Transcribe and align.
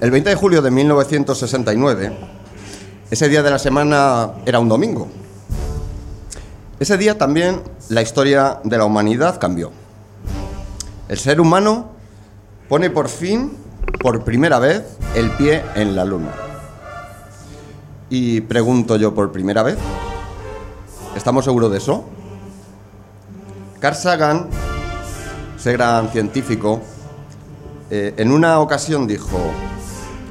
El 0.00 0.10
20 0.10 0.30
de 0.30 0.34
julio 0.34 0.62
de 0.62 0.70
1969, 0.70 2.10
ese 3.10 3.28
día 3.28 3.42
de 3.42 3.50
la 3.50 3.58
semana 3.58 4.30
era 4.46 4.58
un 4.58 4.66
domingo. 4.66 5.08
Ese 6.78 6.96
día 6.96 7.18
también 7.18 7.60
la 7.90 8.00
historia 8.00 8.60
de 8.64 8.78
la 8.78 8.86
humanidad 8.86 9.38
cambió. 9.38 9.72
El 11.06 11.18
ser 11.18 11.38
humano 11.38 11.90
pone 12.70 12.88
por 12.88 13.10
fin, 13.10 13.52
por 14.00 14.24
primera 14.24 14.58
vez, 14.58 14.84
el 15.14 15.30
pie 15.32 15.62
en 15.74 15.94
la 15.94 16.06
luna. 16.06 16.32
Y 18.08 18.40
pregunto 18.40 18.96
yo 18.96 19.14
por 19.14 19.30
primera 19.32 19.62
vez, 19.62 19.76
¿estamos 21.14 21.44
seguros 21.44 21.70
de 21.72 21.76
eso? 21.76 22.06
Carl 23.80 23.96
Sagan, 23.96 24.48
ese 25.58 25.72
gran 25.72 26.08
científico, 26.08 26.80
eh, 27.90 28.14
en 28.16 28.32
una 28.32 28.60
ocasión 28.60 29.06
dijo, 29.06 29.38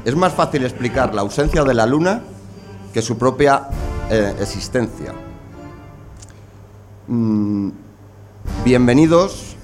es 0.05 0.15
más 0.15 0.33
fácil 0.33 0.63
explicar 0.63 1.13
la 1.13 1.21
ausencia 1.21 1.63
de 1.63 1.73
la 1.73 1.85
luna 1.85 2.21
que 2.93 3.01
su 3.01 3.17
propia 3.17 3.67
eh, 4.09 4.33
existencia. 4.39 5.13
Mm, 7.07 7.69
bienvenidos 8.63 9.55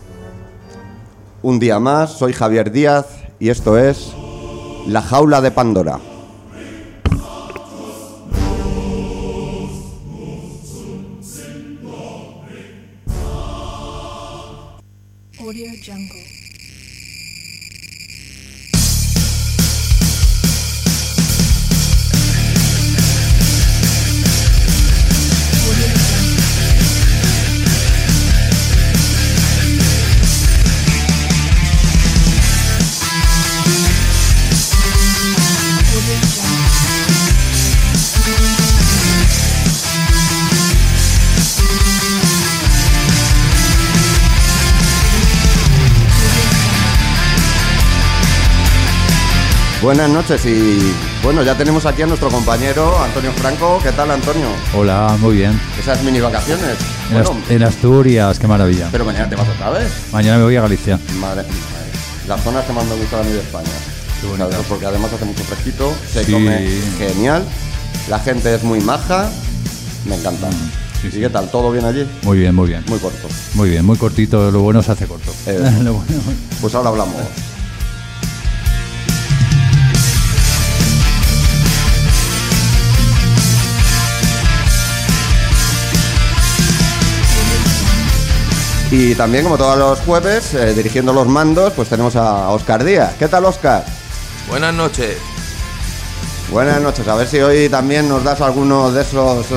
un 1.41 1.59
día 1.59 1.79
más, 1.79 2.11
soy 2.11 2.33
Javier 2.33 2.71
Díaz 2.71 3.05
y 3.39 3.49
esto 3.49 3.77
es 3.77 4.13
La 4.87 5.01
Jaula 5.01 5.41
de 5.41 5.51
Pandora. 5.51 5.99
Buenas 49.85 50.09
noches 50.09 50.43
y 50.47 50.91
bueno, 51.21 51.43
ya 51.43 51.55
tenemos 51.55 51.85
aquí 51.85 52.01
a 52.01 52.07
nuestro 52.07 52.29
compañero 52.29 52.97
Antonio 53.03 53.31
Franco. 53.33 53.79
¿Qué 53.83 53.91
tal, 53.91 54.09
Antonio? 54.09 54.47
Hola, 54.75 55.15
muy 55.19 55.35
bien. 55.35 55.61
Esas 55.79 56.01
mini 56.01 56.19
vacaciones. 56.19 56.75
En, 57.09 57.13
Bueno, 57.13 57.29
Ast- 57.29 57.51
en 57.51 57.63
Asturias, 57.63 58.39
qué 58.39 58.47
maravilla. 58.47 58.89
pero 58.91 59.05
mañana 59.05 59.29
te 59.29 59.35
vas 59.35 59.47
otra 59.47 59.69
vez. 59.69 59.91
Mañana 60.11 60.39
me 60.39 60.45
voy 60.45 60.55
a 60.55 60.61
Galicia. 60.61 60.97
Madre, 61.19 61.43
madre. 61.43 61.91
Las 62.27 62.41
zonas 62.43 62.65
que 62.65 62.73
más 62.73 62.83
me 62.85 62.95
gustan 62.95 63.19
a 63.19 63.23
mí 63.25 63.31
de 63.31 63.39
España. 63.41 63.69
Qué 64.21 64.25
bonito. 64.27 64.49
Porque 64.67 64.85
además 64.87 65.13
hace 65.13 65.25
mucho 65.25 65.43
fresquito, 65.43 65.93
se 66.11 66.25
Sí. 66.25 66.31
come 66.31 66.67
genial, 66.97 67.43
la 68.09 68.17
gente 68.19 68.55
es 68.55 68.63
muy 68.63 68.81
maja, 68.81 69.29
me 70.05 70.15
encanta. 70.15 70.47
Mm, 70.47 70.71
sí, 71.03 71.07
¿Y 71.09 71.11
sí. 71.11 71.19
qué 71.19 71.29
tal? 71.29 71.47
¿Todo 71.51 71.71
bien 71.71 71.85
allí? 71.85 72.07
Muy 72.23 72.39
bien, 72.39 72.55
muy 72.55 72.69
bien. 72.69 72.83
Muy 72.87 72.97
corto. 72.97 73.27
Muy 73.53 73.69
bien, 73.69 73.85
muy 73.85 73.97
cortito. 73.99 74.49
Lo 74.49 74.61
bueno 74.61 74.81
se 74.81 74.93
hace 74.93 75.05
corto. 75.05 75.31
Eh. 75.45 75.59
Lo 75.83 75.93
bueno- 75.93 76.07
Pues 76.59 76.73
ahora 76.73 76.89
hablamos. 76.89 77.17
Y 88.91 89.15
también, 89.15 89.43
como 89.43 89.57
todos 89.57 89.77
los 89.77 89.99
jueves, 90.01 90.53
eh, 90.53 90.73
dirigiendo 90.73 91.11
los 91.11 91.27
mandos, 91.27 91.73
pues 91.73 91.89
tenemos 91.89 92.15
a 92.15 92.49
Oscar 92.51 92.83
Díaz. 92.83 93.15
¿Qué 93.17 93.27
tal, 93.27 93.45
Oscar? 93.45 93.83
Buenas 94.47 94.73
noches. 94.73 95.17
Buenas 96.51 96.79
noches. 96.81 97.07
A 97.07 97.15
ver 97.15 97.27
si 97.27 97.39
hoy 97.39 97.67
también 97.67 98.07
nos 98.07 98.23
das 98.23 98.41
alguno 98.41 98.91
de 98.91 99.01
esos 99.01 99.51
eh, 99.51 99.55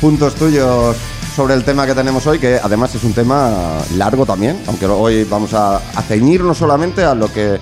puntos 0.00 0.36
tuyos 0.36 0.96
sobre 1.34 1.54
el 1.54 1.64
tema 1.64 1.84
que 1.84 1.94
tenemos 1.94 2.26
hoy, 2.26 2.38
que 2.38 2.60
además 2.62 2.94
es 2.94 3.02
un 3.02 3.12
tema 3.12 3.78
largo 3.96 4.24
también, 4.24 4.60
aunque 4.68 4.86
hoy 4.86 5.24
vamos 5.24 5.52
a, 5.52 5.76
a 5.76 6.02
ceñirnos 6.02 6.58
solamente 6.58 7.02
a 7.02 7.14
lo 7.14 7.32
que 7.32 7.58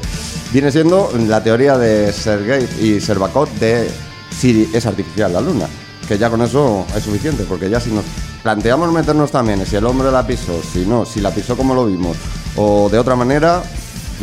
viene 0.53 0.71
siendo 0.71 1.11
la 1.27 1.43
teoría 1.43 1.79
de 1.79 2.13
Sergei 2.13 2.69
y 2.81 3.01
Servakov 3.01 3.49
de 3.59 3.91
si 4.31 4.71
es 4.73 4.85
artificial 4.87 5.33
la 5.33 5.41
luna. 5.41 5.67
Que 6.09 6.17
ya 6.17 6.31
con 6.31 6.41
eso 6.41 6.87
es 6.97 7.05
suficiente, 7.05 7.45
porque 7.45 7.69
ya 7.69 7.79
si 7.81 7.91
nos 7.91 8.05
planteamos 8.43 8.91
meternos 8.91 9.31
también 9.31 9.65
si 9.67 9.77
el 9.77 9.85
hombre 9.85 10.11
la 10.11 10.27
pisó, 10.27 10.61
si 10.73 10.87
no, 10.87 11.05
si 11.05 11.21
la 11.21 11.31
pisó 11.31 11.55
como 11.57 11.75
lo 11.75 11.87
vimos, 11.87 12.17
o 12.57 12.89
de 12.89 12.99
otra 12.99 13.15
manera, 13.15 13.63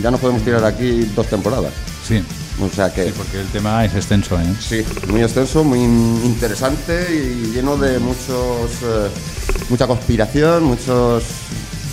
ya 0.02 0.10
nos 0.10 0.20
podemos 0.20 0.42
tirar 0.44 0.66
aquí 0.66 1.02
dos 1.16 1.28
temporadas. 1.28 1.72
Sí, 2.08 2.24
O 2.62 2.70
sea 2.70 2.92
que... 2.94 3.06
sí, 3.06 3.14
porque 3.16 3.40
el 3.40 3.48
tema 3.48 3.86
es 3.86 3.94
extenso, 3.94 4.40
¿eh? 4.40 4.56
Sí, 4.60 4.84
muy 5.10 5.22
extenso, 5.22 5.64
muy 5.64 5.80
interesante 5.80 7.08
y 7.14 7.52
lleno 7.52 7.78
de 7.78 8.00
muchos 8.00 8.72
eh, 8.84 9.10
mucha 9.70 9.86
conspiración, 9.88 10.64
muchos 10.64 11.24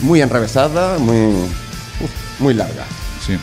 muy 0.01 0.23
enrevesada, 0.23 0.99
muy 0.99 1.35
muy 2.39 2.55
larga. 2.55 2.85
Sí. 3.25 3.39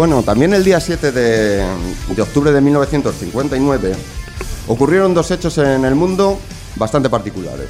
Bueno, 0.00 0.22
también 0.22 0.54
el 0.54 0.64
día 0.64 0.80
7 0.80 1.12
de, 1.12 1.62
octubre 2.18 2.50
de 2.50 2.62
1959 2.62 3.92
ocurrieron 4.68 5.12
dos 5.12 5.30
hechos 5.30 5.58
en 5.58 5.84
el 5.84 5.94
mundo 5.94 6.38
bastante 6.76 7.10
particulares. 7.10 7.68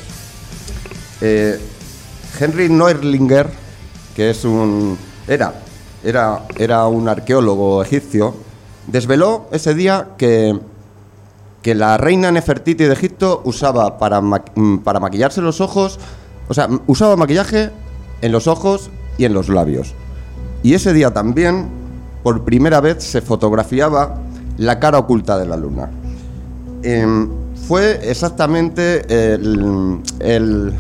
Eh, 1.20 1.58
Henry 2.38 2.68
Neurlinger, 2.68 3.50
que 4.14 4.30
es 4.30 4.44
un 4.44 4.96
era 5.26 5.54
era 6.04 6.46
era 6.56 6.86
un 6.86 7.08
arqueólogo 7.08 7.82
egipcio, 7.82 8.36
desveló 8.86 9.48
ese 9.50 9.74
día 9.74 10.10
que 10.16 10.56
que 11.62 11.74
la 11.74 11.96
reina 11.98 12.30
Nefertiti 12.30 12.84
de 12.84 12.92
Egipto 12.92 13.42
usaba 13.44 13.98
para, 13.98 14.22
para 14.84 15.00
maquillarse 15.00 15.40
los 15.40 15.60
ojos, 15.60 15.98
o 16.46 16.54
sea, 16.54 16.68
usaba 16.86 17.16
maquillaje 17.16 17.70
en 18.22 18.30
los 18.30 18.46
ojos 18.46 18.88
y 19.18 19.24
en 19.24 19.34
los 19.34 19.48
labios. 19.48 19.96
Y 20.62 20.74
ese 20.74 20.92
día 20.92 21.12
también, 21.12 21.79
por 22.22 22.44
primera 22.44 22.80
vez, 22.80 23.02
se 23.02 23.20
fotografiaba 23.20 24.16
la 24.58 24.78
cara 24.78 24.98
oculta 24.98 25.38
de 25.38 25.46
la 25.46 25.56
luna. 25.56 25.90
Em, 26.82 27.28
fue 27.66 28.10
exactamente 28.10 29.04
el, 29.08 30.72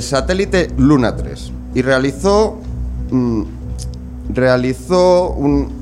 satélite 0.00 0.70
Luna 0.76 1.16
3 1.16 1.52
y 1.74 1.82
realizó, 1.82 2.58
mm, 3.10 3.42
realizó 4.34 5.30
un, 5.30 5.80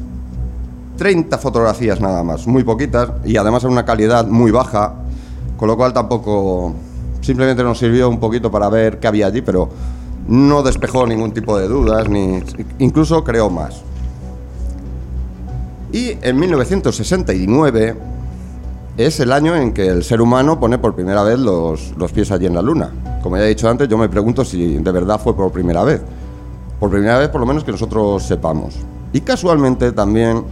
30 0.99 1.39
fotografías 1.39 2.01
nada 2.01 2.25
más, 2.25 2.47
muy 2.47 2.65
poquitas 2.65 3.11
y 3.25 3.37
además 3.37 3.63
en 3.65 3.71
una 3.71 3.85
calidad 3.85 4.27
muy 4.27 4.51
baja, 4.51 4.95
con 5.57 5.69
lo 5.69 5.77
cual 5.77 5.93
tampoco 5.93 6.75
simplemente 7.21 7.63
nos 7.63 7.79
sirvió 7.79 8.09
un 8.09 8.19
poquito 8.19 8.51
para 8.51 8.69
ver 8.69 8.99
qué 8.99 9.07
había 9.07 9.29
allí, 9.29 9.41
pero 9.41 9.69
no 10.27 10.63
despejó 10.63 11.07
ningún 11.07 11.33
tipo 11.33 11.57
de 11.57 11.69
dudas, 11.69 12.09
ni 12.09 12.43
incluso 12.81 13.23
creó 13.23 13.49
más. 13.49 13.83
Y 15.93 16.17
en 16.23 16.39
1969 16.39 17.95
es 18.97 19.21
el 19.21 19.33
año 19.33 19.55
en 19.57 19.73
que 19.73 19.87
el 19.87 20.03
ser 20.05 20.21
humano 20.21 20.59
pone 20.59 20.79
por 20.79 20.95
primera 20.95 21.23
vez 21.23 21.39
los, 21.39 21.95
los 21.97 22.13
pies 22.13 22.31
allí 22.31 22.47
en 22.47 22.55
la 22.55 22.63
luna. 22.63 22.91
Como 23.23 23.37
ya 23.37 23.45
he 23.45 23.49
dicho 23.49 23.69
antes, 23.69 23.89
yo 23.89 23.97
me 23.97 24.09
pregunto 24.09 24.45
si 24.45 24.79
de 24.79 24.93
verdad 24.93 25.21
fue 25.21 25.35
por 25.35 25.51
primera 25.53 25.85
vez. 25.85 26.01
Por 26.81 26.91
primera 26.91 27.19
vez, 27.19 27.29
por 27.29 27.41
lo 27.41 27.47
menos 27.47 27.65
que 27.65 27.73
nosotros 27.73 28.23
sepamos. 28.25 28.75
Y 29.13 29.21
casualmente 29.21 29.93
también 29.93 30.43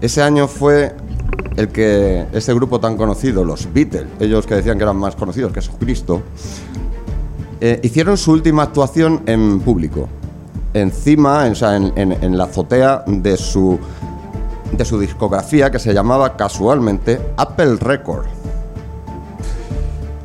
ese 0.00 0.22
año 0.22 0.48
fue 0.48 0.94
el 1.56 1.68
que 1.68 2.26
ese 2.32 2.52
grupo 2.54 2.80
tan 2.80 2.96
conocido, 2.96 3.44
los 3.44 3.72
Beatles, 3.72 4.06
ellos 4.18 4.46
que 4.46 4.56
decían 4.56 4.76
que 4.76 4.84
eran 4.84 4.96
más 4.96 5.14
conocidos 5.14 5.52
que 5.52 5.60
Jesucristo, 5.60 6.22
eh, 7.60 7.80
hicieron 7.82 8.16
su 8.16 8.32
última 8.32 8.64
actuación 8.64 9.22
en 9.26 9.60
público, 9.60 10.08
encima, 10.74 11.46
en, 11.46 11.92
en- 11.96 12.12
en 12.24 12.36
la 12.36 12.44
azotea 12.44 13.04
de 13.06 13.36
su 13.36 13.78
de 14.76 14.84
su 14.84 14.98
discografía 14.98 15.70
que 15.70 15.78
se 15.78 15.92
llamaba 15.94 16.36
casualmente 16.36 17.20
Apple 17.36 17.76
Record. 17.76 18.26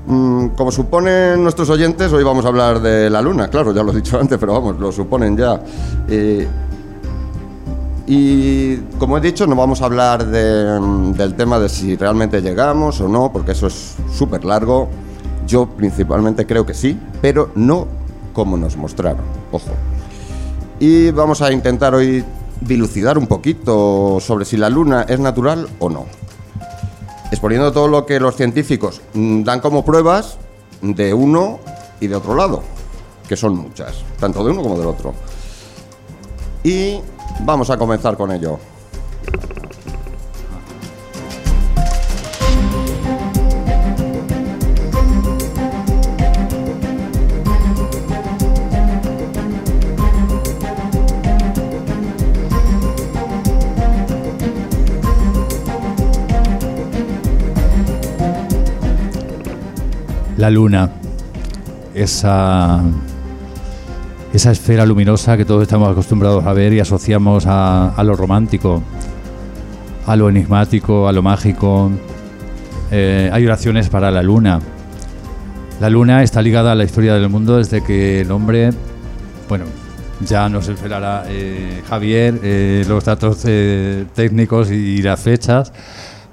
Mm, 0.08 0.48
Como 0.50 0.72
suponen 0.72 1.44
nuestros 1.44 1.70
oyentes, 1.70 2.12
hoy 2.12 2.24
vamos 2.24 2.44
a 2.46 2.48
hablar 2.48 2.82
de 2.82 3.10
la 3.10 3.22
luna, 3.22 3.48
claro, 3.48 3.74
ya 3.74 3.84
lo 3.84 3.92
he 3.92 3.96
dicho 3.98 4.20
antes, 4.20 4.38
pero 4.40 4.54
vamos, 4.54 4.80
lo 4.80 4.92
suponen 4.92 5.38
ya. 5.38 5.62
Eh, 6.08 6.48
y 8.08 8.78
como 8.98 9.18
he 9.18 9.22
dicho, 9.22 9.46
no 9.46 9.56
vamos 9.56 9.84
a 9.84 9.86
hablar 9.86 10.26
de, 10.26 10.80
mm, 10.80 11.14
del 11.14 11.36
tema 11.36 11.60
de 11.60 11.70
si 11.70 11.96
realmente 11.96 12.42
llegamos 12.42 13.00
o 13.02 13.08
no, 13.08 13.32
porque 13.32 13.52
eso 13.52 13.68
es 13.68 13.96
súper 14.12 14.46
largo. 14.46 14.90
Yo 15.46 15.68
principalmente 15.68 16.46
creo 16.48 16.66
que 16.66 16.74
sí, 16.74 17.00
pero 17.22 17.52
no 17.56 17.88
como 18.34 18.58
nos 18.58 18.78
mostraron, 18.78 19.22
ojo. 19.52 19.70
Y 20.80 21.12
vamos 21.12 21.42
a 21.42 21.52
intentar 21.52 21.94
hoy 21.94 22.24
dilucidar 22.62 23.18
un 23.18 23.28
poquito 23.28 24.20
sobre 24.20 24.46
si 24.46 24.58
la 24.58 24.70
luna 24.70 25.06
es 25.08 25.20
natural 25.20 25.68
o 25.80 25.90
no 25.90 26.06
exponiendo 27.32 27.72
todo 27.72 27.88
lo 27.88 28.06
que 28.06 28.20
los 28.20 28.36
científicos 28.36 29.02
mm, 29.14 29.44
dan 29.44 29.60
como 29.60 29.86
pruebas 29.86 30.38
de 30.82 31.14
uno 31.14 31.60
y 32.00 32.08
de 32.08 32.16
otro 32.16 32.36
lado, 32.36 32.64
que 33.28 33.36
son 33.36 33.56
muchas, 33.56 34.04
tanto 34.20 34.44
de 34.44 34.52
uno 34.52 34.64
como 34.64 34.78
del 34.78 34.88
otro. 34.88 35.14
Y 36.64 37.00
vamos 37.42 37.70
a 37.70 37.78
comenzar 37.78 38.18
con 38.18 38.32
ello. 38.32 38.60
La 60.40 60.50
luna, 60.50 60.90
esa, 61.94 62.82
esa 64.34 64.52
esfera 64.52 64.86
luminosa 64.86 65.36
que 65.36 65.44
todos 65.44 65.64
estamos 65.64 65.90
acostumbrados 65.90 66.46
a 66.46 66.54
ver 66.54 66.72
y 66.72 66.80
asociamos 66.80 67.44
a, 67.46 67.94
lo 68.06 68.16
romántico, 68.16 68.82
a 70.08 70.16
lo 70.16 70.30
enigmático, 70.30 71.10
a 71.10 71.12
lo 71.12 71.22
mágico. 71.22 71.92
Eh, 72.90 73.30
hay 73.34 73.46
oraciones 73.46 73.90
para 73.90 74.12
la 74.12 74.24
luna. 74.24 74.62
La 75.82 75.90
luna 75.90 76.24
está 76.24 76.42
ligada 76.42 76.72
a 76.72 76.76
la 76.76 76.86
historia 76.86 77.14
del 77.16 77.28
mundo 77.28 77.58
desde 77.58 77.84
que 77.84 78.22
el 78.22 78.32
hombre, 78.32 78.70
bueno, 79.50 79.66
ya 80.26 80.48
nos 80.48 80.70
esperará 80.70 81.26
eh, 81.28 81.82
Javier, 81.90 82.40
eh, 82.44 82.86
los 82.88 83.04
datos 83.04 83.40
técnicos 84.16 84.72
y 84.72 85.02
las 85.02 85.20
fechas, 85.20 85.74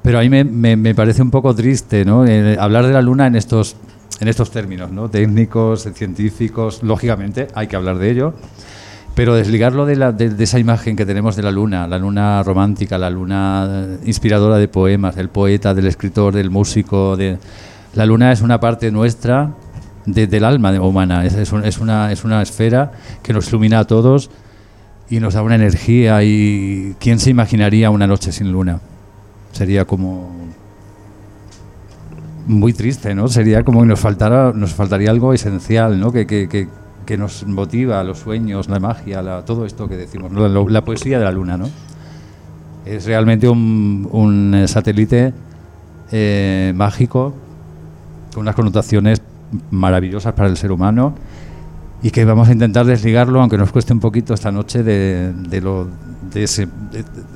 pero 0.03 0.19
a 0.21 0.23
mí 0.23 0.29
me, 0.29 0.45
me- 0.45 0.77
me 0.77 0.95
parece 0.95 1.23
un 1.23 1.33
poco 1.33 1.53
triste 1.57 2.05
¿no? 2.05 2.25
Hablar 2.61 2.87
de 2.87 2.93
la 2.93 3.03
luna 3.03 3.27
en 3.29 3.35
estos, 3.37 3.77
en 4.21 4.29
estos 4.29 4.51
términos, 4.51 4.91
¿no? 4.93 5.09
técnicos, 5.11 5.89
científicos, 5.95 6.83
lógicamente 6.83 7.49
hay 7.55 7.67
que 7.67 7.77
hablar 7.77 7.99
de 7.99 8.11
ello, 8.11 8.35
pero 9.15 9.35
desligarlo 9.35 9.87
de, 9.87 9.97
la- 9.97 10.13
de- 10.13 10.43
esa 10.43 10.59
imagen 10.59 10.97
que 10.97 11.05
tenemos 11.07 11.37
de 11.37 11.43
la 11.43 11.51
luna, 11.51 11.87
la 11.87 11.99
luna 11.99 12.43
romántica, 12.43 12.99
la 12.99 13.11
luna 13.11 13.67
eh, 13.69 13.99
inspiradora 14.07 14.57
de 14.59 14.69
poemas, 14.69 15.17
del 15.17 15.29
poeta, 15.29 15.75
del 15.75 15.87
escritor, 15.87 16.35
del 16.35 16.51
músico, 16.51 17.17
de... 17.17 17.39
la 17.95 18.07
luna 18.07 18.33
es 18.33 18.41
una 18.43 18.59
parte 18.61 18.91
nuestra 18.91 19.51
de- 20.07 20.27
del 20.27 20.45
alma 20.45 20.71
humana, 20.81 21.25
es, 21.27 21.35
es 21.35 21.53
es 21.53 21.79
una, 21.79 22.13
es 22.13 22.25
una 22.25 22.43
esfera 22.43 22.93
que 23.23 23.33
nos 23.33 23.49
ilumina 23.49 23.81
a 23.81 23.85
todos 23.87 24.31
y 25.09 25.21
nos 25.21 25.35
da 25.35 25.43
una 25.43 25.55
energía 25.57 26.23
y 26.25 26.95
¿quién 26.99 27.19
se 27.19 27.31
imaginaría 27.31 27.91
una 27.91 28.07
noche 28.07 28.33
sin 28.33 28.51
luna? 28.53 28.81
Sería 29.53 29.85
como 29.85 30.31
muy 32.47 32.73
triste, 32.73 33.15
¿no? 33.15 33.29
Sería 33.29 33.65
como 33.65 33.81
que 33.81 33.87
nos 33.87 34.01
faltara, 34.01 34.53
nos 34.55 34.73
faltaría 34.75 35.11
algo 35.11 35.33
esencial, 35.33 35.99
¿no? 36.01 36.13
Que, 36.13 36.27
que- 36.27 36.49
que- 36.49 36.69
que 37.05 37.17
nos 37.17 37.47
motiva, 37.47 38.03
los 38.03 38.19
sueños, 38.19 38.69
la 38.69 38.81
magia, 38.81 39.23
la- 39.23 39.45
todo 39.45 39.65
esto 39.65 39.89
que 39.89 39.97
decimos, 39.97 40.33
¿no? 40.33 40.49
la, 40.69 40.85
poesía 40.85 41.19
de 41.21 41.25
la 41.25 41.31
luna, 41.31 41.57
¿no? 41.57 41.69
Es 42.85 43.05
realmente 43.07 43.49
un, 43.49 44.09
un, 44.11 44.65
satélite 44.67 45.33
eh, 46.11 46.73
mágico 46.75 47.33
con 48.35 48.43
unas 48.43 48.57
connotaciones 48.57 49.23
maravillosas 49.71 50.33
para 50.35 50.49
el 50.49 50.57
ser 50.57 50.73
humano 50.73 51.15
y 52.03 52.11
que 52.11 52.25
vamos 52.25 52.49
a 52.49 52.53
intentar 52.53 52.87
desligarlo, 52.87 53.41
aunque 53.41 53.57
nos 53.57 53.71
cueste 53.71 53.93
un 53.93 54.01
poquito 54.01 54.35
esta 54.35 54.51
noche, 54.51 54.83
de, 54.83 55.33
de 55.33 55.61
lo, 55.61 55.87
de 56.37 56.45
ese 56.45 56.69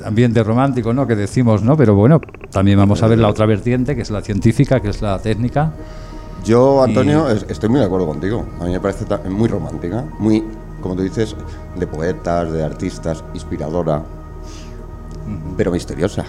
ambiente 0.04 0.42
romántico 0.42 0.92
¿no? 0.92 1.06
que 1.06 1.16
decimos, 1.16 1.62
¿no? 1.62 1.74
pero 1.74 1.94
bueno, 1.94 2.20
también 2.50 2.76
vamos 2.78 3.02
a 3.02 3.06
ver 3.06 3.18
la 3.18 3.28
otra 3.28 3.46
vertiente, 3.46 3.96
que 3.96 4.02
es 4.02 4.10
la 4.10 4.20
científica, 4.20 4.80
que 4.80 4.90
es 4.90 5.00
la 5.00 5.18
técnica. 5.18 5.72
Yo, 6.44 6.82
Antonio, 6.82 7.26
Y- 7.34 7.50
estoy 7.50 7.70
muy 7.70 7.80
de 7.80 7.86
acuerdo 7.86 8.06
contigo. 8.06 8.44
A 8.60 8.64
mí 8.64 8.72
me 8.72 8.80
parece 8.80 9.06
muy 9.30 9.48
romántica, 9.48 10.04
muy, 10.18 10.44
como 10.82 10.96
tú 10.96 11.02
dices, 11.02 11.34
de 11.78 11.86
poetas, 11.86 12.52
de 12.52 12.62
artistas, 12.62 13.24
inspiradora, 13.32 14.02
pero 15.56 15.72
misteriosa. 15.72 16.24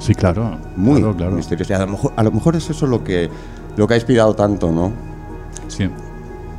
Sí, 0.00 0.12
claro. 0.14 0.58
Muy 0.76 1.00
claro, 1.00 1.16
claro. 1.16 1.32
misteriosa. 1.36 1.76
A 1.76 1.86
lo 1.86 1.92
mejor, 1.92 2.12
a 2.16 2.22
lo 2.24 2.32
mejor 2.32 2.56
es 2.56 2.68
eso 2.68 2.86
lo 2.88 3.04
que, 3.04 3.30
lo 3.76 3.86
que 3.86 3.94
ha 3.94 3.96
inspirado 3.96 4.34
tanto, 4.34 4.72
¿no? 4.72 4.90
Sí. 5.68 5.88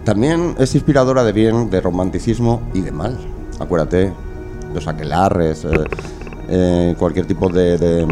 También 0.05 0.55
es 0.57 0.73
inspiradora 0.73 1.25
de 1.25 1.33
bien, 1.33 1.69
de 1.69 1.81
romanticismo 1.81 2.61
y 2.73 2.79
de 2.79 2.91
mal. 2.93 3.17
Acuérdate, 3.59 4.13
los 4.73 4.87
aquelarres, 4.87 5.65
eh, 5.65 5.69
eh, 6.49 6.95
cualquier 6.97 7.25
tipo 7.25 7.49
de, 7.49 7.77
de, 7.77 8.05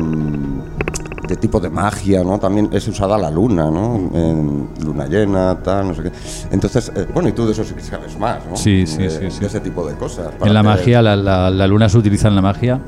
de 1.28 1.36
tipo 1.36 1.60
de 1.60 1.70
magia, 1.70 2.24
¿no? 2.24 2.40
También 2.40 2.70
es 2.72 2.88
usada 2.88 3.18
la 3.18 3.30
luna, 3.32 3.70
¿no? 3.72 3.96
En 4.14 4.70
luna 4.84 5.08
llena, 5.08 5.58
tal, 5.64 5.88
no 5.90 5.94
sé 5.96 6.04
qué. 6.04 6.12
Entonces, 6.52 6.92
eh, 6.96 7.06
bueno, 7.14 7.30
y 7.30 7.34
tú 7.34 7.46
de 7.46 7.52
eso 7.52 7.64
sí 7.64 7.74
que 7.74 7.82
sabes 7.82 8.18
más, 8.20 8.40
¿no? 8.50 8.56
Sí, 8.56 8.86
sí, 8.88 9.00
De- 9.04 9.10
sí, 9.10 9.26
sí. 9.32 9.40
De 9.42 9.48
ese 9.48 9.60
tipo 9.60 9.86
de 9.88 9.96
cosas. 9.96 10.28
En 10.44 10.54
la 10.54 10.64
magia, 10.64 11.02
la, 11.02 11.16
la- 11.16 11.50
la 11.50 11.68
luna 11.68 11.90
se 11.90 11.98
utiliza 11.98 12.28
en 12.30 12.36
la 12.36 12.42
magia. 12.42 12.80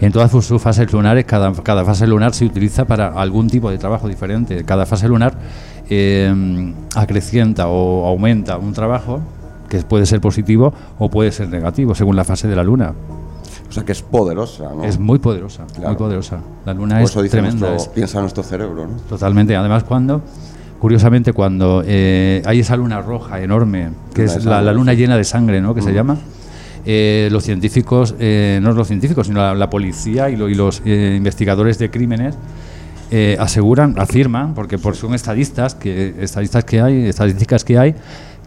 En 0.00 0.12
todas 0.12 0.30
sus, 0.30 0.46
sus 0.46 0.60
fases 0.62 0.92
lunares, 0.92 1.24
cada, 1.24 1.52
cada 1.54 1.84
fase 1.84 2.06
lunar 2.06 2.32
se 2.34 2.44
utiliza 2.44 2.84
para 2.84 3.08
algún 3.08 3.48
tipo 3.48 3.70
de 3.70 3.78
trabajo 3.78 4.08
diferente. 4.08 4.64
Cada 4.64 4.86
fase 4.86 5.08
lunar 5.08 5.34
eh, 5.90 6.72
acrecienta 6.94 7.68
o 7.68 8.06
aumenta 8.06 8.58
un 8.58 8.72
trabajo 8.72 9.20
que 9.68 9.78
puede 9.82 10.06
ser 10.06 10.20
positivo 10.20 10.72
o 10.98 11.08
puede 11.10 11.30
ser 11.32 11.48
negativo, 11.48 11.94
según 11.94 12.16
la 12.16 12.24
fase 12.24 12.48
de 12.48 12.56
la 12.56 12.62
luna. 12.64 12.92
O 13.68 13.72
sea, 13.72 13.84
que 13.84 13.92
es 13.92 14.02
poderosa, 14.02 14.70
¿no? 14.74 14.84
Es 14.84 14.98
muy 14.98 15.18
poderosa, 15.18 15.66
Claro. 15.66 15.88
muy 15.90 15.96
poderosa. 15.96 16.40
La 16.64 16.72
luna 16.72 16.96
Por 16.96 17.04
es 17.04 17.10
eso 17.10 17.22
dice 17.22 17.36
tremenda. 17.38 17.68
nuestro- 17.70 17.90
es- 17.90 17.94
piensa 17.94 18.20
nuestro 18.20 18.42
cerebro, 18.42 18.86
¿no? 18.86 18.96
Totalmente. 19.08 19.54
Además, 19.56 19.84
cuando, 19.84 20.22
curiosamente, 20.80 21.32
cuando 21.34 21.82
eh, 21.86 22.42
hay 22.46 22.60
esa 22.60 22.76
luna 22.76 23.02
roja 23.02 23.40
enorme, 23.42 23.90
que 24.14 24.24
es 24.24 24.44
la, 24.44 24.72
luna 24.72 24.94
llena 24.94 25.16
de 25.18 25.24
sangre, 25.24 25.60
¿no? 25.60 25.74
Que 25.74 25.82
se 25.82 25.92
llama, 25.92 26.16
eh, 26.86 27.28
los 27.30 27.44
científicos, 27.44 28.14
eh, 28.18 28.58
no 28.62 28.72
los 28.72 28.86
científicos, 28.88 29.26
sino 29.26 29.40
la, 29.40 29.54
la 29.54 29.68
policía 29.68 30.30
y, 30.30 30.36
lo- 30.36 30.48
y 30.48 30.54
los 30.54 30.80
eh, 30.86 31.14
investigadores 31.18 31.78
de 31.78 31.90
crímenes 31.90 32.36
eh, 33.10 33.36
aseguran, 33.40 33.94
afirman, 33.98 34.54
porque 34.54 34.78
por, 34.78 34.94
son 34.96 35.14
estadistas 35.14 35.74
que, 35.74 36.14
estadistas 36.20 36.64
que 36.64 36.80
hay, 36.80 37.06
estadísticas 37.06 37.64
que 37.64 37.78
hay, 37.78 37.94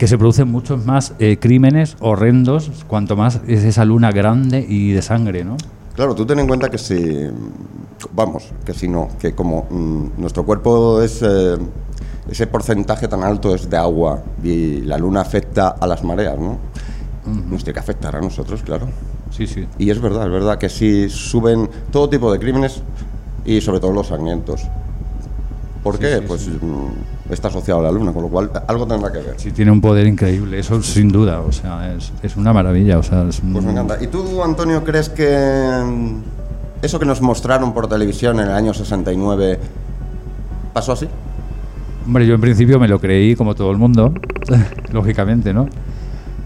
que 0.01 0.07
se 0.07 0.17
producen 0.17 0.47
muchos 0.47 0.83
más 0.83 1.13
eh, 1.19 1.37
crímenes 1.39 1.95
horrendos 1.99 2.71
cuanto 2.87 3.15
más 3.15 3.39
es 3.45 3.63
esa 3.63 3.85
luna 3.85 4.11
grande 4.11 4.65
y 4.67 4.93
de 4.93 5.01
sangre, 5.03 5.43
¿no? 5.43 5.57
Claro, 5.93 6.15
tú 6.15 6.25
ten 6.25 6.39
en 6.39 6.47
cuenta 6.47 6.71
que 6.71 6.79
si, 6.79 7.27
vamos, 8.11 8.51
que 8.65 8.73
si 8.73 8.87
no, 8.87 9.09
que 9.19 9.35
como 9.35 9.67
mm, 9.69 10.19
nuestro 10.19 10.43
cuerpo 10.43 11.03
es, 11.03 11.21
eh, 11.21 11.55
ese 12.27 12.47
porcentaje 12.47 13.07
tan 13.07 13.23
alto 13.23 13.53
es 13.53 13.69
de 13.69 13.77
agua 13.77 14.23
y 14.43 14.81
la 14.81 14.97
luna 14.97 15.21
afecta 15.21 15.67
a 15.67 15.85
las 15.85 16.03
mareas, 16.03 16.39
¿no? 16.39 16.57
Nos 17.51 17.63
tiene 17.63 17.75
que 17.75 17.79
afectar 17.81 18.15
a 18.15 18.21
nosotros, 18.21 18.63
claro. 18.63 18.87
Sí, 19.29 19.45
sí. 19.45 19.67
Y 19.77 19.91
es 19.91 20.01
verdad, 20.01 20.25
es 20.25 20.31
verdad 20.31 20.57
que 20.57 20.69
si 20.69 21.09
suben 21.09 21.69
todo 21.91 22.09
tipo 22.09 22.33
de 22.33 22.39
crímenes 22.39 22.81
y 23.45 23.61
sobre 23.61 23.79
todo 23.79 23.91
los 23.91 24.07
sangrientos. 24.07 24.63
¿Por 25.83 25.95
Sí, 25.95 26.01
qué? 26.01 26.17
sí, 26.19 26.23
pues 26.27 26.41
sí. 26.41 26.51
mm, 26.61 27.31
está 27.33 27.47
asociado 27.47 27.79
a 27.79 27.83
la 27.83 27.91
luna, 27.91 28.13
con 28.13 28.23
lo 28.23 28.29
cual 28.29 28.51
algo 28.67 28.85
tendrá 28.85 29.11
que 29.11 29.17
ver. 29.19 29.33
Sí, 29.37 29.51
tiene 29.51 29.71
un 29.71 29.81
poder 29.81 30.05
increíble, 30.07 30.59
eso 30.59 30.81
sin 30.83 31.09
duda, 31.09 31.39
o 31.41 31.51
sea, 31.51 31.93
es, 31.95 32.11
es 32.21 32.35
una 32.37 32.53
maravilla, 32.53 32.99
o 32.99 33.03
sea, 33.03 33.23
es 33.27 33.39
un- 33.39 33.53
Pues 33.53 33.65
me 33.65 33.71
encanta. 33.71 33.97
¿Y 34.01 34.07
tú, 34.07 34.43
Antonio, 34.43 34.83
crees 34.83 35.09
que 35.09 35.81
mm, 35.83 36.15
eso 36.83 36.99
que 36.99 37.05
nos 37.05 37.21
mostraron 37.21 37.73
por 37.73 37.87
televisión 37.87 38.39
en 38.39 38.47
el 38.47 38.51
año 38.53 38.73
69 38.73 39.59
pasó 40.73 40.91
así? 40.93 41.07
Hombre, 42.05 42.25
yo 42.27 42.35
en 42.35 42.41
principio 42.41 42.79
me 42.79 42.87
lo 42.87 42.99
creí 42.99 43.35
como 43.35 43.55
todo 43.55 43.71
el 43.71 43.77
mundo, 43.77 44.13
lógicamente, 44.91 45.53
¿no? 45.53 45.67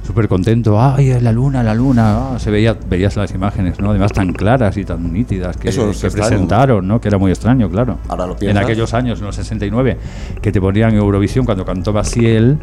Súper 0.05 0.27
contento. 0.27 0.79
¡Ay, 0.81 1.19
la 1.19 1.31
luna, 1.31 1.63
la 1.63 1.73
luna! 1.73 2.33
Ah, 2.35 2.39
se 2.39 2.51
veía, 2.51 2.75
veías 2.89 3.15
las 3.15 3.31
imágenes, 3.33 3.79
¿no? 3.79 3.89
Además 3.91 4.11
tan 4.13 4.33
claras 4.33 4.77
y 4.77 4.85
tan 4.85 5.11
nítidas 5.11 5.57
que, 5.57 5.69
Eso 5.69 5.89
es 5.89 5.99
que 6.01 6.07
extraño. 6.07 6.29
presentaron, 6.29 6.87
¿no? 6.87 7.01
Que 7.01 7.07
era 7.07 7.17
muy 7.17 7.31
extraño, 7.31 7.69
claro. 7.69 7.97
Ahora 8.07 8.25
lo 8.27 8.33
en 8.33 8.39
piensas. 8.39 8.63
aquellos 8.63 8.93
años, 8.93 9.19
en 9.19 9.25
los 9.25 9.35
69, 9.35 9.97
que 10.41 10.51
te 10.51 10.61
ponían 10.61 10.91
en 10.91 10.97
Eurovisión 10.97 11.45
cuando 11.45 11.65
cantó 11.65 11.91
Basiel, 11.93 12.57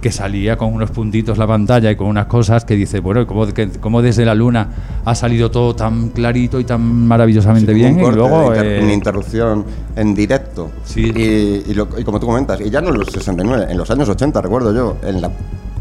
que 0.00 0.10
salía 0.10 0.56
con 0.56 0.72
unos 0.72 0.90
puntitos 0.90 1.38
la 1.38 1.46
pantalla 1.46 1.90
y 1.90 1.96
con 1.96 2.08
unas 2.08 2.26
cosas 2.26 2.64
que 2.64 2.74
dice, 2.74 3.00
bueno, 3.00 3.26
¿cómo, 3.26 3.46
que- 3.46 3.68
cómo 3.80 4.02
desde 4.02 4.24
la 4.24 4.34
luna 4.34 4.68
ha 5.04 5.14
salido 5.14 5.50
todo 5.50 5.76
tan 5.76 6.08
clarito 6.08 6.58
y 6.58 6.64
tan 6.64 6.80
maravillosamente 7.06 7.72
Sí, 7.72 7.78
bien? 7.78 7.94
un 8.02 8.12
Y 8.12 8.16
luego... 8.16 8.46
inter- 8.54 8.66
eh, 8.66 8.80
una 8.82 8.92
interrupción 8.92 9.64
en 9.96 10.14
directo. 10.14 10.70
Sí. 10.84 11.02
Y, 11.14 11.70
y 11.70 11.74
lo- 11.74 11.88
y 11.98 12.02
como 12.04 12.18
tú 12.18 12.26
comentas, 12.26 12.60
y 12.60 12.70
ya 12.70 12.80
no 12.80 12.88
en 12.88 12.98
los 12.98 13.08
69, 13.12 13.66
en 13.70 13.78
los 13.78 13.90
años 13.90 14.08
80, 14.08 14.40
recuerdo 14.40 14.74
yo, 14.74 14.96
en 15.06 15.20
la, 15.20 15.30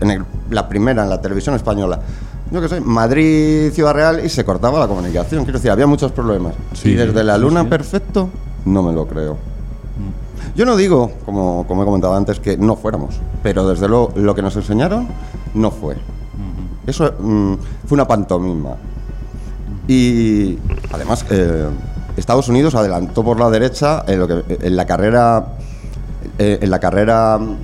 en 0.02 0.12
el- 0.12 0.26
la 0.50 0.68
primera, 0.68 1.04
en 1.04 1.10
la 1.10 1.22
televisión 1.22 1.56
española. 1.56 2.00
Yo 2.52 2.62
que 2.62 2.68
sé, 2.70 2.82
Madrid, 2.82 3.72
Ciudad 3.72 3.94
Real, 3.94 4.26
y 4.26 4.30
se 4.30 4.44
cortaba 4.44 4.80
la 4.80 4.88
comunicación. 4.88 5.44
Quiero 5.44 5.60
decir, 5.60 5.70
había 5.72 5.86
muchos 5.88 6.12
problemas. 6.12 6.56
Sí, 6.74 6.90
y 6.92 6.96
desde 6.96 7.24
la 7.24 7.38
luna 7.38 7.62
sí. 7.62 7.68
perfecto, 7.68 8.30
no 8.66 8.82
me 8.82 8.92
lo 8.94 9.06
creo. 9.08 9.38
Yo 10.56 10.66
no 10.66 10.76
digo, 10.76 11.12
como, 11.26 11.66
como 11.68 11.84
he 11.84 11.86
comentado 11.86 12.16
antes, 12.16 12.40
que 12.40 12.58
no 12.58 12.76
fuéramos, 12.76 13.16
pero 13.44 13.68
desde 13.70 13.88
luego 13.88 14.12
lo 14.16 14.34
que 14.34 14.42
nos 14.42 14.56
enseñaron 14.56 15.08
no 15.54 15.70
fue. 15.72 15.96
Eso 16.88 17.14
mm, 17.20 17.54
fue 17.86 17.96
una 17.96 18.08
pantomima. 18.08 18.72
Y 19.88 20.58
además, 20.92 21.26
eh, 21.30 21.68
Estados 22.18 22.48
Unidos 22.50 22.74
adelantó 22.76 23.24
por 23.24 23.40
la 23.40 23.50
derecha 23.50 24.04
en, 24.08 24.20
lo 24.20 24.28
que, 24.28 24.44
en 24.62 24.76
la 24.76 24.86
carrera, 24.86 25.54
eh, 26.40 26.58
en 26.62 26.70
la 26.72 26.80
carrera 26.80 27.38
mm, 27.38 27.56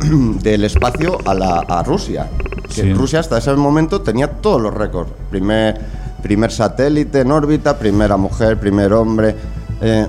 del 0.42 0.64
espacio 0.64 1.18
a, 1.24 1.34
la, 1.34 1.58
a 1.60 1.82
Rusia. 1.82 2.28
Que 2.68 2.82
Sí. 2.82 2.92
Rusia 2.94 3.20
hasta 3.20 3.38
ese 3.38 3.52
momento 3.54 4.00
tenía 4.00 4.28
todos 4.28 4.60
los 4.60 4.74
récords. 4.74 5.10
Primer, 5.30 5.80
primer 6.22 6.50
satélite 6.50 7.20
en 7.20 7.30
órbita, 7.30 7.78
primera 7.78 8.16
mujer, 8.16 8.58
primer 8.58 8.92
hombre. 8.92 9.34
eh, 9.80 10.06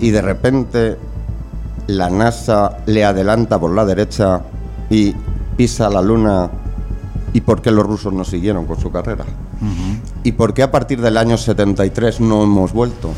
Y 0.00 0.10
de 0.10 0.22
repente 0.22 0.96
la 1.88 2.08
NASA 2.10 2.78
le 2.86 3.04
adelanta 3.04 3.58
por 3.58 3.74
la 3.74 3.84
derecha 3.84 4.40
y 4.90 5.14
pisa 5.56 5.88
la 5.88 6.00
luna. 6.02 6.50
¿Y 7.32 7.40
por 7.42 7.60
qué 7.60 7.70
los 7.70 7.84
rusos 7.86 8.12
no 8.12 8.24
siguieron 8.24 8.64
con 8.66 8.80
su 8.80 8.90
carrera? 8.90 9.24
¿Y 10.24 10.32
por 10.32 10.54
qué 10.54 10.62
a 10.62 10.70
partir 10.70 11.00
del 11.00 11.16
año 11.16 11.36
73 11.36 12.20
no 12.20 12.42
hemos 12.44 12.72
vuelto? 12.72 13.10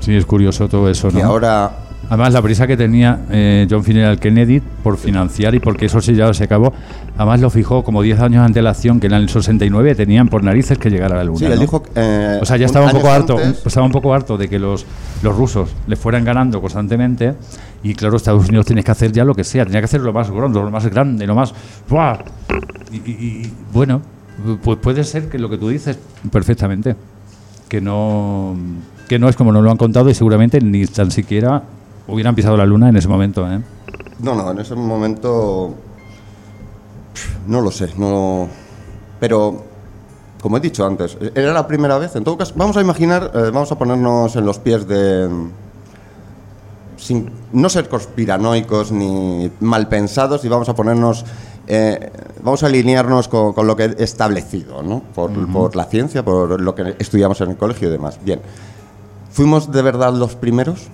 Sí, 0.00 0.14
es 0.14 0.26
curioso 0.26 0.68
todo 0.68 0.88
eso, 0.90 1.10
¿no? 1.10 1.18
Y 1.18 1.22
ahora 1.22 1.85
Además, 2.08 2.32
la 2.32 2.40
prisa 2.42 2.66
que 2.68 2.76
tenía 2.76 3.18
eh, 3.30 3.66
John 3.68 3.80
F. 3.80 4.16
Kennedy 4.20 4.60
por 4.60 4.96
financiar 4.96 5.54
y 5.56 5.58
porque 5.60 5.86
eso 5.86 6.00
sí 6.00 6.14
ya 6.14 6.32
se 6.32 6.44
acabó, 6.44 6.72
además 7.16 7.40
lo 7.40 7.50
fijó 7.50 7.82
como 7.82 8.00
10 8.00 8.20
años 8.20 8.42
de 8.42 8.46
antelación, 8.46 9.00
que 9.00 9.08
en 9.08 9.14
el 9.14 9.28
69 9.28 9.94
tenían 9.96 10.28
por 10.28 10.44
narices 10.44 10.78
que 10.78 10.88
llegar 10.88 11.12
a 11.12 11.16
la 11.16 11.24
Luna. 11.24 11.38
Sí, 11.40 11.44
él 11.46 11.54
¿no? 11.56 11.60
dijo. 11.60 11.82
eh, 11.96 12.38
O 12.40 12.44
sea, 12.44 12.56
ya 12.58 12.66
estaba 12.66 12.86
un 12.86 12.92
poco 12.92 13.08
harto, 13.08 13.40
estaba 13.40 13.84
un 13.86 13.92
poco 13.92 14.14
harto 14.14 14.36
de 14.38 14.48
que 14.48 14.58
los, 14.60 14.86
los 15.22 15.36
rusos 15.36 15.70
le 15.88 15.96
fueran 15.96 16.24
ganando 16.24 16.60
constantemente 16.60 17.34
y 17.82 17.94
claro, 17.94 18.16
Estados 18.16 18.48
Unidos 18.48 18.66
tiene 18.66 18.84
que 18.84 18.90
hacer 18.92 19.10
ya 19.10 19.24
lo 19.24 19.34
que 19.34 19.42
sea, 19.42 19.64
tenía 19.64 19.80
que 19.80 19.86
hacer 19.86 20.00
lo 20.00 20.12
más 20.12 20.30
gordo, 20.30 20.62
lo 20.62 20.70
más 20.70 20.86
grande, 20.86 21.26
lo 21.26 21.34
más... 21.34 21.52
¡buah! 21.88 22.18
Y, 22.92 22.96
y- 22.98 23.10
y, 23.10 23.52
bueno, 23.72 24.00
pues 24.62 24.78
puede 24.78 25.02
ser 25.02 25.28
que 25.28 25.38
lo 25.40 25.50
que 25.50 25.58
tú 25.58 25.68
dices 25.70 25.98
perfectamente, 26.30 26.94
que 27.68 27.80
no, 27.80 28.54
que 29.08 29.18
no 29.18 29.28
es 29.28 29.34
como 29.34 29.50
nos 29.50 29.64
lo 29.64 29.70
han 29.72 29.76
contado 29.76 30.08
y 30.08 30.14
seguramente 30.14 30.60
ni 30.60 30.86
tan 30.86 31.10
siquiera 31.10 31.62
hubieran 32.08 32.34
pisado 32.34 32.56
la 32.56 32.66
luna 32.66 32.88
en 32.88 32.96
ese 32.96 33.08
momento. 33.08 33.50
¿eh? 33.50 33.60
No, 34.20 34.34
no, 34.34 34.50
en 34.50 34.58
ese 34.58 34.74
momento. 34.74 35.74
No 37.46 37.60
lo 37.60 37.70
sé, 37.70 37.90
no. 37.96 38.48
Pero, 39.20 39.64
como 40.42 40.56
he 40.56 40.60
dicho 40.60 40.84
antes, 40.86 41.16
era 41.34 41.52
la 41.52 41.66
primera 41.66 41.98
vez. 41.98 42.16
En 42.16 42.24
todo 42.24 42.36
caso, 42.36 42.52
vamos 42.56 42.76
a 42.76 42.80
imaginar, 42.80 43.30
eh, 43.34 43.50
vamos 43.52 43.70
a 43.72 43.78
ponernos 43.78 44.36
en 44.36 44.44
los 44.44 44.58
pies 44.58 44.86
de. 44.86 45.28
Sin 46.96 47.30
no 47.52 47.68
ser 47.68 47.88
conspiranoicos 47.88 48.90
ni 48.90 49.50
mal 49.60 49.88
pensados 49.88 50.44
y 50.44 50.48
vamos 50.48 50.68
a 50.68 50.74
ponernos. 50.74 51.24
eh, 51.66 52.10
vamos 52.42 52.62
a 52.62 52.66
alinearnos 52.66 53.28
con, 53.28 53.52
con 53.52 53.66
lo 53.66 53.76
que 53.76 53.84
he 53.84 54.04
establecido, 54.04 54.82
¿no? 54.82 55.02
Por, 55.14 55.30
por 55.52 55.76
la 55.76 55.84
ciencia, 55.84 56.24
por 56.24 56.60
lo 56.60 56.74
que 56.74 56.94
estudiamos 56.98 57.40
en 57.40 57.50
el 57.50 57.56
colegio 57.56 57.88
y 57.88 57.92
demás. 57.92 58.18
Bien. 58.24 58.40
¿Fuimos 59.30 59.70
de 59.70 59.82
verdad 59.82 60.14
los 60.14 60.36
primeros? 60.36 60.86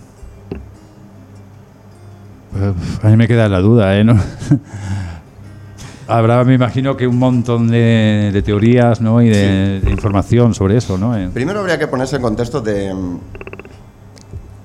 A 3.03 3.09
mí 3.09 3.17
me 3.17 3.27
queda 3.27 3.49
la 3.49 3.61
duda, 3.61 3.99
¿eh? 3.99 4.05
¿No? 4.05 4.17
Habrá, 6.09 6.45
me 6.45 6.55
imagino 6.55 6.97
que 6.97 7.07
un 7.07 7.19
montón 7.19 7.69
de, 7.69 8.31
de 8.33 8.43
teorías 8.43 9.01
¿no? 9.01 9.23
y 9.23 9.29
de, 9.29 9.81
de 9.81 9.91
información 9.91 10.53
sobre 10.53 10.77
eso, 10.77 10.99
¿no? 10.99 11.15
Primero 11.33 11.61
habría 11.61 11.79
que 11.79 11.87
ponerse 11.87 12.17
en 12.17 12.23
contexto 12.23 12.61
de 12.61 12.91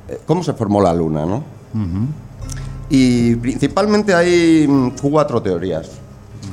eh, 0.10 0.20
cómo 0.25 0.44
se 0.44 0.53
formó 0.53 0.82
la 0.82 0.94
Luna, 0.94 1.25
¿no? 1.25 1.44
Y 2.89 3.36
principalmente 3.36 4.13
hay 4.13 4.65
mm, 4.67 4.91
cuatro 5.01 5.41
teorías. 5.41 5.91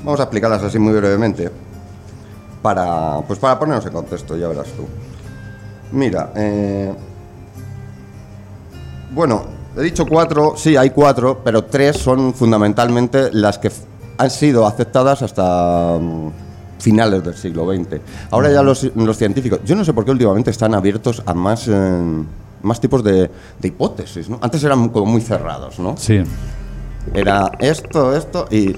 Vamos 0.05 0.21
a 0.21 0.25
explicarlas 0.25 0.62
así 0.62 0.79
muy 0.79 0.93
brevemente 0.93 1.50
para, 2.62 3.21
pues 3.26 3.38
para 3.38 3.59
ponernos 3.59 3.87
en 3.87 3.93
contexto, 3.93 4.37
ya 4.37 4.49
verás 4.49 4.69
tú. 4.69 4.87
Mira, 5.93 6.31
eh, 6.37 6.93
bueno, 9.12 9.53
he 9.76 9.83
dicho 9.83 10.07
cuatro, 10.07 10.54
sí, 10.57 10.76
hay 10.76 10.90
cuatro, 10.90 11.40
pero 11.45 11.64
tres 11.64 11.97
son 11.97 12.35
fundamentalmente 12.35 13.31
las 13.33 13.59
que 13.59 13.71
han 14.19 14.31
sido 14.31 14.66
aceptadas 14.66 15.23
hasta 15.23 15.99
mm, 16.00 16.31
finales 16.78 17.25
del 17.25 17.35
siglo 17.35 17.66
XX. 17.66 18.00
Ahora 18.31 18.52
ya 18.52 18.62
los, 18.62 18.90
los 18.95 19.16
científicos, 19.16 19.61
yo 19.64 19.75
no 19.75 19.85
sé 19.85 19.93
por 19.93 20.04
qué 20.04 20.11
últimamente 20.11 20.50
están 20.50 20.75
abiertos 20.75 21.23
a 21.26 21.35
más, 21.35 21.66
eh, 21.69 22.23
más 22.62 22.81
tipos 22.81 23.02
de, 23.02 23.31
de 23.61 23.69
hipótesis, 23.69 24.28
¿no? 24.28 24.38
Antes 24.40 24.62
eran 24.64 24.88
como 24.90 25.07
muy 25.07 25.21
cerrados, 25.21 25.78
¿no? 25.78 25.97
sí, 25.97 26.23
Era 27.12 27.50
esto, 27.59 28.14
esto 28.16 28.47
y 28.50 28.76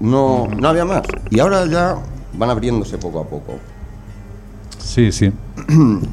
no, 0.00 0.46
no 0.46 0.68
había 0.68 0.84
más. 0.84 1.02
Y 1.30 1.40
ahora 1.40 1.66
ya 1.66 1.96
van 2.32 2.50
abriéndose 2.50 2.98
poco 2.98 3.20
a 3.20 3.24
poco. 3.24 3.58
sí, 4.78 5.12
sí. 5.12 5.32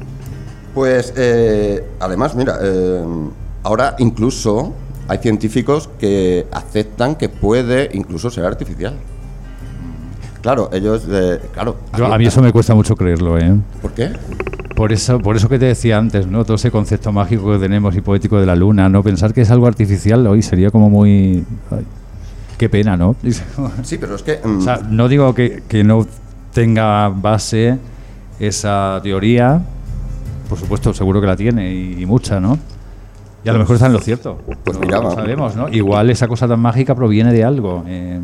Pues 0.74 1.14
eh, 1.16 1.82
además, 2.00 2.34
mira, 2.34 2.58
eh, 2.60 3.02
ahora 3.66 3.96
incluso 3.98 4.72
hay 5.08 5.18
científicos 5.18 5.88
que 5.98 6.46
aceptan 6.52 7.16
que 7.16 7.28
puede 7.28 7.90
incluso 7.94 8.30
ser 8.30 8.44
artificial. 8.44 8.94
Claro, 10.40 10.70
ellos, 10.72 11.04
eh, 11.10 11.40
claro. 11.52 11.76
Yo- 11.96 12.06
a 12.12 12.16
mí 12.18 12.26
eso 12.26 12.40
me 12.40 12.52
cuesta 12.52 12.74
mucho 12.74 12.94
creerlo, 12.94 13.36
¿eh? 13.38 13.54
¿Por 13.82 13.92
qué? 13.92 14.12
Por 14.76 14.92
eso, 14.92 15.18
por 15.18 15.34
eso 15.36 15.48
que 15.48 15.58
te 15.58 15.64
decía 15.64 15.98
antes, 15.98 16.26
¿no? 16.26 16.44
Todo 16.44 16.54
ese 16.56 16.70
concepto 16.70 17.10
mágico 17.10 17.50
que 17.52 17.58
tenemos 17.58 17.96
y 17.96 18.00
poético 18.02 18.38
de 18.38 18.46
la 18.46 18.54
luna, 18.54 18.88
¿no? 18.88 19.02
Pensar 19.02 19.32
que 19.34 19.40
es 19.40 19.50
algo 19.50 19.66
artificial 19.66 20.24
hoy 20.26 20.42
sería 20.42 20.70
como 20.70 20.88
muy... 20.90 21.44
ay, 21.72 21.84
qué 22.58 22.68
pena, 22.68 22.96
¿no? 22.96 23.16
Sí, 23.82 23.98
pero 23.98 24.14
es 24.14 24.22
que 24.22 24.38
mm, 24.44 24.58
O 24.58 24.60
sea, 24.60 24.80
no 24.88 25.08
digo 25.08 25.34
que, 25.34 25.62
que 25.66 25.82
no 25.82 26.06
tenga 26.52 27.08
base 27.08 27.78
esa 28.38 29.00
teoría, 29.02 29.60
por 30.48 30.58
supuesto, 30.58 30.94
seguro 30.94 31.20
que 31.20 31.26
la 31.26 31.36
tiene 31.36 31.72
y, 31.74 32.02
y 32.02 32.06
mucha, 32.06 32.38
¿no? 32.38 32.56
Y 33.46 33.48
a 33.48 33.52
lo 33.52 33.60
mejor 33.60 33.76
está 33.76 33.86
en 33.86 33.92
lo 33.92 34.00
cierto. 34.00 34.38
Pues 34.64 34.76
No 34.76 34.84
mira, 34.84 34.98
va. 34.98 35.14
sabemos, 35.14 35.54
¿no? 35.54 35.68
Igual 35.68 36.10
esa 36.10 36.26
cosa 36.26 36.48
tan 36.48 36.58
mágica 36.58 36.96
proviene 36.96 37.32
de 37.32 37.44
algo 37.44 37.84
eh, 37.86 38.20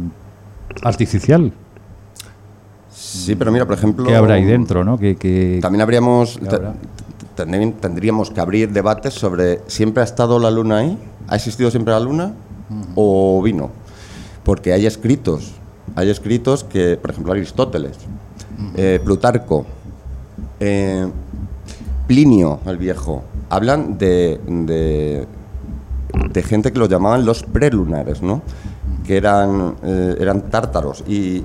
artificial 0.82 1.52
sí, 2.90 3.34
pero 3.36 3.52
mira, 3.52 3.64
por 3.66 3.76
ejemplo, 3.76 4.04
que 4.04 4.14
habrá 4.16 4.34
ahí 4.34 4.44
dentro, 4.44 4.84
¿no? 4.84 4.98
Que- 4.98 5.58
También 5.62 5.80
habríamos 5.82 6.38
¿Qué 6.38 6.54
habrá? 6.54 6.74
tendríamos 7.80 8.30
que 8.30 8.40
abrir 8.40 8.70
debates 8.72 9.14
sobre 9.14 9.60
siempre 9.68 10.02
ha 10.02 10.04
estado 10.04 10.38
la 10.38 10.50
luna 10.50 10.78
ahí, 10.78 10.98
ha 11.28 11.36
existido 11.36 11.70
siempre 11.70 11.92
la 11.94 12.00
luna 12.00 12.32
o 12.94 13.40
vino, 13.42 13.70
porque 14.44 14.72
hay 14.72 14.86
escritos, 14.86 15.52
hay 15.94 16.10
escritos 16.10 16.64
que, 16.64 16.96
por 17.00 17.10
ejemplo, 17.10 17.32
Aristóteles, 17.32 17.96
eh, 18.76 19.00
Plutarco, 19.04 19.66
eh, 20.60 21.06
Plinio 22.06 22.60
el 22.66 22.76
Viejo, 22.76 23.24
hablan 23.52 23.98
de, 23.98 24.40
de, 24.46 26.42
gente 26.42 26.72
que 26.72 26.78
los 26.78 26.88
llamaban 26.88 27.26
los 27.26 27.42
prelunares, 27.42 28.22
¿no? 28.22 28.40
Que 29.06 29.18
eran, 29.18 29.76
eh, 29.84 30.16
eran 30.18 30.48
tártaros 30.50 31.04
y, 31.06 31.44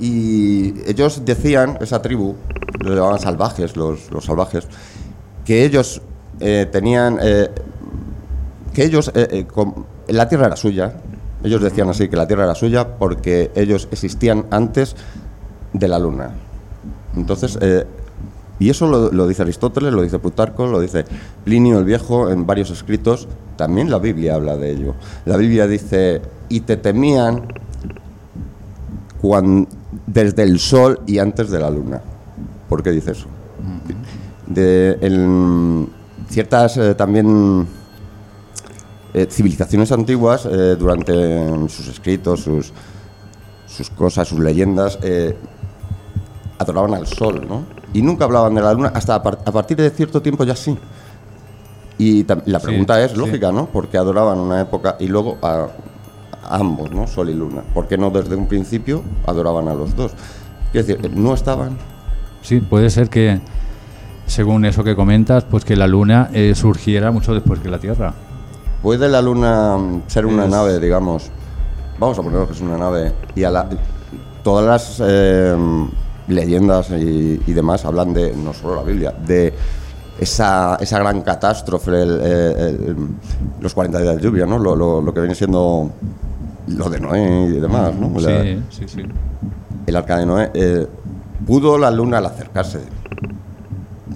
y 0.00 0.74
ellos 0.86 1.26
decían, 1.26 1.76
esa 1.82 2.00
tribu, 2.00 2.34
los 2.80 2.96
llamaban 2.96 3.20
salvajes, 3.20 3.76
los, 3.76 4.10
los 4.10 4.24
salvajes, 4.24 4.68
que 5.44 5.66
ellos 5.66 6.00
eh, 6.40 6.66
tenían, 6.72 7.18
eh, 7.20 7.50
que 8.72 8.84
ellos, 8.84 9.12
la 10.08 10.28
tierra 10.30 10.46
era 10.46 10.56
suya, 10.56 10.94
ellos 11.44 11.60
decían 11.60 11.90
así, 11.90 12.08
que 12.08 12.16
la 12.16 12.26
tierra 12.26 12.44
era 12.44 12.54
suya 12.54 12.96
porque 12.96 13.50
ellos 13.54 13.86
existían 13.92 14.46
antes 14.50 14.96
de 15.74 15.88
la 15.88 15.98
luna. 15.98 16.30
Entonces, 17.14 17.58
y 18.58 18.70
eso 18.70 18.86
lo, 18.86 19.12
lo 19.12 19.26
dice 19.28 19.42
Aristóteles, 19.42 19.92
lo 19.92 20.02
dice 20.02 20.18
Plutarco, 20.18 20.66
lo 20.66 20.80
dice 20.80 21.04
Plinio 21.44 21.78
el 21.78 21.84
Viejo 21.84 22.30
en 22.30 22.46
varios 22.46 22.70
escritos. 22.70 23.28
También 23.56 23.90
la 23.90 23.98
Biblia 23.98 24.34
habla 24.34 24.56
de 24.56 24.70
ello. 24.70 24.94
La 25.24 25.36
Biblia 25.36 25.66
dice, 25.66 26.22
y 26.48 26.60
te 26.60 26.76
temían 26.76 27.52
cuan- 29.20 29.66
desde 30.06 30.42
el 30.42 30.58
Sol 30.60 31.00
y 31.06 31.18
antes 31.18 31.50
de 31.50 31.58
la 31.58 31.70
Luna. 31.70 32.00
¿Por 32.68 32.82
qué 32.82 32.90
dice 32.90 33.12
eso? 33.12 33.26
De, 34.46 34.98
en 35.00 35.88
ciertas 36.28 36.76
eh, 36.76 36.94
también 36.94 37.66
eh, 39.14 39.26
civilizaciones 39.30 39.90
antiguas, 39.92 40.46
eh, 40.46 40.76
durante 40.78 41.48
sus 41.68 41.88
escritos, 41.88 42.40
sus, 42.40 42.72
sus 43.66 43.90
cosas, 43.90 44.28
sus 44.28 44.38
leyendas, 44.38 44.98
adoraban 46.58 46.94
al 46.94 47.06
Sol, 47.06 47.46
¿no? 47.48 47.77
Y 47.92 48.02
nunca 48.02 48.24
hablaban 48.24 48.54
de 48.54 48.60
la 48.62 48.72
Luna, 48.74 48.92
hasta 48.94 49.14
a, 49.14 49.22
par- 49.22 49.38
a 49.44 49.50
partir 49.52 49.76
de 49.76 49.90
cierto 49.90 50.20
tiempo 50.20 50.44
ya 50.44 50.54
sí. 50.56 50.76
Y 51.98 52.24
la 52.46 52.60
Sí, 52.60 52.66
pregunta 52.66 53.02
es 53.02 53.12
sí. 53.12 53.16
lógica, 53.16 53.50
¿no? 53.50 53.66
Porque 53.66 53.98
adoraban 53.98 54.38
una 54.38 54.60
época 54.60 54.96
y 55.00 55.08
luego 55.08 55.38
a, 55.42 55.66
a 56.48 56.56
ambos, 56.56 56.90
¿no? 56.92 57.06
Sol 57.06 57.30
y 57.30 57.34
Luna. 57.34 57.62
¿Por 57.74 57.88
qué 57.88 57.98
no 57.98 58.10
desde 58.10 58.36
un 58.36 58.46
principio 58.46 59.02
adoraban 59.26 59.68
a 59.68 59.74
los 59.74 59.96
dos? 59.96 60.12
Quiero 60.70 60.86
decir, 60.86 61.10
no 61.16 61.34
estaban. 61.34 61.76
Sí, 62.42 62.60
puede 62.60 62.90
ser 62.90 63.08
que, 63.08 63.40
según 64.26 64.64
eso 64.64 64.84
que 64.84 64.94
comentas, 64.94 65.44
pues 65.44 65.64
que 65.64 65.74
la 65.74 65.86
Luna 65.88 66.30
eh, 66.32 66.52
surgiera 66.54 67.10
mucho 67.10 67.34
después 67.34 67.58
que 67.60 67.68
la 67.68 67.78
Tierra. 67.78 68.14
¿Puede 68.82 69.08
la 69.08 69.20
Luna 69.20 69.76
mm, 69.76 70.02
ser 70.06 70.24
una 70.26 70.44
Es- 70.44 70.50
nave, 70.50 70.78
digamos? 70.78 71.30
Vamos 71.98 72.16
a 72.18 72.22
poner 72.22 72.46
que 72.46 72.52
es 72.52 72.60
una 72.60 72.78
nave. 72.78 73.12
Y 73.34 73.42
a 73.42 73.50
la- 73.50 73.68
todas 74.44 74.64
las 74.66 75.02
eh, 75.04 75.56
leyendas 76.28 76.90
y, 76.90 77.40
y 77.46 77.52
demás 77.52 77.84
hablan 77.84 78.12
de, 78.12 78.32
no 78.34 78.52
solo 78.52 78.76
la 78.76 78.82
Biblia, 78.82 79.12
de 79.12 79.52
esa, 80.20 80.76
esa 80.80 80.98
gran 80.98 81.22
catástrofe, 81.22 81.90
el- 82.02 82.20
el- 82.20 83.08
los 83.60 83.72
40 83.74 84.00
días 84.00 84.16
de 84.16 84.22
lluvia, 84.22 84.46
¿no? 84.46 84.58
Lo, 84.58 84.74
lo- 84.76 85.00
lo 85.00 85.14
que 85.14 85.20
viene 85.20 85.34
siendo 85.34 85.90
lo 86.68 86.90
de 86.90 87.00
Noé 87.00 87.46
y 87.56 87.60
demás, 87.60 87.94
¿no? 87.94 88.18
Sí, 88.20 88.62
sí, 88.70 88.84
sí. 88.88 89.02
el 89.86 89.96
arca 89.96 90.18
de 90.18 90.26
Noé, 90.26 90.50
eh, 90.54 90.86
pudo 91.46 91.78
la 91.78 91.90
luna 91.90 92.18
al 92.18 92.26
acercarse. 92.26 92.80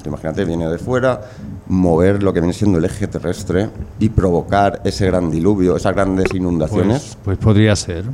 Imagínate, 0.04 0.44
viene 0.44 0.68
de 0.68 0.78
fuera, 0.78 1.20
mover 1.68 2.22
lo 2.22 2.32
que 2.32 2.40
viene 2.40 2.52
siendo 2.52 2.78
el 2.78 2.84
eje 2.84 3.06
terrestre 3.06 3.68
y 4.00 4.08
provocar 4.08 4.80
ese 4.84 5.06
gran 5.06 5.30
diluvio, 5.30 5.76
esas 5.76 5.94
grandes 5.94 6.26
inundaciones. 6.34 7.00
Pues, 7.02 7.18
pues 7.24 7.38
podría 7.38 7.76
ser. 7.76 8.04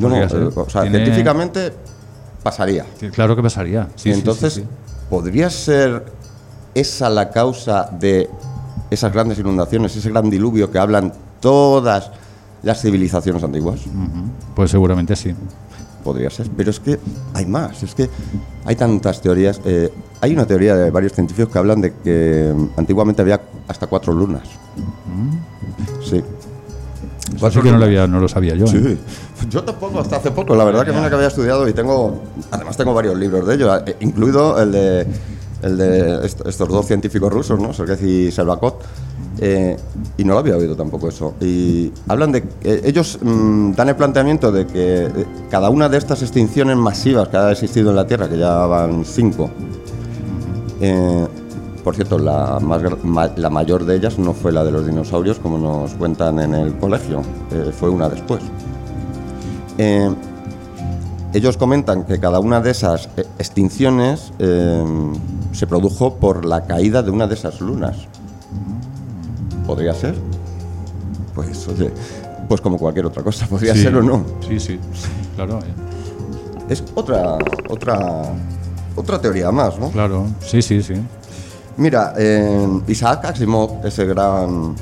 no, 0.00 0.08
no, 0.08 0.16
eh, 0.16 0.28
o 0.54 0.68
sea, 0.68 0.82
Tiene- 0.82 0.98
científicamente 0.98 1.72
pasaría. 2.50 2.84
Sí, 2.98 3.08
Claro 3.10 3.36
que 3.36 3.42
pasaría. 3.42 3.88
Sí, 3.96 4.10
y 4.10 4.12
sí, 4.12 4.18
entonces, 4.18 4.54
sí, 4.54 4.60
sí. 4.62 4.66
¿podría 5.10 5.50
ser 5.50 6.04
esa 6.74 7.08
la 7.10 7.30
causa 7.30 7.88
de 7.98 8.28
esas 8.90 9.12
grandes 9.12 9.38
inundaciones, 9.38 9.94
ese 9.96 10.08
gran 10.10 10.30
diluvio 10.30 10.70
que 10.70 10.78
hablan 10.78 11.12
todas 11.40 12.10
las 12.62 12.80
civilizaciones 12.80 13.42
antiguas? 13.42 13.80
Pues 14.54 14.70
seguramente 14.70 15.14
sí. 15.16 15.34
Podría 16.04 16.30
ser, 16.30 16.48
pero 16.56 16.70
es 16.70 16.80
que 16.80 16.98
hay 17.34 17.44
más, 17.44 17.82
es 17.82 17.94
que 17.94 18.08
hay 18.64 18.76
tantas 18.76 19.20
teorías. 19.20 19.60
eh, 19.64 19.92
hay 20.20 20.32
una 20.32 20.46
teoría 20.46 20.74
de 20.76 20.90
varios 20.90 21.12
científicos 21.12 21.52
que 21.52 21.58
hablan 21.58 21.80
de 21.80 21.92
que 21.92 22.54
antiguamente 22.76 23.20
había 23.22 23.40
hasta 23.66 23.86
cuatro 23.86 24.12
lunas. 24.12 24.42
Sí. 26.08 26.22
Eso 27.36 27.50
sí 27.50 27.60
que 27.60 27.70
no 27.70 27.78
lo, 27.78 27.84
había, 27.84 28.06
no 28.06 28.20
lo 28.20 28.28
sabía 28.28 28.54
yo. 28.54 28.64
¿eh? 28.66 28.96
Yo 29.50 29.62
tampoco, 29.64 30.00
hasta 30.00 30.16
hace 30.16 30.30
poco, 30.30 30.54
la 30.54 30.64
verdad 30.64 30.84
que 30.84 30.92
que 30.92 31.14
había 31.14 31.28
estudiado 31.28 31.68
y 31.68 31.72
tengo, 31.72 32.20
además 32.50 32.76
tengo 32.76 32.92
varios 32.94 33.16
libros 33.16 33.46
de 33.46 33.54
ello, 33.54 33.74
eh, 33.86 33.96
incluido 34.00 34.60
el 34.60 34.72
de, 34.72 35.06
el 35.62 35.76
de 35.78 36.26
est- 36.26 36.46
estos 36.46 36.68
dos 36.68 36.86
científicos 36.86 37.32
rusos, 37.32 37.58
¿no? 37.60 37.72
Sergei 37.72 38.28
y 38.28 38.32
Selvakov, 38.32 38.74
eh, 39.40 39.76
y 40.16 40.24
no 40.24 40.32
lo 40.34 40.40
había 40.40 40.56
oído 40.56 40.74
tampoco 40.76 41.08
eso. 41.08 41.34
Y 41.40 41.92
hablan 42.08 42.32
de, 42.32 42.42
que 42.42 42.82
ellos 42.84 43.18
mm, 43.22 43.72
dan 43.72 43.88
el 43.90 43.96
planteamiento 43.96 44.50
de 44.50 44.66
que 44.66 45.04
eh, 45.06 45.26
cada 45.50 45.70
una 45.70 45.88
de 45.88 45.98
estas 45.98 46.22
extinciones 46.22 46.76
masivas 46.76 47.28
que 47.28 47.36
ha 47.36 47.50
existido 47.52 47.90
en 47.90 47.96
la 47.96 48.06
Tierra, 48.06 48.28
que 48.28 48.38
ya 48.38 48.66
van 48.66 49.04
cinco, 49.04 49.50
eh, 50.80 51.26
por 51.84 51.94
cierto, 51.94 52.18
la, 52.18 52.58
más, 52.60 52.82
la 53.38 53.50
mayor 53.50 53.84
de 53.84 53.96
ellas 53.96 54.18
no 54.18 54.34
fue 54.34 54.52
la 54.52 54.62
de 54.64 54.72
los 54.72 54.84
dinosaurios, 54.86 55.38
como 55.38 55.56
nos 55.58 55.94
cuentan 55.94 56.38
en 56.40 56.54
el 56.54 56.74
colegio, 56.76 57.22
eh, 57.52 57.70
fue 57.72 57.88
una 57.88 58.08
después. 58.08 58.42
Eh, 59.78 60.10
ellos 61.34 61.56
comentan 61.56 62.04
que 62.04 62.18
cada 62.18 62.40
una 62.40 62.60
de 62.60 62.70
esas 62.70 63.08
eh, 63.16 63.24
extinciones 63.38 64.32
eh, 64.38 64.84
se 65.52 65.66
produjo 65.66 66.14
por 66.16 66.44
la 66.44 66.64
caída 66.64 67.02
de 67.02 67.10
una 67.10 67.26
de 67.26 67.34
esas 67.34 67.60
lunas. 67.60 67.96
¿Podría 69.66 69.94
ser? 69.94 70.14
Pues, 71.34 71.68
oye, 71.68 71.90
pues 72.48 72.60
como 72.60 72.78
cualquier 72.78 73.06
otra 73.06 73.22
cosa, 73.22 73.46
podría 73.46 73.74
Sí. 73.74 73.82
ser 73.82 73.96
o 73.96 74.02
no. 74.02 74.24
Sí, 74.46 74.58
sí. 74.58 74.80
Claro. 75.36 75.60
Es 76.68 76.82
otra, 76.94 77.38
otra, 77.68 78.22
otra 78.96 79.20
teoría 79.20 79.50
más, 79.52 79.78
¿no? 79.78 79.90
claro. 79.90 80.26
Sí, 80.40 80.60
sí, 80.62 80.82
sí. 80.82 80.94
Mira, 81.76 82.12
eh, 82.16 82.66
Isaac 82.88 83.26
Asimov, 83.26 83.86
ese 83.86 84.04
gran, 84.06 84.74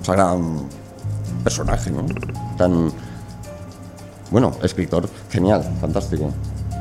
ese 0.00 0.12
gran 0.12 0.60
personaje, 1.44 1.90
¿no? 1.90 2.06
Tan, 2.56 2.90
bueno, 4.30 4.52
escritor 4.62 5.08
genial, 5.30 5.62
fantástico, 5.80 6.30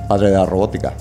padre 0.07 0.27
de 0.31 0.38
la 0.38 0.45
robótica. 0.45 0.93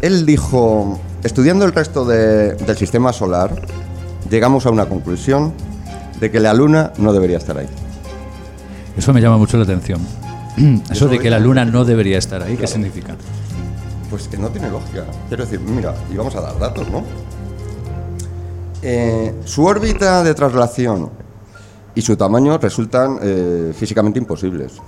Él 0.00 0.24
dijo, 0.24 0.98
estudiando 1.22 1.64
el 1.64 1.72
resto 1.72 2.04
de- 2.04 2.54
del 2.54 2.76
sistema 2.76 3.12
solar, 3.12 3.50
llegamos 4.30 4.66
a 4.66 4.70
una 4.70 4.86
conclusión 4.86 5.52
de 6.20 6.30
que 6.30 6.40
la 6.40 6.52
Luna 6.54 6.92
no 6.98 7.12
debería 7.12 7.38
estar 7.38 7.58
ahí. 7.58 7.68
Eso 8.96 9.12
me 9.12 9.20
llama 9.20 9.38
mucho 9.38 9.56
la 9.56 9.64
atención. 9.64 10.00
Eso 10.90 11.08
de 11.08 11.18
que 11.18 11.30
la 11.30 11.38
Luna 11.38 11.64
no 11.64 11.84
debería 11.84 12.18
estar 12.18 12.42
ahí, 12.42 12.52
¿qué 12.52 12.56
Claro. 12.58 12.72
significa? 12.72 13.16
Pues 14.10 14.26
que 14.28 14.36
no 14.38 14.48
tiene 14.48 14.68
lógica. 14.70 15.04
Quiero 15.28 15.44
decir, 15.44 15.60
mira, 15.60 15.94
y 16.12 16.16
vamos 16.16 16.34
a 16.34 16.40
dar 16.40 16.58
datos, 16.58 16.88
¿no? 16.90 17.04
Eh, 18.82 19.34
su 19.44 19.64
órbita 19.64 20.22
de 20.24 20.34
traslación 20.34 21.10
y 21.94 22.02
su 22.02 22.16
tamaño 22.16 22.58
resultan 22.58 23.18
eh, 23.22 23.72
físicamente 23.76 24.18
imposibles. 24.18 24.78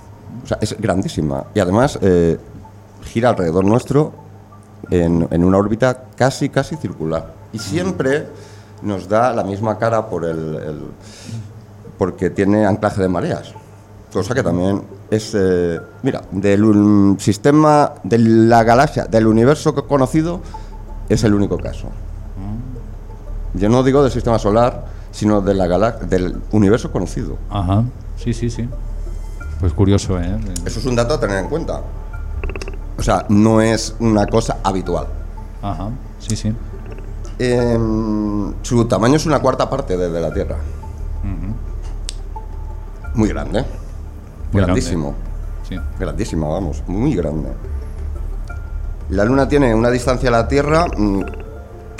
O 0.43 0.47
sea, 0.47 0.57
es 0.61 0.75
grandísima. 0.79 1.43
Y 1.53 1.59
además 1.59 1.97
eh, 2.01 2.37
gira 3.03 3.29
alrededor 3.29 3.65
nuestro 3.65 4.13
en, 4.89 5.27
en 5.31 5.43
una 5.43 5.57
órbita 5.57 6.05
casi, 6.15 6.49
casi 6.49 6.75
circular. 6.77 7.33
Y 7.53 7.59
siempre 7.59 8.27
nos 8.81 9.07
da 9.07 9.31
la 9.33 9.43
misma 9.43 9.77
cara 9.77 10.07
por 10.09 10.25
el, 10.25 10.55
el- 10.55 10.87
porque 11.97 12.29
tiene 12.29 12.65
anclaje 12.65 13.01
de 13.01 13.07
mareas. 13.07 13.53
Cosa 14.11 14.33
que 14.33 14.43
también 14.43 14.81
es, 15.09 15.31
eh, 15.35 15.79
mira, 16.01 16.21
del 16.31 16.63
un 16.63 17.17
sistema, 17.19 17.93
de 18.03 18.17
la 18.17 18.63
galaxia, 18.63 19.05
del 19.05 19.27
universo 19.27 19.73
que- 19.73 19.83
conocido, 19.83 20.41
es 21.09 21.23
el 21.23 21.33
único 21.33 21.57
caso. 21.57 21.87
Yo 23.53 23.69
no 23.69 23.83
digo 23.83 24.01
del 24.01 24.11
sistema 24.11 24.39
solar, 24.39 24.85
sino 25.13 25.39
de 25.39 25.53
la 25.53 25.67
galax- 25.67 25.99
del 26.01 26.41
universo 26.51 26.91
conocido. 26.91 27.37
Ajá. 27.49 27.83
Sí, 28.17 28.33
sí, 28.33 28.49
sí. 28.49 28.67
Pues 29.61 29.71
curioso, 29.71 30.19
¿eh? 30.19 30.37
Eso 30.65 30.79
es 30.79 30.85
un 30.85 30.95
dato 30.97 31.13
a 31.13 31.19
tener 31.21 31.37
en 31.37 31.47
cuenta. 31.47 31.79
O 32.97 33.01
sea, 33.01 33.25
no 33.29 33.61
es 33.61 33.95
una 33.99 34.25
cosa 34.27 34.57
habitual. 34.63 35.07
Ajá. 35.61 35.89
Sí, 36.19 36.35
sí. 36.35 36.53
Em, 37.39 38.53
su 38.61 38.85
tamaño 38.85 39.15
es 39.15 39.25
una 39.25 39.39
cuarta 39.39 39.69
parte 39.69 39.95
de, 39.95 40.09
de 40.09 40.19
la 40.21 40.33
Tierra. 40.33 40.57
Muy 43.15 43.29
grande. 43.29 43.63
Muy 44.51 44.61
Grandísimo. 44.63 45.13
Sí. 45.67 45.75
Grandísima, 45.99 46.47
vamos, 46.47 46.83
muy 46.87 47.15
grande. 47.15 47.49
La 49.09 49.23
Luna 49.25 49.47
tiene 49.47 49.73
una 49.75 49.89
distancia 49.89 50.29
a 50.29 50.31
la 50.31 50.47
Tierra 50.47 50.85
mm, 50.97 51.21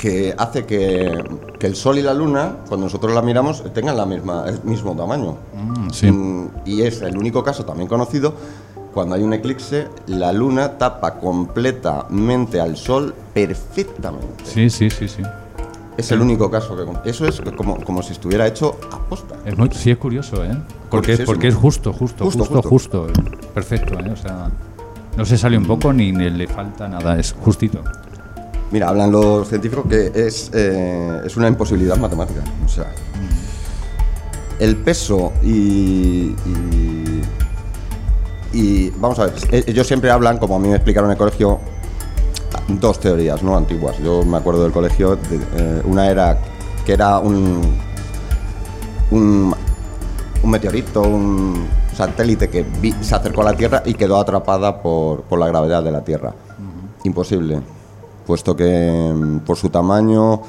que 0.03 0.35
hace 0.37 0.65
que, 0.65 1.23
que 1.57 1.65
el 1.65 1.77
Sol 1.77 1.97
y 1.97 2.01
la 2.01 2.13
Luna, 2.13 2.57
cuando 2.67 2.87
nosotros 2.87 3.13
la 3.15 3.21
miramos, 3.21 3.63
tengan 3.73 3.95
la 3.95 4.05
misma, 4.05 4.43
el 4.49 4.61
mismo 4.65 4.93
tamaño. 4.97 5.37
Mm, 5.55 5.89
sí. 5.91 6.11
Mm, 6.11 6.49
Y 6.65 6.81
es 6.81 7.01
el 7.03 7.17
único 7.17 7.41
caso 7.41 7.63
también 7.63 7.87
conocido 7.87 8.33
cuando 8.93 9.15
hay 9.15 9.23
un 9.23 9.31
eclipse, 9.31 9.87
la 10.07 10.33
Luna 10.33 10.77
tapa 10.77 11.13
completamente 11.21 12.59
al 12.59 12.75
Sol 12.75 13.15
perfectamente. 13.33 14.43
Sí, 14.43 14.69
sí, 14.69 14.89
sí, 14.89 15.07
sí. 15.07 15.23
Es 15.95 16.11
el 16.11 16.19
único 16.19 16.51
caso 16.51 16.75
que... 16.75 17.09
Eso 17.09 17.25
es 17.25 17.39
como, 17.55 17.81
como 17.85 18.03
si 18.03 18.11
estuviera 18.11 18.45
hecho 18.45 18.75
a 18.91 18.97
posta. 19.07 19.35
Es 19.45 19.57
muy, 19.57 19.69
sí, 19.71 19.91
es 19.91 19.97
curioso, 19.97 20.43
¿eh? 20.43 20.51
Porque, 20.89 21.17
porque 21.19 21.47
es 21.47 21.55
justo, 21.55 21.93
justo, 21.93 22.25
Justo, 22.25 22.43
justo, 22.43 22.69
justo. 22.69 23.07
Perfecto, 23.53 23.97
¿eh? 24.01 24.11
O 24.11 24.17
sea, 24.17 24.51
no 25.15 25.23
se 25.23 25.37
sale 25.37 25.57
un 25.57 25.65
poco 25.65 25.93
ni 25.93 26.11
le 26.11 26.47
falta 26.47 26.89
nada, 26.89 27.17
es 27.17 27.31
justito. 27.31 27.81
Mira, 28.73 28.89
hablan 28.89 29.11
los 29.11 29.47
científicos 29.47 29.85
que 29.87 30.11
es, 30.15 30.49
eh, 30.51 31.21
es 31.23 31.37
una 31.37 31.47
imposibilidad 31.47 31.95
matemática. 31.97 32.41
O 32.65 32.67
sea, 32.67 32.87
el 34.57 34.77
peso 34.77 35.31
y, 35.43 36.35
y, 36.45 37.21
y- 38.51 38.89
vamos 38.97 39.19
a 39.19 39.25
ver, 39.25 39.33
e- 39.51 39.63
ellos 39.67 39.85
siempre 39.85 40.09
hablan, 40.09 40.39
como 40.39 40.55
a 40.55 40.59
mí 40.59 40.69
me 40.69 40.75
explicaron 40.75 41.07
en 41.09 41.11
el 41.11 41.17
colegio, 41.19 41.59
dos 42.67 42.99
teorías 42.99 43.43
no 43.43 43.55
antiguas. 43.55 43.99
Yo 43.99 44.23
me 44.25 44.37
acuerdo 44.37 44.63
del 44.63 44.71
colegio, 44.71 45.17
de- 45.17 45.35
eh, 45.55 45.81
una 45.85 46.09
era 46.09 46.39
que 46.83 46.93
era 46.93 47.19
un, 47.19 47.61
un, 49.11 49.53
un 50.43 50.49
meteorito, 50.49 51.01
un, 51.03 51.67
satélite 51.95 52.49
que 52.49 52.63
vi- 52.81 52.95
se 53.01 53.13
acercó 53.13 53.41
a 53.41 53.51
la 53.51 53.53
Tierra 53.53 53.83
y 53.85 53.93
quedó 53.93 54.17
atrapada 54.19 54.81
por, 54.81 55.21
por 55.25 55.37
la 55.37 55.47
gravedad 55.47 55.83
de 55.83 55.91
la 55.91 56.03
Tierra. 56.03 56.33
Imposible, 57.03 57.59
puesto 58.25 58.55
que 58.55 59.11
mm, 59.15 59.39
por 59.39 59.57
su 59.57 59.69
tamaño, 59.69 60.41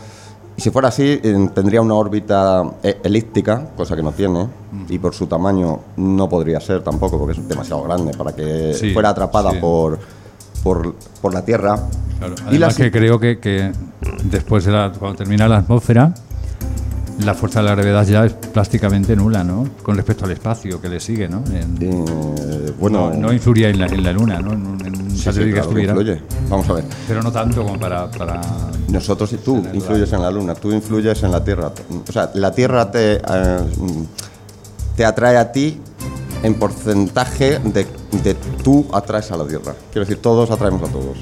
y 0.57 0.61
si 0.61 0.71
fuera 0.71 0.89
así, 0.89 1.21
eh, 1.23 1.49
tendría 1.55 1.81
una 1.81 1.95
órbita 1.95 2.63
eh, 2.83 2.99
elíptica, 3.03 3.67
cosa 3.77 3.97
que 3.97 4.03
no 4.03 4.13
tiene, 4.13 4.49
y 4.89 4.99
por 4.99 5.15
su 5.15 5.27
tamaño 5.27 5.81
no 5.97 6.29
podría 6.29 6.61
ser 6.61 6.83
tampoco, 6.83 7.19
porque 7.19 7.39
es 7.41 7.49
demasiado 7.49 7.83
grande 7.83 8.13
para 8.17 8.33
que 8.35 8.73
Sí, 8.75 8.93
fuera 8.93 9.09
atrapada 9.11 9.51
sí. 9.51 9.59
por, 9.61 9.99
por, 10.63 10.95
por 11.21 11.35
la 11.35 11.45
Tierra. 11.45 11.79
Claro, 12.19 12.35
Y 12.53 12.59
la 12.59 12.69
que 12.69 12.91
creo 12.93 13.19
que, 13.19 13.39
que 13.41 13.73
después 14.25 14.65
de 14.65 14.73
la, 14.73 14.93
cuando 14.97 15.19
termina 15.19 15.49
la 15.49 15.57
atmósfera, 15.59 16.15
la 17.21 17.35
fuerza 17.35 17.61
de 17.61 17.67
la 17.67 17.75
gravedad 17.75 18.07
ya 18.07 18.25
es 18.25 18.33
prácticamente 18.33 19.15
nula, 19.15 19.45
¿no? 19.45 19.69
Con 19.83 19.97
respecto 19.97 20.25
al 20.25 20.33
espacio 20.33 20.81
que 20.81 20.89
le 20.89 20.99
sigue, 21.01 21.29
¿no? 21.29 21.43
En- 21.53 21.79
Eh, 21.81 22.73
bueno, 22.79 23.11
no, 23.11 23.17
no 23.29 23.33
influiría 23.33 23.69
en 23.69 23.79
la, 23.81 23.87
en 23.87 24.03
la 24.03 24.13
Luna, 24.13 24.41
¿no? 24.41 24.53
En, 24.53 24.85
en 24.87 25.01
un 25.03 25.11
sí, 25.11 25.31
sí, 25.33 25.53
claro 25.53 25.71
que 25.71 25.83
influye. 25.83 26.23
Vamos 26.49 26.69
a 26.69 26.73
ver. 26.75 26.85
Pero 27.07 27.23
no 27.23 27.31
tanto 27.31 27.63
como 27.65 27.79
para... 27.79 28.11
para 28.11 28.41
Nosotros 28.89 29.33
y 29.33 29.37
tú 29.39 29.63
influyes 29.73 30.13
en 30.13 30.23
la 30.23 30.31
Luna, 30.31 30.55
tú 30.55 30.73
influyes 30.73 31.23
en 31.23 31.31
la 31.31 31.43
Tierra. 31.43 31.73
O 32.09 32.13
sea, 32.13 32.31
la 32.35 32.51
Tierra 32.53 32.91
te, 32.91 33.15
eh, 33.17 33.59
te 34.97 35.05
atrae 35.05 35.37
a 35.37 35.53
ti 35.53 35.81
en 36.43 36.55
porcentaje 36.55 37.59
de, 37.61 37.87
de 38.23 38.35
tú 38.63 38.87
atraes 38.93 39.31
a 39.31 39.37
la 39.37 39.47
Tierra. 39.47 39.75
Quiero 39.93 40.05
decir, 40.07 40.21
todos 40.21 40.51
atraemos 40.51 40.83
a 40.89 40.93
todos. 40.93 41.17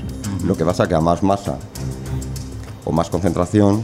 Lo 0.45 0.57
que 0.57 0.65
pasa 0.65 0.89
que 0.89 0.95
a 0.95 1.01
más 1.01 1.23
masa 1.23 1.57
o 2.85 2.91
más 2.93 3.09
concentración 3.11 3.83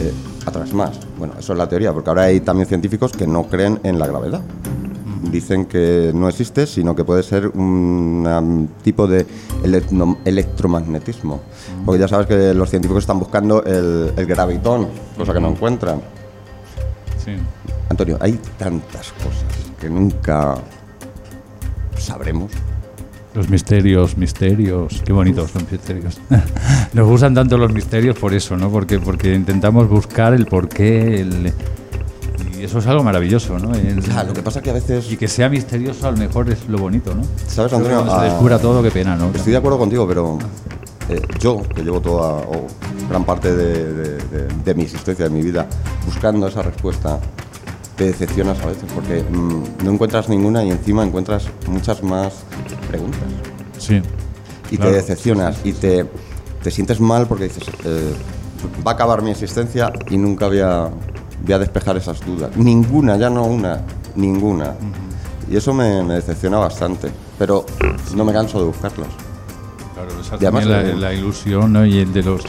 eh, 0.00 0.12
atraes 0.46 0.72
más. 0.74 0.98
Bueno, 1.18 1.34
eso 1.38 1.52
es 1.52 1.58
la 1.58 1.68
teoría, 1.68 1.92
porque 1.92 2.10
ahora 2.10 2.22
hay 2.24 2.40
también 2.40 2.68
científicos 2.68 3.12
que 3.12 3.26
no 3.26 3.44
creen 3.44 3.80
en 3.84 3.98
la 3.98 4.06
gravedad. 4.06 4.40
Dicen 5.30 5.64
que 5.64 6.12
no 6.14 6.28
existe, 6.28 6.66
sino 6.66 6.94
que 6.94 7.02
puede 7.02 7.22
ser 7.22 7.48
un 7.48 8.68
tipo 8.82 9.06
de 9.06 9.26
electro- 9.64 10.18
electromagnetismo. 10.24 11.40
Porque 11.84 11.98
ya 12.00 12.08
sabes 12.08 12.26
que 12.26 12.52
los 12.54 12.68
científicos 12.70 13.02
están 13.04 13.18
buscando 13.18 13.64
el, 13.64 14.12
el 14.16 14.26
gravitón, 14.26 14.88
cosa 15.16 15.32
que 15.32 15.40
no 15.40 15.48
encuentran. 15.48 16.00
sí. 17.24 17.32
Antonio, 17.88 18.16
hay 18.20 18.38
tantas 18.58 19.12
cosas 19.12 19.44
que 19.80 19.88
nunca 19.90 20.54
sabremos. 21.98 22.50
Los 23.34 23.48
misterios, 23.50 24.16
misterios, 24.16 25.02
qué 25.04 25.12
bonitos 25.12 25.52
los 25.54 25.70
misterios. 25.70 26.20
Nos 26.92 27.08
gustan 27.08 27.34
tanto 27.34 27.58
los 27.58 27.72
misterios 27.72 28.16
por 28.16 28.32
eso, 28.32 28.56
¿no? 28.56 28.70
Porque, 28.70 29.00
porque 29.00 29.34
intentamos 29.34 29.88
buscar 29.88 30.34
el 30.34 30.46
porqué, 30.46 31.20
el, 31.20 31.52
y 32.56 32.62
eso 32.62 32.78
es 32.78 32.86
algo 32.86 33.02
maravilloso, 33.02 33.58
¿no? 33.58 33.74
El- 33.74 34.00
Ya, 34.02 34.22
lo 34.22 34.32
que 34.32 34.42
pasa 34.42 34.60
es 34.60 34.62
que 34.62 34.70
a 34.70 34.74
veces... 34.74 35.10
y 35.10 35.16
que 35.16 35.26
sea 35.26 35.48
misterioso 35.48 36.06
a 36.06 36.12
lo 36.12 36.16
mejor 36.16 36.48
es 36.48 36.68
lo 36.68 36.78
bonito, 36.78 37.12
¿no? 37.12 37.22
¿Sabes, 37.48 37.72
Antonio? 37.72 37.96
Cuando 37.98 38.12
se 38.14 38.20
Ah, 38.20 38.24
descubra 38.30 38.58
todo, 38.60 38.82
qué 38.84 38.90
pena, 38.92 39.16
¿no? 39.16 39.30
Estoy 39.34 39.50
de 39.50 39.58
acuerdo 39.58 39.78
contigo, 39.78 40.06
pero 40.06 40.38
eh, 41.08 41.20
yo, 41.40 41.60
que 41.74 41.82
llevo 41.82 42.00
toda 42.00 42.34
o 42.34 42.68
gran 43.10 43.24
parte 43.24 43.52
de, 43.52 43.92
de- 43.94 44.16
de- 44.28 44.48
de 44.64 44.74
mi 44.76 44.82
existencia, 44.84 45.24
de 45.24 45.30
mi 45.34 45.42
vida, 45.42 45.66
buscando 46.06 46.46
esa 46.46 46.62
respuesta, 46.62 47.18
te 47.96 48.04
decepcionas 48.04 48.60
a 48.60 48.66
veces 48.66 48.84
porque 48.94 49.22
mm, 49.22 49.84
no 49.84 49.90
encuentras 49.92 50.28
ninguna 50.28 50.64
y 50.64 50.70
encima 50.70 51.02
encuentras 51.04 51.46
muchas 51.68 52.02
más 52.02 52.32
preguntas. 52.88 53.20
Sí. 53.78 54.00
Y 54.70 54.76
Claro. 54.76 54.90
te 54.92 54.96
decepcionas 54.96 55.56
y 55.64 55.72
te, 55.72 56.06
te 56.62 56.70
sientes 56.70 57.00
mal 57.00 57.26
porque 57.26 57.44
dices, 57.44 57.64
eh, 57.84 58.12
va 58.86 58.92
a 58.92 58.94
acabar 58.94 59.22
mi 59.22 59.30
existencia 59.30 59.92
y 60.10 60.16
nunca 60.16 60.48
voy 60.48 60.60
a, 60.60 60.88
voy 61.44 61.52
a 61.52 61.58
despejar 61.58 61.96
esas 61.96 62.24
dudas. 62.24 62.56
Ninguna, 62.56 63.16
ya 63.16 63.30
no 63.30 63.44
una, 63.44 63.82
ninguna. 64.16 64.74
Y 65.50 65.56
eso 65.56 65.74
me, 65.74 66.02
me 66.02 66.14
decepciona 66.14 66.56
bastante, 66.58 67.10
pero 67.38 67.66
no 68.16 68.24
me 68.24 68.32
canso 68.32 68.58
de 68.58 68.64
buscarlas. 68.64 69.08
Claro, 69.94 70.20
esa 70.20 70.34
Y 70.36 70.46
además, 70.46 70.66
la, 70.66 70.80
eh, 70.80 70.94
la 70.96 71.12
ilusión 71.12 71.72
¿no? 71.72 71.84
y 71.86 71.98
el 71.98 72.12
de 72.12 72.22
los... 72.22 72.42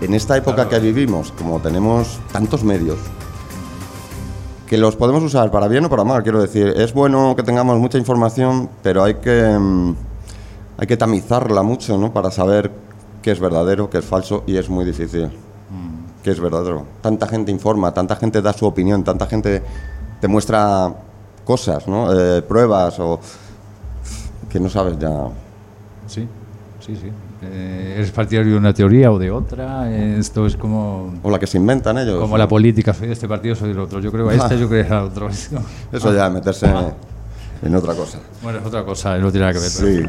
En 0.00 0.14
esta 0.14 0.36
época 0.36 0.68
que 0.68 0.78
vivimos, 0.80 1.32
como 1.32 1.60
tenemos 1.60 2.18
tantos 2.32 2.62
medios, 2.62 2.98
que 4.68 4.76
los 4.76 4.96
podemos 4.96 5.22
usar 5.22 5.50
para 5.50 5.66
bien 5.66 5.86
o 5.86 5.88
para 5.88 6.04
mal, 6.04 6.22
quiero 6.22 6.40
decir, 6.40 6.74
es 6.76 6.92
bueno 6.92 7.34
que 7.34 7.42
tengamos 7.42 7.78
mucha 7.78 7.96
información, 7.96 8.68
pero 8.82 9.02
hay 9.02 9.14
que, 9.14 9.56
mm, 9.58 9.94
hay 10.76 10.86
que 10.86 10.96
tamizarla 10.96 11.62
mucho, 11.62 11.96
¿no? 11.96 12.12
Para 12.12 12.30
saber 12.30 12.70
qué 13.22 13.30
es 13.30 13.40
verdadero, 13.40 13.88
qué 13.88 13.98
es 13.98 14.04
falso, 14.04 14.44
y 14.46 14.56
es 14.56 14.68
muy 14.68 14.84
difícil. 14.84 15.30
¿Qué 16.22 16.30
es 16.32 16.40
verdadero? 16.40 16.84
Tanta 17.00 17.26
gente 17.26 17.50
informa, 17.50 17.94
tanta 17.94 18.16
gente 18.16 18.42
da 18.42 18.52
su 18.52 18.66
opinión, 18.66 19.04
tanta 19.04 19.26
gente 19.26 19.62
te 20.20 20.28
muestra 20.28 20.92
cosas, 21.44 21.88
¿no? 21.88 22.12
Eh, 22.12 22.42
pruebas 22.42 22.98
o 23.00 23.18
que 24.50 24.60
no 24.60 24.68
sabes 24.68 24.98
ya. 24.98 25.28
Sí, 26.06 26.28
sí, 26.80 26.96
sí. 26.96 27.10
Eh, 27.42 27.94
¿Eres 27.98 28.10
partidario 28.10 28.52
de 28.52 28.58
una 28.58 28.74
teoría 28.74 29.12
o 29.12 29.18
de 29.18 29.30
otra? 29.30 29.88
Eh, 29.90 30.16
esto 30.18 30.44
es 30.46 30.56
como... 30.56 31.14
O 31.22 31.30
la 31.30 31.38
que 31.38 31.46
se 31.46 31.56
inventan 31.58 31.96
ellos. 31.98 32.20
Como 32.20 32.36
la 32.36 32.48
política, 32.48 32.92
soy 32.92 33.06
de 33.08 33.12
este 33.12 33.28
partido, 33.28 33.54
soy 33.54 33.68
del 33.68 33.78
otro. 33.78 34.00
Yo 34.00 34.10
creo 34.10 34.28
a 34.28 34.34
este, 34.34 34.58
yo 34.58 34.68
creo 34.68 34.86
al 34.98 35.04
otro. 35.04 35.28
Eso 35.92 36.14
ya, 36.14 36.28
meterse 36.30 36.66
en 37.62 37.74
otra 37.74 37.94
cosa. 37.94 38.18
Bueno, 38.42 38.58
es 38.58 38.66
otra 38.66 38.84
cosa, 38.84 39.16
no 39.18 39.30
tiene 39.30 39.46
nada 39.46 39.52
que 39.52 39.60
ver. 39.60 39.68
Sí. 39.70 40.02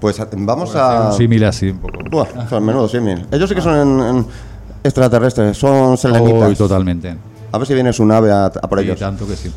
Pues 0.00 0.18
a- 0.20 0.28
vamos 0.32 0.74
a. 0.74 1.08
Un 1.10 1.16
símil 1.16 1.44
así 1.44 1.70
un 1.70 1.78
poco. 1.78 1.94
Buah, 2.10 2.48
son 2.48 2.64
menudo 2.64 2.88
símil. 2.88 3.24
Ellos 3.30 3.48
sí 3.48 3.54
que 3.54 3.60
son 3.60 3.76
en- 4.00 4.16
en 4.16 4.26
extraterrestres, 4.82 5.56
son 5.56 5.96
selenitas. 5.96 6.48
Hoy 6.48 6.56
totalmente. 6.56 7.16
A 7.52 7.58
ver 7.58 7.66
si 7.68 7.74
viene 7.74 7.92
su 7.92 8.04
nave 8.04 8.32
a, 8.32 8.46
a 8.46 8.50
por 8.50 8.80
ellos. 8.80 8.98
tanto 8.98 9.26
que 9.28 9.36
sí. 9.36 9.52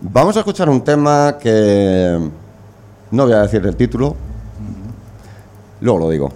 Vamos 0.00 0.36
a 0.36 0.40
escuchar 0.40 0.68
un 0.70 0.82
tema 0.82 1.36
que. 1.40 2.18
No 3.10 3.24
voy 3.24 3.32
a 3.34 3.42
decir 3.42 3.64
el 3.66 3.76
título. 3.76 4.16
Luego 5.80 5.98
lo 6.00 6.10
digo. 6.10 6.28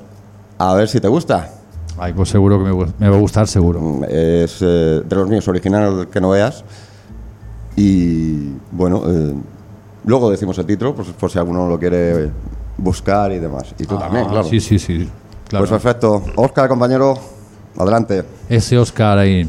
A 0.58 0.74
ver 0.74 0.88
si 0.88 1.00
te 1.00 1.08
gusta. 1.08 1.50
Ay, 1.98 2.12
pues 2.12 2.28
seguro 2.30 2.58
que 2.58 2.64
me, 2.64 2.86
me 2.98 3.08
va 3.08 3.16
a 3.16 3.20
gustar, 3.20 3.46
seguro. 3.46 3.80
Mm, 3.80 4.04
Es 4.08 4.58
eh, 4.62 5.02
de 5.04 5.16
los 5.16 5.28
míos, 5.28 5.46
original 5.48 6.08
que 6.10 6.20
no 6.20 6.30
veas. 6.30 6.64
Y 7.76 8.50
bueno, 8.70 9.02
eh, 9.06 9.34
luego 10.04 10.30
decimos 10.30 10.56
el 10.58 10.66
título, 10.66 10.94
por, 10.94 11.04
por 11.12 11.30
si 11.30 11.38
alguno 11.38 11.68
lo 11.68 11.78
quiere 11.78 12.30
buscar 12.78 13.32
y 13.32 13.38
demás. 13.38 13.74
Y 13.78 13.84
tú 13.84 13.98
también, 13.98 14.24
Ah, 14.26 14.30
claro. 14.30 14.48
Sí, 14.48 14.60
sí, 14.60 14.78
sí. 14.78 15.08
Claro. 15.48 15.66
Pues 15.66 15.70
perfecto. 15.82 16.22
Oscar, 16.36 16.68
compañero, 16.68 17.14
adelante. 17.78 18.24
Ese 18.48 18.78
Oscar 18.78 19.18
ahí. 19.18 19.48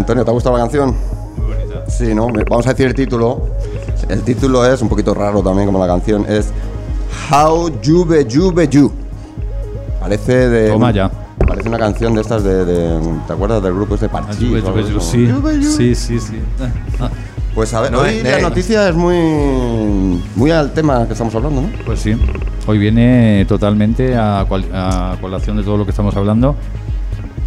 Antonio, 0.00 0.24
¿te 0.24 0.30
ha 0.30 0.34
gustado 0.34 0.56
la 0.56 0.62
canción? 0.64 0.94
Muy 1.36 1.46
bonita. 1.54 1.84
Sí, 1.90 2.14
¿no? 2.14 2.28
Vamos 2.48 2.66
a 2.66 2.70
decir 2.70 2.86
el 2.86 2.94
título. 2.94 3.46
El 4.08 4.22
título 4.22 4.64
es 4.64 4.80
un 4.82 4.88
poquito 4.88 5.14
raro 5.14 5.42
también 5.42 5.66
como 5.66 5.78
la 5.78 5.86
canción. 5.86 6.24
Es 6.28 6.52
How 7.30 7.70
Juve 7.84 8.26
Juve 8.30 8.66
You. 8.68 8.90
Parece 10.00 10.48
de... 10.48 10.68
Toma 10.70 10.90
ya. 10.90 11.10
Parece 11.46 11.68
una 11.68 11.78
canción 11.78 12.14
de 12.14 12.20
estas 12.22 12.42
de... 12.42 12.64
de- 12.64 13.00
¿Te 13.26 13.32
acuerdas 13.32 13.62
del 13.62 13.74
grupo 13.74 13.94
este 13.94 14.08
Parchís? 14.08 14.50
o 14.64 14.66
algo 14.68 14.78
así 14.80 15.26
como- 15.28 15.50
Sí, 15.50 15.94
sí, 15.94 15.94
sí, 15.94 16.18
sí. 16.20 16.34
Pues 17.54 17.74
a 17.74 17.80
ver, 17.80 17.90
No, 17.90 18.00
hoy 18.02 18.10
eh, 18.10 18.22
la 18.22 18.38
eh. 18.38 18.42
noticia 18.42 18.88
es 18.88 18.94
muy... 18.94 20.22
Muy 20.36 20.50
al 20.52 20.72
tema 20.72 21.04
que 21.06 21.12
estamos 21.14 21.34
hablando, 21.34 21.62
¿no? 21.62 21.68
Pues 21.84 21.98
sí, 21.98 22.14
hoy 22.66 22.78
viene 22.78 23.44
totalmente 23.48 24.16
a, 24.16 24.44
cual- 24.48 24.68
a 24.72 25.16
colación 25.20 25.56
de 25.56 25.64
todo 25.64 25.76
lo 25.76 25.84
que 25.84 25.90
estamos 25.90 26.14
hablando. 26.16 26.54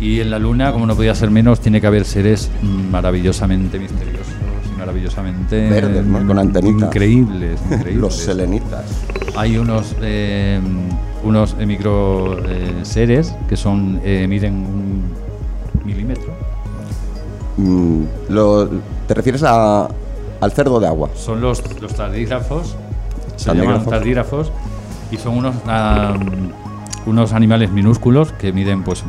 Y 0.03 0.19
en 0.19 0.29
la 0.31 0.37
luna, 0.39 0.73
como 0.73 0.85
no 0.85 0.95
podía 0.97 1.15
ser 1.15 1.31
menos, 1.31 1.61
tiene 1.61 1.79
que 1.79 1.87
haber 1.87 2.03
seres 2.03 2.51
maravillosamente 2.91 3.79
misteriosos 3.79 4.33
y 4.73 4.77
maravillosamente 4.77 5.69
Verdes, 5.69 6.05
¿no? 6.05 6.27
Con 6.27 6.39
antenitas. 6.39 6.87
increíbles, 6.89 7.59
increíbles. 7.71 7.95
Los 7.95 8.15
selenitas. 8.17 8.83
Hay 9.37 9.57
unos 9.57 9.95
eh, 10.01 10.59
unos 11.23 11.55
eh, 11.57 11.65
micro 11.65 12.37
eh, 12.45 12.79
seres 12.83 13.33
que 13.47 13.55
son 13.55 14.01
eh, 14.03 14.25
miden 14.27 14.55
un 14.55 15.03
milímetro. 15.85 16.33
Mm, 17.57 18.03
lo- 18.29 18.67
¿Te 19.07 19.13
refieres 19.13 19.43
a- 19.43 19.87
al 20.41 20.51
cerdo 20.51 20.81
de 20.81 20.87
agua? 20.87 21.09
Son 21.15 21.39
los, 21.39 21.63
los 21.81 21.93
tardígrafos. 21.93 22.75
Se 23.37 23.45
Tardígrafos. 23.45 23.75
llaman 23.79 23.89
tardígrafos 23.89 24.51
y 25.11 25.17
son 25.17 25.37
unos 25.37 25.55
ah, 25.65 26.13
unos 27.05 27.31
animales 27.33 27.71
minúsculos 27.71 28.31
que 28.33 28.51
miden 28.53 28.83
pues 28.83 29.03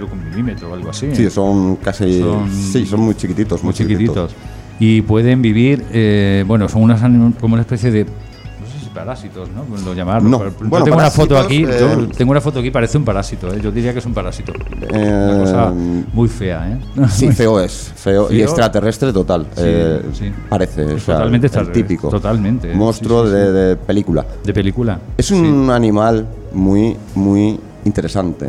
creo 0.00 0.08
que 0.08 0.14
un 0.14 0.30
milímetro 0.30 0.70
o 0.70 0.74
algo 0.74 0.90
así. 0.90 1.08
Sí, 1.14 1.28
son 1.30 1.76
casi... 1.76 2.20
Son- 2.20 2.50
sí, 2.50 2.86
son 2.86 3.00
muy 3.00 3.14
chiquititos, 3.14 3.62
muy 3.62 3.74
chiquititos. 3.74 4.34
Y 4.78 5.02
pueden 5.02 5.42
vivir, 5.42 5.84
eh, 5.92 6.42
bueno, 6.46 6.68
son 6.68 6.82
unas 6.82 7.00
como 7.38 7.52
una 7.54 7.60
especie 7.62 7.90
de, 7.90 8.04
no 8.04 8.66
sé 8.66 8.78
si 8.82 8.86
parásitos, 8.94 9.50
¿no? 9.50 9.66
Lo 9.84 9.92
llamaron. 9.92 10.30
No. 10.30 10.42
Yo 10.42 10.50
Bueno, 10.68 10.84
tengo 10.86 10.96
una 10.96 11.10
foto 11.10 11.36
aquí, 11.38 11.64
parásitos, 11.64 11.96
yo 11.98 12.02
eh, 12.04 12.08
tengo 12.16 12.30
una 12.30 12.40
foto 12.40 12.60
aquí, 12.60 12.70
parece 12.70 12.96
un 12.96 13.04
parásito, 13.04 13.52
¿eh? 13.52 13.60
Yo 13.62 13.70
diría 13.70 13.92
que 13.92 13.98
es 13.98 14.06
un 14.06 14.14
parásito. 14.14 14.52
Eh, 14.90 15.28
Una 15.30 15.38
cosa 15.40 15.74
muy 16.14 16.28
fea, 16.30 16.66
¿eh? 16.96 17.04
Sí, 17.10 17.30
feo 17.30 17.60
es, 17.60 17.92
feo, 17.94 18.28
y 18.32 18.36
Feo. 18.36 18.44
extraterrestre 18.46 19.12
total. 19.12 19.42
Sí, 19.54 19.62
eh, 19.66 20.00
sí. 20.14 20.32
Parece, 20.48 20.84
o 20.84 20.98
sea, 20.98 21.16
Totalmente 21.16 21.46
el 21.58 21.72
típico. 21.72 22.08
totalmente, 22.08 22.74
Monstruo 22.74 23.26
sí, 23.26 23.32
de, 23.32 23.52
de 23.52 23.76
película. 23.76 24.24
De 24.44 24.54
película. 24.54 24.98
Es 25.18 25.30
un 25.30 25.68
animal 25.70 26.26
muy, 26.54 26.96
muy 27.14 27.60
interesante. 27.84 28.48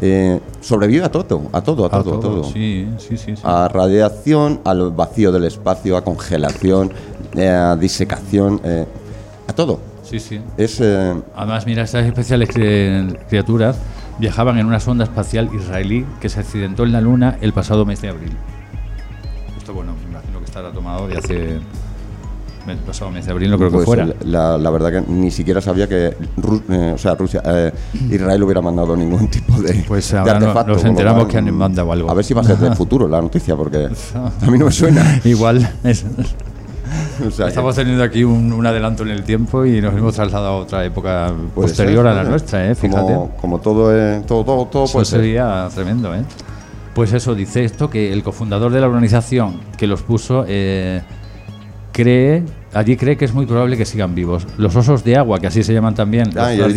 Eh, 0.00 0.40
sobrevive 0.60 1.04
a 1.04 1.10
todo, 1.10 1.42
a 1.52 1.60
todo, 1.62 1.86
a 1.86 1.90
todo, 1.90 2.16
a 2.16 2.20
todo. 2.20 2.44
Sí, 2.44 2.88
sí, 2.98 3.16
sí. 3.16 3.36
sí. 3.36 3.42
A 3.44 3.68
radiación, 3.68 4.60
al 4.64 4.90
vacío 4.90 5.32
del 5.32 5.44
espacio, 5.44 5.96
a 5.96 6.02
congelación, 6.04 6.92
eh, 7.34 7.48
a 7.48 7.76
disecación, 7.76 8.60
eh, 8.64 8.86
a 9.48 9.52
todo. 9.52 9.80
Sí, 10.02 10.20
sí. 10.20 10.40
Es 10.56 10.80
Además, 10.80 11.66
mira, 11.66 11.82
estas 11.82 12.06
especiales 12.06 12.48
cri- 12.50 13.18
criaturas 13.28 13.76
viajaban 14.18 14.58
en 14.58 14.66
una 14.66 14.78
sonda 14.80 15.04
espacial 15.04 15.50
israelí 15.54 16.06
que 16.20 16.28
se 16.28 16.40
accidentó 16.40 16.84
en 16.84 16.92
la 16.92 17.00
Luna 17.00 17.38
el 17.40 17.52
pasado 17.52 17.84
mes 17.84 18.00
de 18.02 18.08
abril. 18.10 18.32
Esto, 19.58 19.74
bueno, 19.74 19.94
me 20.04 20.10
imagino 20.10 20.38
que 20.38 20.44
estará 20.44 20.70
tomado 20.70 21.08
de 21.08 21.16
hace. 21.18 21.58
Pasado 22.86 23.10
mes 23.10 23.24
de 23.26 23.32
abril, 23.32 23.50
no 23.50 23.56
creo 23.58 23.70
que 23.70 23.74
pues, 23.76 23.84
fuera. 23.86 24.08
La, 24.24 24.58
la 24.58 24.70
verdad 24.70 24.90
que 24.90 25.10
ni 25.12 25.30
siquiera 25.30 25.60
sabía 25.60 25.88
que 25.88 26.16
Ru- 26.36 26.62
eh, 26.70 26.92
o 26.94 26.98
sea, 26.98 27.14
Rusia, 27.14 27.42
eh, 27.44 27.72
Israel 28.10 28.42
hubiera 28.42 28.60
mandado 28.60 28.96
ningún 28.96 29.28
tipo 29.28 29.60
de, 29.60 29.84
Pues 29.86 30.10
de 30.10 30.18
ahora 30.18 30.38
no- 30.40 30.46
artefacto, 30.46 30.72
nos 30.72 30.84
enteramos 30.84 31.22
cual, 31.24 31.30
que 31.32 31.38
han 31.38 31.54
mandado 31.54 31.92
algo. 31.92 32.10
A 32.10 32.14
ver 32.14 32.24
si 32.24 32.34
va 32.34 32.40
a 32.42 32.44
ser 32.44 32.58
del 32.58 32.74
futuro 32.76 33.06
la 33.08 33.20
noticia, 33.20 33.54
porque 33.56 33.86
a 33.86 34.50
mí 34.50 34.58
no 34.58 34.66
me 34.66 34.72
suena. 34.72 35.20
Igual 35.24 35.68
es- 35.84 36.04
O 37.26 37.30
sea, 37.30 37.46
que 37.46 37.48
estamos 37.50 37.74
teniendo 37.74 38.04
aquí 38.04 38.22
un, 38.24 38.52
un 38.52 38.66
adelanto 38.66 39.02
en 39.02 39.08
el 39.08 39.24
tiempo 39.24 39.64
y 39.64 39.80
nos 39.80 39.94
hemos 39.94 40.14
trasladado 40.14 40.52
a 40.52 40.56
otra 40.58 40.84
época 40.84 41.32
posterior 41.54 42.04
ser, 42.04 42.06
a 42.08 42.14
la 42.14 42.22
¿no? 42.24 42.30
nuestra, 42.30 42.70
¿eh? 42.70 42.74
Fíjate. 42.74 43.00
Como, 43.14 43.30
como 43.40 43.58
todo, 43.60 43.96
eh, 43.96 44.22
todo, 44.26 44.44
todo, 44.44 44.66
todo 44.66 44.84
Eso 44.84 44.92
puede 44.92 45.04
ser. 45.06 45.20
sería 45.20 45.68
tremendo, 45.74 46.14
¿eh? 46.14 46.22
Pues 46.94 47.12
eso, 47.12 47.34
dice 47.34 47.64
esto, 47.64 47.90
que 47.90 48.12
el 48.12 48.22
cofundador 48.22 48.70
de 48.70 48.80
la 48.80 48.86
organización 48.86 49.60
que 49.76 49.86
los 49.86 50.02
puso 50.02 50.44
eh, 50.46 51.02
cree, 51.96 52.42
allí 52.74 52.96
cree 52.96 53.16
que 53.16 53.24
es 53.24 53.32
muy 53.32 53.46
probable 53.46 53.76
que 53.78 53.86
sigan 53.86 54.14
vivos. 54.14 54.46
Los 54.58 54.76
osos 54.76 55.02
de 55.02 55.16
agua, 55.16 55.38
que 55.40 55.46
así 55.46 55.62
se 55.62 55.72
llaman 55.72 55.94
también, 55.94 56.26
los 56.34 56.36
Ah, 56.36 56.52
los 56.54 56.72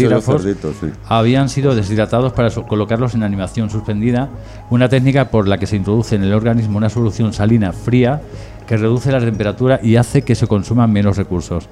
sí. 0.79 0.87
habían 1.07 1.49
sido 1.49 1.75
deshidratados 1.75 2.31
para 2.33 2.49
colocarlos 2.51 3.15
en 3.15 3.23
animación 3.23 3.69
suspendida, 3.69 4.29
una 4.69 4.87
técnica 4.87 5.29
por 5.29 5.47
la 5.47 5.57
que 5.57 5.67
se 5.67 5.75
introduce 5.75 6.15
en 6.15 6.23
el 6.23 6.33
organismo 6.33 6.77
una 6.77 6.89
solución 6.89 7.33
salina 7.33 7.73
fría 7.73 8.21
que 8.65 8.77
reduce 8.77 9.11
la 9.11 9.19
temperatura 9.19 9.79
y 9.83 9.97
hace 9.97 10.21
que 10.21 10.35
se 10.35 10.47
consuman 10.47 10.91
menos 10.93 11.17
recursos. 11.17 11.67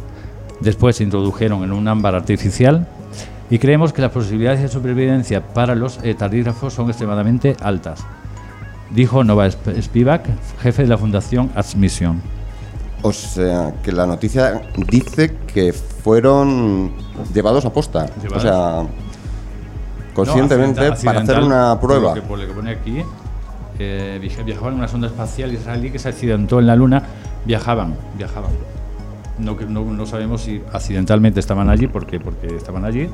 Después 0.60 0.96
se 0.98 1.04
introdujeron 1.04 1.64
en 1.64 1.72
un 1.72 1.88
ámbar 1.88 2.16
artificial 2.16 2.86
y 3.50 3.60
creemos 3.60 3.94
que 3.94 4.02
las 4.02 4.12
posibilidades 4.12 4.62
de 4.62 4.68
supervivencia 4.68 5.42
para 5.42 5.74
los 5.76 6.00
eh, 6.04 6.14
tardígrafos 6.16 6.74
son 6.74 6.90
extremadamente 6.90 7.56
altas, 7.62 8.04
dijo 8.92 9.24
Nova 9.24 9.46
Sp- 9.48 9.80
Spivak, 9.82 10.26
jefe 10.62 10.82
de 10.84 10.90
la 10.90 10.98
fundación 10.98 11.50
Ars 11.56 11.76
Mission. 11.78 12.20
O 13.04 13.14
sea, 13.14 13.74
que 13.84 13.92
la 13.92 14.06
noticia 14.08 14.62
dice 14.90 15.36
que 15.54 15.72
fueron 15.74 16.92
llevados 17.34 17.66
a 17.66 17.72
posta. 17.72 18.08
Llevados. 18.22 18.38
O 18.38 18.40
sea, 18.40 18.84
conscientemente 20.14 20.90
No, 20.90 20.96
para 21.04 21.22
hacer 21.22 21.40
una 21.40 21.80
por 21.80 21.90
prueba. 21.92 22.16
lo 22.16 22.22
que- 22.22 22.28
Por 22.28 22.40
lo 22.40 22.48
que 22.48 22.54
pone 22.54 22.72
aquí, 22.72 23.04
eh, 23.80 24.20
viaj- 24.22 24.44
viajaban 24.44 24.74
en 24.74 24.80
una 24.80 24.88
sonda 24.88 25.08
espacial 25.08 25.54
israelí 25.54 25.92
que 25.92 26.00
se 26.00 26.10
accidentó 26.10 26.60
en 26.60 26.68
la 26.68 26.76
Luna. 26.76 27.04
Viajaban, 27.46 27.96
viajaban. 28.18 28.52
No, 29.38 29.56
que- 29.56 29.66
no, 29.66 29.84
no 29.86 30.06
sabemos 30.08 30.42
si 30.42 30.62
accidentalmente 30.74 31.40
estaban 31.40 31.70
allí, 31.70 31.88
porque, 31.88 32.20
porque 32.20 32.48
estaban 32.56 32.84
allí, 32.84 33.08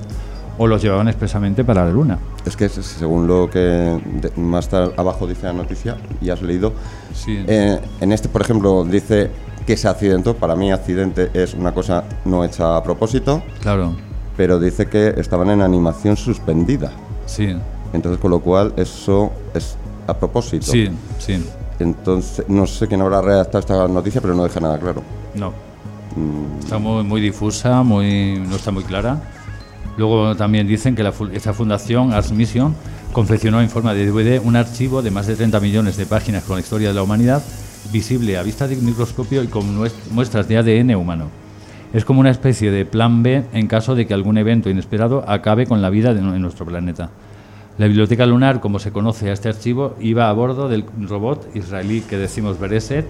o 0.58 0.68
los 0.68 0.82
llevaban 0.82 1.10
expresamente 1.10 1.66
para 1.66 1.84
la 1.84 1.92
Luna. 1.92 2.18
Es 2.46 2.56
que 2.56 2.70
según 2.70 3.28
lo 3.28 3.50
que 3.50 4.00
más 4.38 4.74
abajo 4.74 5.28
dice 5.28 5.48
la 5.48 5.54
noticia, 5.54 5.98
y 6.22 6.30
has 6.30 6.42
leído, 6.42 6.72
Sí. 7.14 7.44
eh, 7.48 7.80
en 8.00 8.12
este, 8.14 8.30
por 8.30 8.42
ejemplo, 8.42 8.86
dice 8.86 9.30
que 9.66 9.78
se 9.78 9.88
accidentó. 9.88 10.36
Para 10.36 10.56
mí, 10.56 10.72
accidente 10.72 11.30
es 11.34 11.54
una 11.54 11.74
cosa 11.74 12.04
no 12.26 12.44
hecha 12.44 12.76
a 12.78 12.84
propósito, 12.84 13.42
Claro, 13.62 13.96
pero 14.38 14.60
dice 14.60 14.88
que 14.88 15.14
estaban 15.18 15.50
en 15.50 15.62
animación 15.62 16.18
suspendida. 16.18 16.92
sí, 17.26 17.56
Entonces, 17.94 18.20
con 18.20 18.32
lo 18.32 18.40
cual, 18.40 18.74
eso 18.78 19.32
es 19.54 19.78
a 20.08 20.14
propósito. 20.18 20.66
sí, 20.72 20.90
sí. 21.20 21.44
Entonces, 21.80 22.46
no 22.48 22.68
sé 22.68 22.88
quién 22.88 23.02
habrá 23.02 23.22
redactado 23.22 23.60
esta 23.60 23.88
noticia, 23.88 24.22
pero 24.22 24.36
no 24.36 24.44
deja 24.44 24.60
nada 24.60 24.78
claro. 24.80 25.02
No. 25.34 25.50
Mm, 26.16 26.60
Está 26.64 26.78
muy, 26.78 27.04
muy 27.04 27.20
difusa, 27.22 27.82
muy, 27.84 28.36
no 28.48 28.56
está 28.56 28.72
muy 28.72 28.84
clara. 28.84 29.20
Luego 29.98 30.36
también 30.36 30.68
dicen 30.68 30.96
que 30.96 31.04
la 31.04 31.14
esta 31.34 31.54
fundación, 31.54 32.14
Ars 32.14 32.32
Mission, 32.32 32.76
confeccionó 33.12 33.62
en 33.62 33.70
forma 33.70 33.94
de 33.94 34.06
DVD 34.08 34.40
un 34.44 34.56
archivo 34.56 35.02
de 35.02 35.12
más 35.12 35.28
de 35.28 35.36
30 35.36 35.60
millones 35.60 35.98
de 35.98 36.06
páginas 36.06 36.44
con 36.44 36.56
la 36.56 36.62
historia 36.62 36.88
de 36.90 36.94
la 36.96 37.04
humanidad, 37.04 37.44
visible 37.92 38.38
a 38.38 38.44
vista 38.44 38.68
de 38.68 38.76
microscopio 38.76 39.44
y 39.44 39.48
con 39.48 39.78
muest- 39.78 40.10
muestras 40.12 40.48
de 40.48 40.58
ADN 40.58 40.96
humano. 40.96 41.30
Es 41.94 42.06
como 42.06 42.20
una 42.22 42.32
especie 42.32 42.72
de 42.72 42.86
plan 42.86 43.22
B 43.24 43.44
en 43.54 43.68
caso 43.68 43.94
de 43.96 44.08
que 44.08 44.14
algún 44.14 44.38
evento 44.38 44.70
inesperado 44.70 45.24
acabe 45.28 45.68
con 45.68 45.82
la 45.82 45.90
vida 45.90 46.14
de 46.14 46.22
nuestro 46.22 46.66
planeta. 46.66 47.10
La 47.78 47.88
biblioteca 47.88 48.26
lunar, 48.26 48.60
como 48.60 48.80
se 48.80 48.92
conoce 48.92 49.30
a 49.30 49.34
este 49.34 49.50
archivo, 49.50 49.96
iba 50.00 50.30
a 50.30 50.34
bordo 50.34 50.70
del 50.70 50.86
robot 51.08 51.56
israelí 51.56 52.02
que 52.02 52.18
decimos 52.18 52.60
Bereset, 52.60 53.06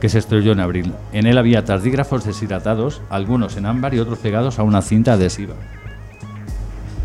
que 0.00 0.08
se 0.10 0.18
estrelló 0.18 0.52
en 0.52 0.60
abril. 0.60 0.92
En 1.12 1.26
él 1.26 1.38
había 1.38 1.64
tardígrafos 1.64 2.24
deshidratados, 2.24 3.00
algunos 3.08 3.56
en 3.56 3.64
ámbar 3.66 3.94
y 3.94 3.98
otros 4.00 4.18
pegados 4.18 4.58
a 4.58 4.62
una 4.62 4.82
cinta 4.82 5.14
adhesiva. 5.14 5.54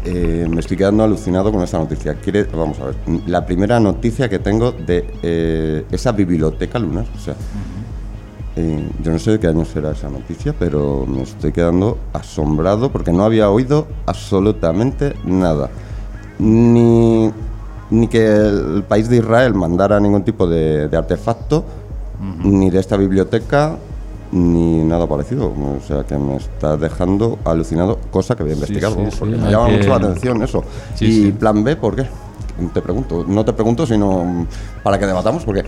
Eh, 0.05 0.47
me 0.49 0.59
estoy 0.59 0.77
quedando 0.77 1.03
alucinado 1.03 1.51
con 1.51 1.62
esta 1.63 1.77
noticia. 1.77 2.15
Quiere, 2.15 2.43
vamos 2.45 2.79
a 2.79 2.85
ver, 2.85 2.95
la 3.27 3.45
primera 3.45 3.79
noticia 3.79 4.29
que 4.29 4.39
tengo 4.39 4.71
de 4.71 5.05
eh, 5.21 5.85
esa 5.91 6.12
biblioteca 6.12 6.79
lunar. 6.79 7.05
O 7.15 7.19
sea, 7.19 7.35
eh, 8.55 8.89
yo 9.03 9.12
no 9.12 9.19
sé 9.19 9.31
de 9.31 9.39
qué 9.39 9.47
año 9.47 9.65
será 9.65 9.91
esa 9.91 10.09
noticia, 10.09 10.53
pero 10.57 11.05
me 11.05 11.23
estoy 11.23 11.51
quedando 11.51 11.97
asombrado 12.13 12.91
porque 12.91 13.12
no 13.12 13.23
había 13.23 13.49
oído 13.49 13.88
absolutamente 14.05 15.15
nada. 15.25 15.69
Ni, 16.39 17.31
ni 17.89 18.07
que 18.07 18.25
el 18.25 18.83
país 18.88 19.09
de 19.09 19.17
Israel 19.17 19.53
mandara 19.53 19.99
ningún 19.99 20.23
tipo 20.23 20.47
de, 20.47 20.88
de 20.88 20.97
artefacto, 20.97 21.65
ni 22.43 22.69
de 22.69 22.79
esta 22.79 22.97
biblioteca, 22.97 23.77
ni 24.31 24.83
nada 24.83 25.07
parecido. 25.07 25.47
O 25.47 25.79
sea, 25.87 26.03
que 26.03 26.17
me 26.17 26.35
está 26.37 26.77
dejando 26.77 27.39
alucinado, 27.45 27.97
cosa 28.11 28.35
que 28.35 28.43
voy 28.43 28.51
a 28.51 28.55
investigar, 28.55 28.91
sí, 28.91 28.97
vamos, 28.97 29.13
sí, 29.13 29.19
porque 29.19 29.35
me 29.37 29.49
llama 29.51 29.67
que- 29.67 29.77
mucho 29.77 29.89
la 29.89 29.95
atención 29.95 30.43
eso. 30.43 30.63
Y 30.99 31.31
plan 31.31 31.63
B, 31.63 31.75
¿por 31.75 31.95
qué? 31.95 32.05
Te 32.73 32.81
pregunto, 32.81 33.23
no 33.27 33.45
te 33.45 33.53
pregunto, 33.53 33.85
sino 33.87 34.45
para 34.83 34.99
que 34.99 35.05
debatamos, 35.07 35.43
porque... 35.45 35.63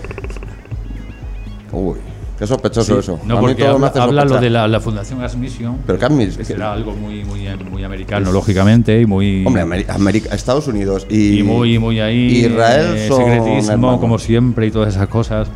Uy, 1.71 1.95
qué 2.37 2.45
sospechoso 2.45 2.99
eso. 2.99 3.17
No, 3.25 3.35
A 3.37 3.39
mí 3.41 3.47
porque 3.47 3.63
todo 3.63 3.69
me 3.69 3.73
habla, 3.75 3.87
hace 3.87 3.99
habla 3.99 4.25
lo 4.25 4.41
de 4.41 4.49
la, 4.49 4.67
la 4.67 4.79
Fundación 4.81 5.21
Ars 5.21 5.37
Mission, 5.37 5.77
Pero 5.87 5.97
que 5.97 6.05
admis- 6.05 6.35
que 6.35 6.43
será 6.43 6.73
algo 6.73 6.91
muy, 6.91 7.23
muy, 7.23 7.47
muy 7.71 7.83
americano, 7.85 8.31
lógicamente, 8.33 8.99
y 8.99 9.05
muy... 9.05 9.45
Hombre, 9.45 9.63
Ameri- 9.63 9.89
América, 9.89 10.35
Estados 10.35 10.67
Unidos 10.67 11.07
y, 11.09 11.39
y 11.39 11.43
muy 11.43 11.79
muy 11.79 12.01
ahí 12.01 12.45
Israel 12.45 12.95
eh, 12.97 13.07
son 13.07 13.19
secretismo 13.19 13.71
hermanos. 13.71 13.99
como 14.01 14.19
siempre 14.19 14.67
y 14.67 14.71
todas 14.71 14.89
esas 14.93 15.07
cosas 15.07 15.47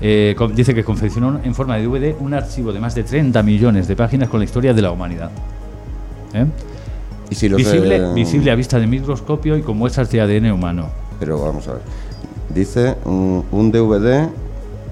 Eh, 0.00 0.36
dice 0.54 0.74
que 0.74 0.84
confeccionó 0.84 1.40
en 1.42 1.54
forma 1.54 1.76
de 1.76 1.86
DVD 1.86 2.14
un 2.20 2.34
archivo 2.34 2.70
de 2.72 2.80
más 2.80 2.94
de 2.94 3.02
30 3.02 3.42
millones 3.42 3.88
de 3.88 3.96
páginas 3.96 4.28
con 4.28 4.40
la 4.40 4.44
historia 4.44 4.74
de 4.74 4.82
la 4.82 4.90
humanidad 4.90 5.30
¿Eh? 6.34 6.44
Y 7.30 7.34
si 7.34 7.48
los 7.48 7.56
visible, 7.56 8.00
de- 8.00 8.12
visible 8.14 8.50
a 8.50 8.54
vista 8.54 8.78
de 8.78 8.86
microscopio 8.86 9.56
y 9.56 9.62
con 9.62 9.76
muestras 9.78 10.10
de 10.10 10.20
ADN 10.20 10.50
humano 10.52 10.90
Pero 11.18 11.42
vamos 11.42 11.66
a 11.68 11.72
ver. 11.72 11.82
Dice 12.54 12.96
un, 13.06 13.44
un 13.50 13.72
DVD 13.72 14.28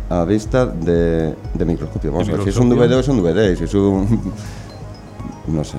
a 0.08 0.24
vista 0.24 0.66
de, 0.66 1.34
de 1.54 1.64
microscopio. 1.64 2.10
Vamos 2.12 2.26
De 2.26 2.32
a 2.32 2.36
ver, 2.36 2.44
si 2.44 2.50
es 2.50 2.56
un. 2.56 2.68
DVD 2.70 2.98
es 2.98 3.08
un 3.08 3.22
DVD, 3.22 3.56
si 3.56 3.64
es 3.64 3.74
un... 3.74 4.32
no 5.48 5.64
sé. 5.64 5.76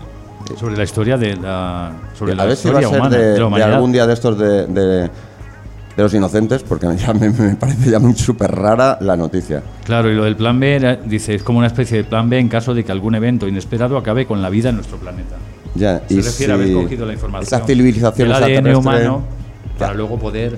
sobre 0.57 0.77
la 0.77 0.83
historia 0.83 1.17
de 1.17 1.35
la 1.35 1.91
sobre 2.17 2.33
a 2.33 2.35
la 2.35 2.45
ver 2.45 2.55
si 2.57 2.69
va 2.69 2.77
a 2.79 2.81
ser 2.83 2.89
humana 2.89 3.09
de, 3.17 3.23
de 3.39 3.49
de 3.49 3.63
algún 3.63 3.91
día 3.91 4.05
de 4.07 4.13
estos 4.13 4.37
de, 4.37 5.09
de- 5.95 6.03
los 6.03 6.13
inocentes, 6.13 6.63
porque 6.63 6.87
ya 6.97 7.13
me, 7.13 7.29
me 7.29 7.55
parece 7.55 7.89
ya 7.91 7.99
muy 7.99 8.13
súper 8.15 8.51
rara 8.51 8.97
la 9.01 9.15
noticia. 9.17 9.63
Claro, 9.83 10.11
y 10.11 10.15
lo 10.15 10.23
del 10.23 10.35
plan 10.35 10.59
B 10.59 10.99
dice 11.05 11.35
es 11.35 11.43
como 11.43 11.57
una 11.59 11.67
especie 11.67 11.97
de 11.97 12.03
plan 12.03 12.29
B 12.29 12.37
en 12.39 12.49
caso 12.49 12.73
de 12.73 12.83
que 12.83 12.91
algún 12.91 13.15
evento 13.15 13.47
inesperado 13.47 13.97
acabe 13.97 14.25
con 14.25 14.41
la 14.41 14.49
vida 14.49 14.69
en 14.69 14.75
nuestro 14.75 14.97
planeta. 14.97 15.35
Ya, 15.75 16.01
Se 16.07 16.13
y 16.13 16.21
refiere 16.21 16.53
a 16.53 16.55
haber 16.55 16.73
cogido 16.73 17.05
la 17.05 17.13
información. 17.13 17.59
Esa 17.59 17.67
civilización 17.67 18.29
del 18.29 18.43
ADN 18.43 18.75
humano 18.75 19.23
para 19.77 19.91
Ya. 19.91 19.97
luego 19.97 20.17
poder 20.17 20.57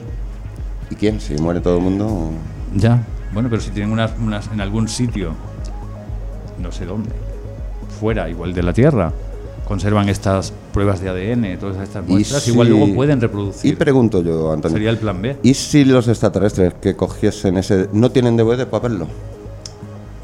¿Y 0.89 0.95
quién? 0.95 1.19
Si 1.19 1.33
muere 1.35 1.59
todo 1.59 1.77
el 1.77 1.83
mundo... 1.83 2.31
Ya, 2.75 3.03
bueno, 3.33 3.49
pero 3.49 3.61
si 3.61 3.71
tienen 3.71 3.91
unas, 3.91 4.11
unas 4.19 4.47
en 4.53 4.61
algún 4.61 4.87
sitio, 4.87 5.33
no 6.59 6.71
sé 6.71 6.85
dónde, 6.85 7.09
fuera, 7.99 8.29
igual 8.29 8.53
de 8.53 8.63
la 8.63 8.71
Tierra, 8.73 9.11
conservan 9.67 10.07
estas 10.09 10.53
pruebas 10.73 11.01
de 11.01 11.09
ADN, 11.09 11.57
todas 11.59 11.77
estas 11.83 12.03
Y 12.07 12.11
muestras, 12.13 12.47
igual 12.47 12.67
si- 12.67 12.73
luego 12.73 12.95
pueden 12.95 13.17
Y 13.17 13.21
reproducir. 13.21 13.77
pregunto 13.77 14.21
yo, 14.21 14.51
Antonio. 14.53 14.75
Sería 14.75 14.89
el 14.91 14.97
plan 14.97 15.21
B. 15.21 15.37
¿Y 15.43 15.53
si 15.53 15.83
los 15.83 16.07
extraterrestres 16.07 16.73
que 16.81 16.95
cogiesen 16.95 17.57
ese 17.57 17.89
no 17.91 18.09
tienen 18.11 18.37
DVD 18.37 18.65
para 18.65 18.83
verlo? 18.83 19.07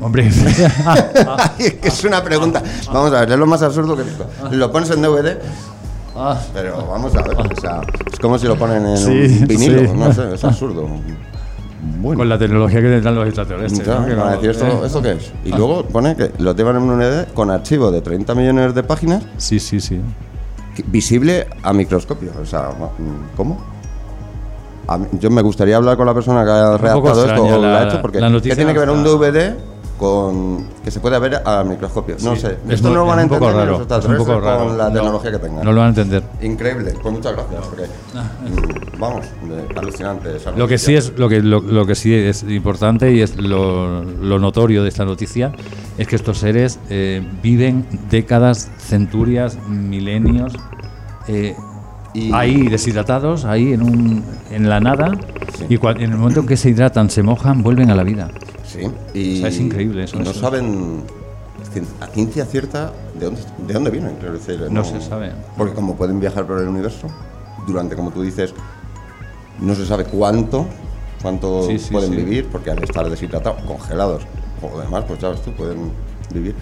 Hombre, 0.02 0.28
es 1.60 1.74
que 1.76 1.88
es 1.88 2.04
una 2.04 2.24
pregunta. 2.24 2.62
Vamos 2.91 3.14
a 3.14 3.22
ver, 3.22 3.32
es 3.32 3.38
lo 3.38 3.46
más 3.46 3.62
absurdo 3.62 3.96
que. 3.96 4.04
Lo 4.56 4.72
pones 4.72 4.89
en 4.91 5.02
DVD, 5.02 5.38
Ah, 6.16 6.39
pero 6.54 6.86
vamos 6.88 7.16
a 7.16 7.22
ver. 7.24 7.36
O 7.38 7.60
sea, 7.62 7.82
es 8.12 8.20
como 8.20 8.38
si 8.38 8.46
lo 8.48 8.56
ponen 8.58 8.86
en 8.86 8.98
Sí, 8.98 9.39
un 9.41 9.48
vinilo. 9.48 9.80
sí. 9.82 9.88
No 9.96 10.14
sé, 10.14 10.34
es 10.36 10.44
absurdo. 10.44 10.88
Bueno. 12.00 12.20
con 12.20 12.30
la 12.30 12.38
tecnología 12.38 12.82
que 12.82 12.88
tendrán 12.88 13.16
los 13.16 13.26
extraterrestres. 13.28 13.86
Ya, 13.86 14.00
¿no? 14.00 14.06
Que 14.06 14.12
van 14.16 14.20
a 14.20 14.24
vamos, 14.36 14.42
decir, 14.42 14.50
¿esto, 14.64 14.84
eh. 14.84 14.88
¿esto 14.88 15.02
qué 15.02 15.12
es? 15.12 15.34
Y 15.44 15.50
luego 15.50 15.84
pone 15.86 16.16
que 16.16 16.32
lo 16.40 16.56
llevan 16.56 16.78
en 16.78 16.84
un 16.84 16.98
DVD 17.00 17.28
con 17.34 17.52
archivo 17.52 17.92
de 17.92 18.02
30 18.02 18.34
millones 18.36 18.74
de 18.74 18.84
páginas 18.84 19.24
Sí, 19.38 19.60
sí, 19.60 19.82
sí. 19.82 20.00
visible 20.88 21.48
a 21.62 21.74
microscopio. 21.74 22.32
O 22.42 22.46
sea, 22.46 22.70
¿cómo? 23.36 23.62
A 24.88 24.98
mí- 24.98 25.08
yo 25.14 25.30
me 25.30 25.42
gustaría 25.42 25.78
hablar 25.78 25.96
con 25.98 26.06
la 26.06 26.14
persona 26.14 26.44
que 26.44 26.52
ha 26.52 26.78
redactado 26.78 27.26
esto 27.26 27.44
o 27.44 27.50
lo 27.52 27.62
la- 27.62 27.80
ha 27.80 27.84
hecho, 27.88 28.02
porque 28.02 28.20
la 28.20 28.30
¿qué 28.32 28.56
tiene 28.56 28.74
que 28.74 28.80
ver 28.80 28.90
un 28.90 29.04
DVD 29.04 29.56
con 30.04 30.66
que 30.84 30.91
se 30.91 30.99
puede 30.99 31.18
ver 31.18 31.41
a 31.45 31.64
microscopio? 31.64 32.18
No 32.22 32.36
Sí, 32.36 32.41
sé. 32.41 32.58
es 32.68 32.74
Esto 32.76 32.89
muy- 32.89 32.97
no 32.97 33.04
lo 33.04 33.06
van 33.08 33.20
a 33.20 33.22
entender 33.22 33.49
los 33.54 33.58
raro, 33.58 33.72
es 33.76 33.80
un 33.80 33.88
poco 33.88 33.93
extraterrestres 33.95 34.43
raro. 34.43 34.66
con 34.68 34.78
la 34.78 34.89
No, 34.89 34.93
tecnología 34.95 35.32
que 35.32 35.39
tengan. 35.39 35.64
No 35.64 35.72
lo 35.72 35.80
van 35.80 35.86
a 35.86 35.89
entender. 35.89 36.24
Increíble, 36.41 36.93
pues 37.01 37.14
muchas 37.16 37.32
gracias, 37.34 37.66
porque 37.68 37.84
mm, 37.84 38.99
vamos, 38.99 39.26
de- 39.47 39.80
alucinante. 39.80 40.36
esa 40.36 40.51
Lo 40.51 40.68
que 40.68 40.78
sí 40.78 40.93
es 40.95 41.14
lo 41.18 41.30
que 41.30 41.41
lo, 41.41 41.62
lo 41.62 41.86
que 41.86 41.95
sí 41.95 42.14
es 42.14 42.43
importante 42.43 43.14
y 43.14 43.22
es 43.22 43.38
lo, 43.38 44.04
lo 44.04 44.39
notorio 44.39 44.84
de 44.84 44.89
esta 44.89 45.06
noticia 45.06 45.54
es 45.97 46.06
que 46.08 46.18
estos 46.18 46.38
seres 46.39 46.80
eh, 46.89 47.26
viven 47.41 47.86
décadas, 48.10 48.70
centurias, 48.80 49.58
milenios 49.70 50.51
eh, 51.30 51.56
Y- 52.14 52.32
ahí 52.34 52.68
deshidratados, 52.68 53.45
ahí 53.45 53.72
en 53.74 53.82
un 53.84 54.24
en 54.51 54.68
la 54.70 54.80
nada 54.82 55.12
Sí. 55.58 55.66
y 55.70 55.76
en 56.04 56.12
el 56.12 56.18
momento 56.18 56.41
en 56.41 56.47
que 56.47 56.58
se 56.58 56.70
hidratan, 56.70 57.10
se 57.10 57.24
mojan, 57.24 57.64
vuelven 57.64 57.89
a 57.89 57.95
la 57.95 58.04
vida. 58.04 58.28
Sí, 58.74 58.80
y 59.14 59.38
O 59.38 59.40
sea, 59.42 59.50
es 59.50 59.60
increíble 59.60 60.04
eso, 60.04 60.16
y 60.18 60.20
no 60.20 60.32
eso. 60.32 60.40
saben 60.40 61.04
a 62.02 62.08
ciencia 62.08 62.46
cierta 62.46 62.92
de 63.20 63.26
dónde, 63.26 63.42
de 63.68 63.74
dónde 63.74 63.90
vienen, 63.92 64.16
quiero 64.18 64.34
decir. 64.34 64.68
No 64.70 64.84
se 64.84 65.00
sabe. 65.02 65.32
Porque 65.58 65.74
como 65.74 65.96
pueden 65.96 66.20
viajar 66.20 66.46
por 66.46 66.60
el 66.62 66.68
universo, 66.68 67.08
durante, 67.68 67.96
como 67.96 68.12
tú 68.12 68.22
dices, 68.22 68.54
no 69.60 69.74
se 69.76 69.86
sabe 69.86 70.06
cuánto, 70.06 70.66
cuánto 71.22 71.64
Sí, 71.68 71.80
sí, 71.80 71.92
pueden 71.92 72.10
sí. 72.12 72.16
vivir, 72.18 72.48
porque 72.52 72.72
al 72.72 72.84
estar 72.84 73.10
deshidratados, 73.10 73.62
congelados 73.64 74.24
o 74.62 74.80
demás, 74.80 75.06
pues 75.08 75.20
ya 75.20 75.30
ves 75.30 75.42
tú, 75.42 75.52
pueden 75.54 75.92
vivir. 76.34 76.56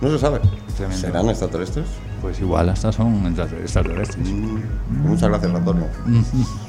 No 0.00 0.08
se 0.10 0.18
sabe. 0.18 0.40
Tremendo. 0.76 1.00
¿Serán 1.00 1.28
extraterrestres? 1.28 1.86
Pues 2.22 2.40
igual 2.40 2.68
hasta 2.68 2.92
son 2.92 3.26
extra- 3.26 3.58
extraterrestres. 3.58 4.28
Mm, 4.28 4.58
Muchas 5.08 5.28
gracias, 5.28 5.54
Antonio. 5.54 5.84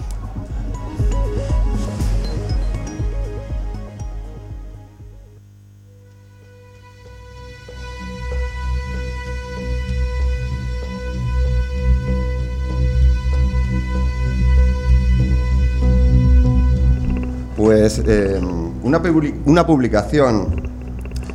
Eh, 17.97 18.39
una, 18.83 19.01
una 19.45 19.65
publicación 19.65 20.69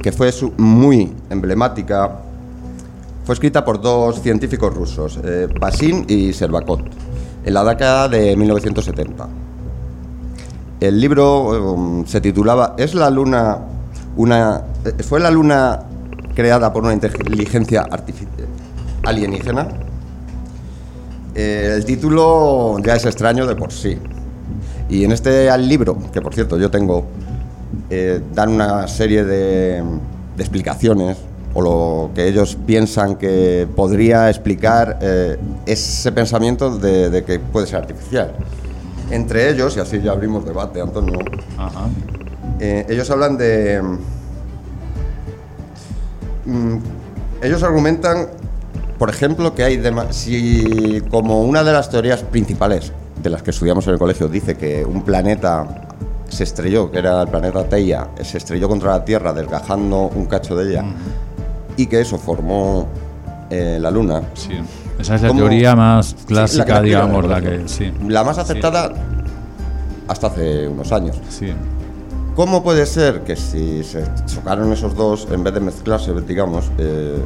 que 0.01 0.13
fue 0.13 0.31
muy 0.59 1.13
emblemática 1.31 2.21
fue 3.25 3.33
escrita 3.33 3.65
por 3.65 3.81
dos 3.81 4.21
científicos 4.21 4.75
rusos, 4.75 5.19
eh, 5.25 5.49
Basin 5.59 6.05
y 6.09 6.35
Servakot, 6.35 6.83
en 7.45 7.55
la 7.55 7.65
década 7.65 8.09
de 8.09 8.37
1970. 8.37 9.29
El 10.81 11.01
libro 11.01 12.03
eh, 12.03 12.05
se 12.07 12.21
titulaba 12.21 12.75
¿Es 12.77 12.95
la 12.95 13.09
luna 13.09 13.59
una 14.17 14.63
eh, 14.85 15.03
fue 15.03 15.21
la 15.21 15.31
luna 15.31 15.81
creada 16.35 16.71
por 16.71 16.85
una 16.85 16.93
inteligencia 16.93 17.89
alienígena? 19.05 19.69
El 21.35 21.85
título 21.85 22.79
ya 22.79 22.95
es 22.95 23.07
extraño 23.07 23.47
de 23.47 23.57
por 23.57 23.73
sí. 23.73 23.99
Y 24.89 25.05
en 25.05 25.13
este 25.13 25.57
libro, 25.59 25.97
que 26.13 26.21
por 26.21 26.35
cierto 26.35 26.59
yo 26.59 26.71
tengo, 26.71 27.05
eh, 27.91 28.21
dan 28.35 28.51
una 28.51 28.87
serie 28.89 29.25
de, 29.25 29.83
de 30.37 30.43
explicaciones 30.43 31.17
o 31.55 31.63
lo 31.63 32.11
que 32.15 32.29
ellos 32.29 32.59
piensan 32.67 33.15
que 33.17 33.67
podría 33.77 34.29
explicar 34.29 34.99
eh, 35.01 35.39
ese 35.67 36.11
pensamiento 36.13 36.77
de, 36.79 37.11
de 37.11 37.25
que 37.25 37.39
puede 37.39 37.67
ser 37.67 37.77
artificial. 37.77 38.33
Entre 39.11 39.51
ellos, 39.51 39.77
y 39.77 39.81
así 39.81 40.01
ya 40.03 40.13
abrimos 40.13 40.45
debate, 40.45 40.81
Antonio, 40.81 41.19
Ajá. 41.57 41.87
eh, 42.59 42.87
ellos 42.89 43.09
hablan 43.11 43.37
de... 43.37 43.81
mm, 46.47 46.77
ellos 47.43 47.63
argumentan, 47.63 48.29
por 48.99 49.11
ejemplo, 49.11 49.55
que 49.55 49.63
hay... 49.63 49.83
si 50.11 51.03
como 51.11 51.43
una 51.43 51.63
de 51.63 51.73
las 51.73 51.91
teorías 51.91 52.23
principales 52.23 52.93
de 53.25 53.31
las 53.31 53.43
que 53.43 53.51
estudiamos 53.51 53.87
en 53.87 53.95
el 53.95 53.99
colegio 53.99 54.29
dice 54.29 54.55
que 54.57 54.85
un 54.85 55.03
planeta 55.03 55.67
se 56.29 56.45
estrelló, 56.45 56.91
que 56.91 56.99
era 56.99 57.23
el 57.23 57.29
planeta 57.29 57.65
Teia, 57.69 58.09
se 58.23 58.37
estrelló 58.39 58.69
contra 58.69 58.91
la 58.93 59.05
Tierra 59.05 59.33
desgajando 59.33 60.11
un 60.15 60.27
cacho 60.27 60.55
de 60.55 60.71
ella 60.71 60.85
y 61.77 61.87
que 61.87 62.01
eso 62.03 62.19
formó 62.19 62.87
eh, 63.51 63.79
la 63.81 63.91
Luna, 63.91 64.23
Sí. 64.35 64.53
Esa 64.99 65.17
es 65.17 65.23
la 65.23 65.29
¿Cómo? 65.29 65.41
teoría 65.41 65.75
más 65.75 66.07
Sí, 66.09 66.17
clásica, 66.27 66.75
la 66.75 66.81
digamos, 66.83 67.27
la 67.27 67.41
que 67.41 67.63
sí. 67.67 67.93
La 68.07 68.23
más 68.23 68.39
aceptada 68.39 68.93
hasta 70.07 70.27
hace 70.29 70.69
unos 70.69 70.93
años. 70.93 71.17
Sí. 71.31 71.53
¿Cómo 72.37 72.63
puede 72.63 72.85
ser 72.87 73.23
que 73.23 73.35
si 73.37 73.83
se 73.83 74.05
chocaron 74.27 74.73
esos 74.73 74.95
dos, 74.95 75.27
en 75.33 75.43
vez 75.43 75.55
de 75.55 75.61
mezclarse, 75.61 76.13
digamos, 76.29 76.71
eh, 76.79 77.17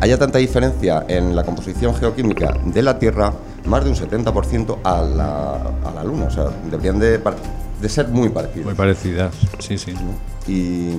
haya 0.00 0.18
tanta 0.18 0.38
diferencia 0.38 1.04
en 1.08 1.34
la 1.36 1.42
composición 1.44 1.94
geoquímica 1.94 2.54
de 2.64 2.82
la 2.82 2.98
Tierra, 2.98 3.32
más 3.64 3.84
de 3.84 3.90
un 3.90 3.96
70% 3.96 4.78
a 4.82 5.02
la, 5.02 5.54
a 5.56 5.90
la 5.94 6.04
Luna? 6.04 6.26
O 6.26 6.30
sea, 6.30 6.46
deberían 6.70 6.98
de, 6.98 7.20
ser 7.88 8.08
muy 8.08 8.28
parecidos. 8.28 8.66
Muy 8.66 8.74
parecidas. 8.74 9.34
Sí, 9.58 9.78
sí. 9.78 9.92
¿no? 9.92 10.14
Y, 10.46 10.94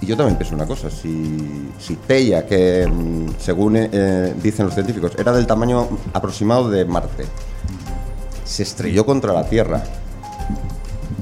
y 0.00 0.06
yo 0.06 0.16
también 0.16 0.36
pienso 0.36 0.54
una 0.54 0.66
cosa, 0.66 0.90
si, 0.90 1.70
si 1.78 1.96
Teia, 1.96 2.46
que 2.46 2.86
mm, 2.86 3.34
según 3.38 3.76
eh, 3.76 4.34
dicen 4.42 4.66
los 4.66 4.74
científicos, 4.74 5.12
era 5.18 5.32
del 5.32 5.46
tamaño 5.46 5.88
aproximado 6.14 6.70
de 6.70 6.84
Marte, 6.86 7.26
se 8.44 8.62
estrelló 8.62 9.04
contra 9.04 9.32
la 9.32 9.44
Tierra, 9.44 9.82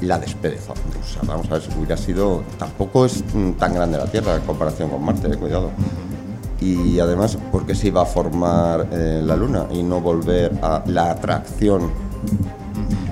la 0.01 0.19
despedazó. 0.19 0.73
O 0.73 1.07
sea, 1.07 1.23
vamos 1.27 1.51
a 1.51 1.55
ver 1.55 1.63
si 1.63 1.77
hubiera 1.77 1.97
sido... 1.97 2.45
Tampoco 2.59 3.05
es 3.05 3.25
mm, 3.35 3.53
tan 3.53 3.75
grande 3.75 3.99
la 3.99 4.07
Tierra 4.07 4.37
en 4.37 4.43
comparación 4.43 4.91
con 4.91 5.05
Marte, 5.05 5.29
eh, 5.29 5.37
cuidado. 5.37 5.71
Y 6.61 6.99
además, 6.99 7.39
¿por 7.53 7.67
qué 7.67 7.75
se 7.75 7.89
iba 7.89 8.03
a 8.03 8.07
formar 8.07 8.89
eh, 8.91 9.23
la 9.25 9.37
Luna 9.37 9.67
y 9.71 9.83
no 9.83 10.01
volver 10.01 10.53
a 10.63 10.83
la 10.87 11.11
atracción 11.13 11.91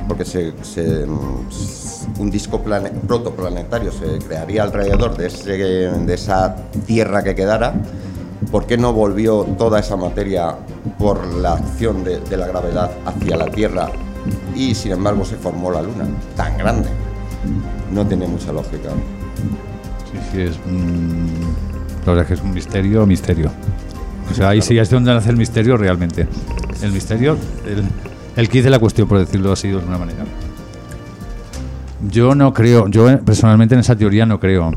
porque 0.09 0.24
se, 0.24 0.53
se, 0.62 1.05
mm, 1.07 2.20
un 2.20 2.30
disco 2.30 2.61
plane- 2.62 2.90
protoplanetario 3.07 3.90
se 3.92 4.18
crearía 4.24 4.62
alrededor 4.62 5.16
de, 5.16 5.26
ese, 5.26 5.53
de 5.53 6.14
esa 6.14 6.55
tierra 6.86 7.22
que 7.24 7.34
quedara, 7.34 7.74
¿por 8.53 8.66
qué 8.66 8.76
no 8.78 8.92
volvió 8.92 9.42
toda 9.59 9.80
esa 9.80 9.97
materia 9.97 10.55
por 10.99 11.26
la 11.26 11.55
acción 11.55 12.05
de, 12.05 12.20
de 12.20 12.36
la 12.36 12.47
gravedad 12.47 12.90
hacia 13.05 13.36
la 13.36 13.47
Tierra 13.47 13.90
y 14.55 14.74
sin 14.74 14.92
embargo 14.92 15.24
se 15.24 15.36
formó 15.36 15.70
la 15.72 15.82
Luna 15.82 16.07
tan 16.36 16.57
grande? 16.57 16.88
No 17.92 18.07
tiene 18.07 18.26
mucha 18.28 18.53
lógica. 18.53 18.90
Sí, 20.12 20.18
sí, 20.32 20.40
es. 20.42 20.57
mm, 20.66 21.66
la 22.07 22.13
verdad 22.13 22.23
es 22.23 22.29
que 22.29 22.35
es 22.35 22.41
un 22.41 22.55
misterio, 22.55 23.07
misterio. 23.07 23.51
O 24.31 24.35
sea, 24.35 24.51
ahí 24.51 24.63
sí 24.63 24.79
es 24.79 24.91
donde 24.91 25.13
nace 25.13 25.31
el 25.31 25.37
misterio 25.37 25.77
realmente. 25.77 26.27
El 26.83 26.93
misterio, 26.93 27.37
el, 27.67 27.85
el 28.37 28.49
kit 28.49 28.65
de 28.65 28.71
la 28.71 28.79
cuestión, 28.79 29.07
por 29.09 29.19
decirlo 29.19 29.53
así 29.53 29.69
de 29.69 29.75
alguna 29.79 29.99
manera. 29.99 30.25
Yo 32.11 32.35
no 32.35 32.53
creo, 32.53 32.89
yo 32.89 33.19
personalmente 33.25 33.75
en 33.75 33.81
esa 33.81 33.97
teoría 33.97 34.27
no 34.27 34.39
creo. 34.39 34.71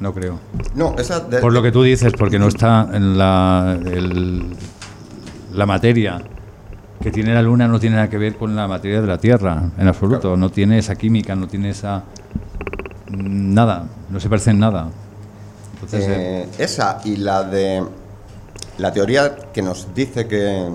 No 0.00 0.12
creo. 0.12 0.38
No, 0.74 0.94
esa 0.98 1.20
de- 1.20 1.38
Por 1.38 1.52
lo 1.52 1.62
que 1.62 1.72
tú 1.72 1.82
dices, 1.82 2.12
porque 2.18 2.38
no 2.38 2.48
está 2.48 2.88
en 2.92 3.18
la, 3.18 3.78
el- 3.84 4.44
la 5.52 5.66
materia 5.66 6.20
que 7.02 7.10
tiene 7.10 7.34
la 7.34 7.42
Luna 7.42 7.66
no 7.68 7.80
tiene 7.80 7.96
nada 7.96 8.08
que 8.08 8.16
ver 8.18 8.36
con 8.36 8.54
la 8.54 8.68
materia 8.68 9.00
de 9.00 9.06
la 9.06 9.18
Tierra, 9.18 9.62
en 9.76 9.88
absoluto. 9.88 10.36
No 10.36 10.50
tiene 10.50 10.78
esa 10.78 10.94
química, 10.94 11.34
no 11.34 11.48
tiene 11.48 11.70
esa... 11.70 12.04
Nada, 13.10 13.86
no 14.08 14.20
se 14.20 14.28
parece 14.28 14.50
en 14.52 14.60
nada. 14.60 14.88
Entonces, 15.82 16.08
eh, 16.08 16.42
Eh, 16.42 16.48
esa 16.58 17.00
y 17.04 17.16
la 17.16 17.42
de 17.42 17.84
la 18.78 18.92
teoría 18.92 19.36
que 19.52 19.62
nos 19.62 19.94
dice 19.94 20.26
que, 20.26 20.68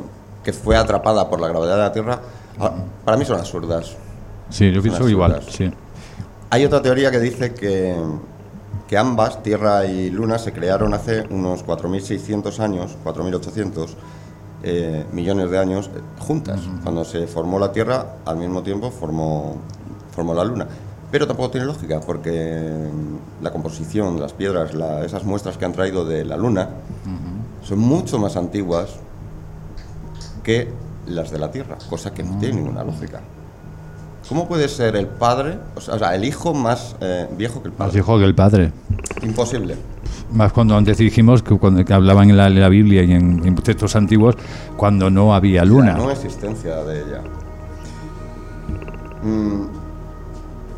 que 0.43 0.53
fue 0.53 0.77
atrapada 0.77 1.29
por 1.29 1.39
la 1.39 1.47
gravedad 1.47 1.75
de 1.75 1.81
la 1.81 1.91
Tierra, 1.91 2.21
ah, 2.59 2.73
para 3.03 3.17
mí 3.17 3.25
son 3.25 3.39
absurdas. 3.39 3.95
sí, 4.49 4.71
yo 4.71 4.81
son 4.81 4.83
pienso 4.83 5.09
igual, 5.09 5.41
sí. 5.49 5.71
Hay 6.49 6.63
otra 6.63 6.81
teoría 6.81 7.11
que 7.11 7.19
dice 7.19 7.53
que, 7.53 7.95
que 8.87 8.97
ambas, 8.97 9.43
Tierra 9.43 9.85
y 9.85 10.09
Luna, 10.09 10.37
se 10.37 10.53
crearon 10.53 10.93
hace 10.93 11.25
unos 11.29 11.65
4.600 11.65 12.59
años, 12.59 12.95
4.800 13.03 13.89
eh, 14.63 15.05
millones 15.11 15.51
de 15.51 15.59
años 15.59 15.89
eh, 15.93 15.99
juntas. 16.19 16.61
Cuando 16.83 17.03
se 17.03 17.27
formó 17.27 17.59
la 17.59 17.71
Tierra, 17.71 18.17
al 18.25 18.37
mismo 18.37 18.63
tiempo 18.63 18.89
formó, 18.91 19.57
formó 20.11 20.33
la 20.33 20.45
Luna. 20.45 20.67
Pero 21.11 21.25
tampoco 21.25 21.51
tiene 21.51 21.65
lógica, 21.65 21.99
porque 22.01 22.31
mm, 22.91 23.43
la 23.43 23.51
composición, 23.51 24.19
las 24.19 24.33
piedras, 24.33 24.73
la- 24.73 25.05
esas 25.05 25.23
muestras 25.23 25.57
que 25.57 25.65
han 25.65 25.71
traído 25.73 26.03
de 26.05 26.25
la 26.25 26.35
Luna 26.37 26.69
son 27.63 27.79
mucho 27.79 28.17
más 28.19 28.35
antiguas 28.35 28.89
que 30.43 30.69
las 31.07 31.31
de 31.31 31.39
la 31.39 31.51
Tierra, 31.51 31.77
cosa 31.89 32.13
que 32.13 32.23
no 32.23 32.37
tiene 32.39 32.55
ninguna 32.55 32.83
lógica. 32.83 33.21
¿Cómo 34.27 34.45
puede 34.47 34.67
ser 34.67 34.97
el 34.97 35.07
padre, 35.07 35.57
o 35.75 35.79
sea, 35.79 36.13
el 36.13 36.25
hijo 36.25 36.53
más 36.53 36.97
eh, 36.99 37.27
viejo 37.37 37.61
que 37.61 37.69
el 37.69 37.73
Más 37.77 37.87
padre? 37.87 37.99
hijo 37.99 38.17
que 38.19 38.25
el 38.25 38.35
padre. 38.35 38.71
Imposible. 39.21 39.75
Más 40.33 40.51
cuando 40.51 40.75
antes 40.75 40.97
dijimos 40.97 41.41
que, 41.41 41.57
cuando, 41.57 41.85
que 41.85 41.93
hablaban 41.93 42.29
en 42.29 42.35
la, 42.35 42.67
Biblia 42.67 43.03
y 43.03 43.13
en, 43.13 43.45
en 43.45 43.55
textos 43.55 43.95
antiguos 43.95 44.35
cuando 44.75 45.09
no 45.09 45.33
había 45.33 45.63
luna. 45.63 45.93
La 45.93 45.97
no 45.99 46.11
existencia 46.11 46.75
de 46.83 46.99
ella. 46.99 47.21
Mm, 49.23 49.65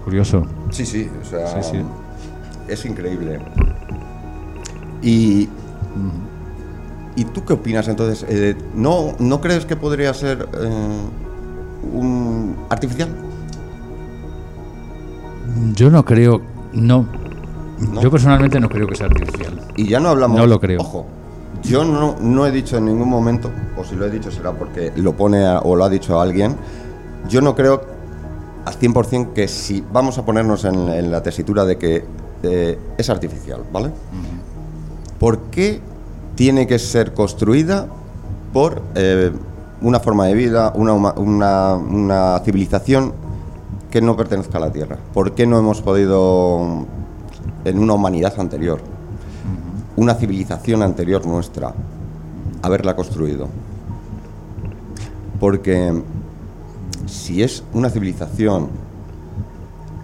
Curioso. 0.04 0.45
Sí, 0.72 0.86
sí, 0.86 1.10
o 1.22 1.26
sea, 1.26 1.62
Sí, 1.62 1.70
sí. 1.72 1.84
es 2.68 2.86
increíble. 2.86 3.39
Y, 5.02 5.47
¿y 7.16 7.24
tú 7.26 7.43
qué 7.45 7.54
opinas 7.54 7.88
entonces? 7.88 8.26
Eh, 8.30 8.56
¿no, 8.76 9.14
¿No 9.20 9.39
crees 9.41 9.66
que 9.66 9.76
podría 9.76 10.14
ser 10.14 10.47
eh, 10.60 11.02
un 11.93 12.56
artificial? 12.70 13.10
Yo 15.76 15.89
no 15.89 16.04
creo, 16.06 16.41
no. 16.74 17.06
¿No? 17.91 18.02
Yo 18.02 18.12
personalmente 18.12 18.60
no 18.60 18.70
creo 18.70 18.88
que 18.88 18.95
sea 18.95 19.08
artificial. 19.08 19.60
Y 19.76 19.88
ya 19.88 20.00
no 20.00 20.10
hablamos... 20.10 20.38
No 20.38 20.45
lo 20.45 20.60
creo. 20.60 20.82
Ojo, 20.82 21.06
yo 21.64 21.84
no, 21.86 22.16
no 22.20 22.45
he 22.45 22.52
dicho 22.52 22.78
en 22.78 22.86
ningún 22.86 23.10
momento, 23.10 23.50
o 23.78 23.84
si 23.84 23.95
lo 23.95 24.06
he 24.06 24.10
dicho 24.10 24.32
será 24.32 24.52
porque 24.52 24.91
lo 24.97 25.14
pone 25.16 25.45
a- 25.45 25.60
o 25.60 25.76
lo 25.76 25.86
ha 25.86 25.89
dicho 25.89 26.20
alguien, 26.20 26.56
yo 27.30 27.41
no 27.41 27.56
creo 27.56 27.82
al 28.70 28.80
100% 28.80 29.34
que 29.34 29.47
si 29.47 29.84
vamos 29.91 30.17
a 30.17 30.26
ponernos 30.26 30.63
en, 30.65 30.76
en 30.89 31.11
la 31.11 31.24
tesitura 31.24 31.65
de 31.65 31.78
que 31.78 32.05
eh, 32.43 32.78
es 32.97 33.09
artificial, 33.09 33.63
¿vale? 33.74 33.91
¿Por 35.20 35.39
qué 35.51 35.80
tiene 36.36 36.67
que 36.67 36.78
ser 36.80 37.13
construida 37.13 37.88
por 38.53 38.82
eh, 38.95 39.32
una 39.82 39.99
forma 39.99 40.28
de 40.28 40.34
vida, 40.36 40.72
una- 40.76 40.93
una 40.93 42.39
civilización 42.45 43.13
que 43.89 44.01
no 44.01 44.15
pertenezca 44.15 44.57
a 44.59 44.61
la 44.61 44.72
Tierra? 44.72 44.97
¿Por 45.13 45.34
qué 45.34 45.45
no 45.47 45.57
hemos 45.57 45.82
podido, 45.82 46.86
en 47.65 47.80
una 47.80 47.93
humanidad 47.93 48.39
anterior, 48.39 48.80
una 49.95 50.13
civilización 50.13 50.84
anterior 50.84 51.26
nuestra, 51.26 51.74
haberla 52.61 52.95
construido? 52.95 53.47
Porque 55.39 56.01
si 57.10 57.43
es 57.43 57.64
una 57.74 57.89
civilización 57.89 58.70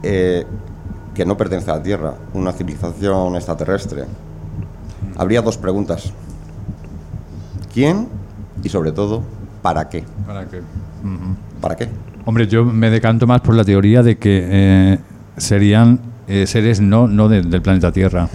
eh, 0.03 0.45
que 1.13 1.25
no 1.25 1.37
pertenece 1.37 1.71
a 1.71 1.75
la 1.77 1.83
Tierra, 1.83 2.13
una 2.33 2.51
civilización 2.51 3.35
extraterrestre, 3.35 4.03
habría 5.17 5.41
dos 5.41 5.57
preguntas. 5.57 6.11
¿Quién? 7.73 8.07
Y 8.63 8.69
sobre 8.69 8.91
todo, 8.91 9.21
¿para 9.61 9.87
qué? 9.89 10.03
¿Para 10.25 10.45
qué? 10.45 10.61
¿Para 11.61 11.75
qué? 11.75 11.87
Hombre, 12.25 12.47
yo 12.47 12.65
me 12.65 12.89
decanto 12.89 13.27
más 13.27 13.41
por 13.41 13.55
la 13.55 13.63
teoría 13.63 14.01
de 14.01 14.17
que 14.17 14.47
eh, 14.49 14.99
serían 15.37 15.99
eh, 16.27 16.47
seres 16.47 16.81
no, 16.81 17.07
no 17.07 17.29
de- 17.29 17.41
del 17.43 17.61
planeta 17.61 17.91
Tierra. 17.91 18.27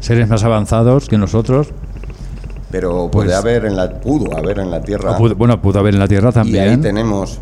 Seres 0.00 0.28
más 0.28 0.42
avanzados 0.44 1.08
que 1.08 1.18
nosotros. 1.18 1.68
Pero 2.70 3.10
Pues- 3.12 3.26
puede 3.26 3.34
haber 3.36 3.66
en 3.66 3.76
la, 3.76 4.00
pudo 4.00 4.36
haber 4.36 4.58
en 4.60 4.70
la 4.70 4.80
Tierra. 4.80 5.16
Pudo- 5.18 5.36
bueno, 5.36 5.60
pudo 5.60 5.78
haber 5.80 5.94
en 5.94 6.00
la 6.00 6.08
Tierra 6.08 6.30
y 6.34 6.38
ahí 6.38 6.52
también. 6.52 6.80
tenemos, 6.80 7.40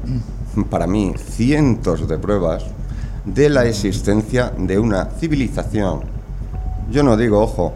para 0.69 0.87
mí, 0.87 1.13
cientos 1.17 2.09
de 2.09 2.19
pruebas 2.19 2.65
de 3.25 3.49
la 3.51 3.65
existencia 3.67 4.53
de 4.57 4.79
una 4.79 5.05
civilización. 5.07 6.01
Yo 6.91 7.03
no 7.03 7.17
digo, 7.17 7.41
ojo, 7.41 7.73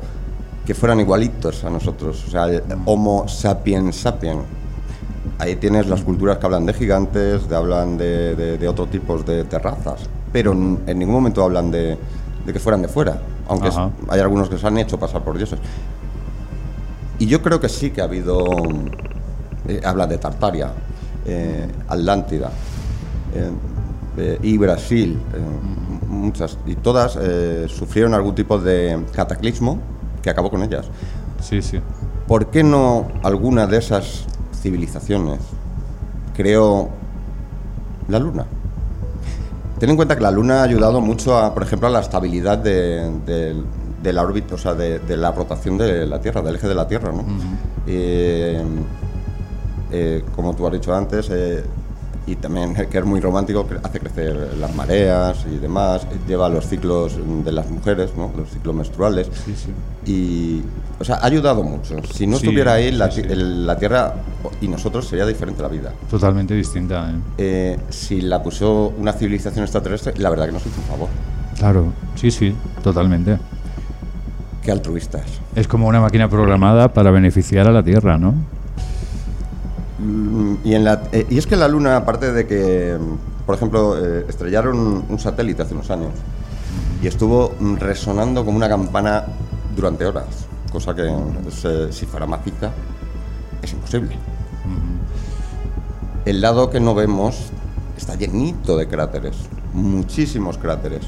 que 0.66 0.74
fueran 0.74 1.00
igualitos 1.00 1.62
a 1.64 1.70
nosotros, 1.70 2.24
o 2.26 2.30
sea, 2.30 2.46
el 2.46 2.62
Homo 2.86 3.28
sapiens 3.28 3.96
sapiens. 3.96 4.40
Ahí 5.38 5.56
tienes 5.56 5.86
las 5.88 6.02
culturas 6.02 6.38
que 6.38 6.46
hablan 6.46 6.64
de 6.66 6.72
gigantes, 6.72 7.48
de, 7.48 7.56
hablan 7.56 7.96
de, 7.98 8.34
de- 8.34 8.58
de 8.58 8.68
otro 8.68 8.86
tipos 8.86 9.24
de, 9.26 9.44
de 9.44 9.58
razas, 9.58 10.00
pero 10.32 10.52
en, 10.52 10.80
ningún 10.98 11.14
momento 11.14 11.42
hablan 11.42 11.70
de, 11.70 11.98
de 12.46 12.52
que 12.52 12.58
fueran 12.58 12.82
de 12.82 12.88
fuera, 12.88 13.18
aunque 13.48 13.68
es- 13.68 13.74
hay 14.08 14.20
algunos 14.20 14.48
que 14.48 14.56
se 14.58 14.66
han 14.66 14.78
hecho 14.78 14.98
pasar 14.98 15.22
por 15.22 15.36
dioses. 15.36 15.58
Y 17.18 17.26
yo 17.26 17.42
creo 17.42 17.60
que 17.60 17.68
sí 17.68 17.90
que 17.90 18.00
ha 18.00 18.04
habido. 18.04 18.44
eh, 19.68 19.80
habla 19.84 20.06
de 20.06 20.18
Tartaria, 20.18 20.70
eh, 21.26 21.66
Atlántida 21.88 22.50
eh, 23.34 23.50
eh, 24.16 24.38
y 24.42 24.58
Brasil, 24.58 25.18
muchas. 26.08 26.58
Y 26.66 26.76
todas 26.76 27.18
sufrieron 27.68 28.14
algún 28.14 28.34
tipo 28.34 28.58
de 28.58 29.02
cataclismo 29.12 29.78
que 30.22 30.30
acabó 30.30 30.50
con 30.50 30.62
ellas. 30.62 30.86
Sí, 31.40 31.60
sí. 31.62 31.80
¿Por 32.26 32.46
qué 32.46 32.62
no 32.62 33.08
alguna 33.22 33.66
de 33.66 33.78
esas 33.78 34.24
civilizaciones 34.62 35.40
creó 36.34 36.88
la 38.08 38.18
Luna? 38.18 38.46
Ten 39.78 39.90
en 39.90 39.96
cuenta 39.96 40.14
que 40.16 40.22
la 40.22 40.30
Luna 40.30 40.60
ha 40.60 40.62
ayudado 40.62 41.00
mucho, 41.00 41.36
a, 41.36 41.52
por 41.52 41.62
ejemplo, 41.64 41.88
a 41.88 41.90
la 41.90 42.00
estabilidad 42.00 42.58
de, 42.58 43.10
de- 43.26 43.62
de 44.02 44.12
la 44.12 44.22
órbita, 44.22 44.54
o 44.54 44.58
sea, 44.58 44.74
de, 44.74 44.98
de 44.98 45.16
la 45.16 45.32
rotación 45.32 45.78
de 45.78 46.06
la 46.06 46.20
Tierra, 46.20 46.42
del 46.42 46.56
eje 46.56 46.68
de 46.68 46.74
la 46.74 46.86
Tierra, 46.86 47.10
¿no? 47.10 47.24
Eh, 47.86 48.62
eh, 49.96 50.24
como 50.34 50.54
tú 50.54 50.66
has 50.66 50.72
dicho 50.72 50.92
antes, 50.94 51.28
eh, 51.30 51.62
y 52.26 52.36
también 52.36 52.74
que 52.90 52.98
es 52.98 53.04
muy 53.04 53.20
romántico, 53.20 53.66
hace 53.82 54.00
crecer 54.00 54.56
las 54.58 54.74
mareas 54.74 55.44
y 55.46 55.58
demás, 55.58 56.06
lleva 56.26 56.48
los 56.48 56.66
ciclos 56.66 57.16
de 57.44 57.52
las 57.52 57.70
mujeres, 57.70 58.12
¿no? 58.16 58.32
los 58.36 58.48
ciclos 58.48 58.74
menstruales. 58.74 59.28
Sí, 59.44 59.54
sí. 59.54 59.70
Y, 60.10 60.62
o 60.98 61.04
sea, 61.04 61.16
ha 61.16 61.26
ayudado 61.26 61.62
mucho. 61.62 61.96
Si 62.14 62.26
no 62.26 62.38
Sí, 62.38 62.46
estuviera 62.46 62.72
ahí, 62.74 62.90
la, 62.92 63.06
el- 63.06 63.66
la 63.66 63.76
Tierra 63.78 64.14
y 64.62 64.68
nosotros 64.68 65.06
sería 65.06 65.26
diferente 65.26 65.60
la 65.62 65.68
vida. 65.68 65.92
Totalmente 66.10 66.54
distinta. 66.54 67.10
¿eh? 67.10 67.14
Eh, 67.38 67.78
si 67.90 68.22
la 68.22 68.42
puso 68.42 68.94
una 68.98 69.12
civilización 69.12 69.62
extraterrestre, 69.64 70.14
la 70.16 70.30
verdad 70.30 70.46
que 70.46 70.52
nos 70.52 70.64
hizo 70.66 70.80
un 70.80 70.86
favor. 70.86 71.08
Claro, 71.58 71.92
sí, 72.14 72.30
sí, 72.30 72.54
totalmente. 72.82 73.36
Qué 74.62 74.72
altruistas. 74.72 75.24
Es 75.54 75.68
como 75.68 75.86
una 75.88 76.00
máquina 76.00 76.28
programada 76.30 76.88
para 76.94 77.10
beneficiar 77.10 77.68
a 77.68 77.70
la 77.70 77.82
Tierra, 77.82 78.16
¿no? 78.16 78.34
Mm, 80.04 80.56
Y, 80.64 80.74
en 80.74 80.84
la, 80.84 81.02
eh, 81.12 81.26
y 81.30 81.38
es 81.38 81.46
que 81.46 81.56
la 81.56 81.66
Luna, 81.68 81.96
aparte 81.96 82.32
de 82.32 82.46
que, 82.46 82.96
mm, 82.98 83.44
por 83.46 83.54
ejemplo, 83.54 83.96
eh, 83.98 84.26
estrellaron 84.28 85.04
un 85.08 85.18
satélite 85.18 85.62
hace 85.62 85.74
unos 85.74 85.90
años 85.90 86.12
y 87.02 87.06
estuvo 87.06 87.52
mm, 87.58 87.76
resonando 87.76 88.44
como 88.44 88.56
una 88.56 88.68
campana 88.68 89.24
durante 89.74 90.04
horas, 90.06 90.26
cosa 90.72 90.94
que 90.94 91.10
se- 91.50 91.92
si 91.92 92.06
fuera 92.06 92.26
maciza 92.26 92.70
es 93.62 93.72
imposible. 93.72 94.16
El 96.24 96.40
lado 96.40 96.70
que 96.70 96.80
no 96.80 96.94
vemos 96.94 97.50
está 97.96 98.14
llenito 98.14 98.76
de 98.76 98.88
cráteres, 98.88 99.36
muchísimos 99.74 100.56
cráteres, 100.58 101.02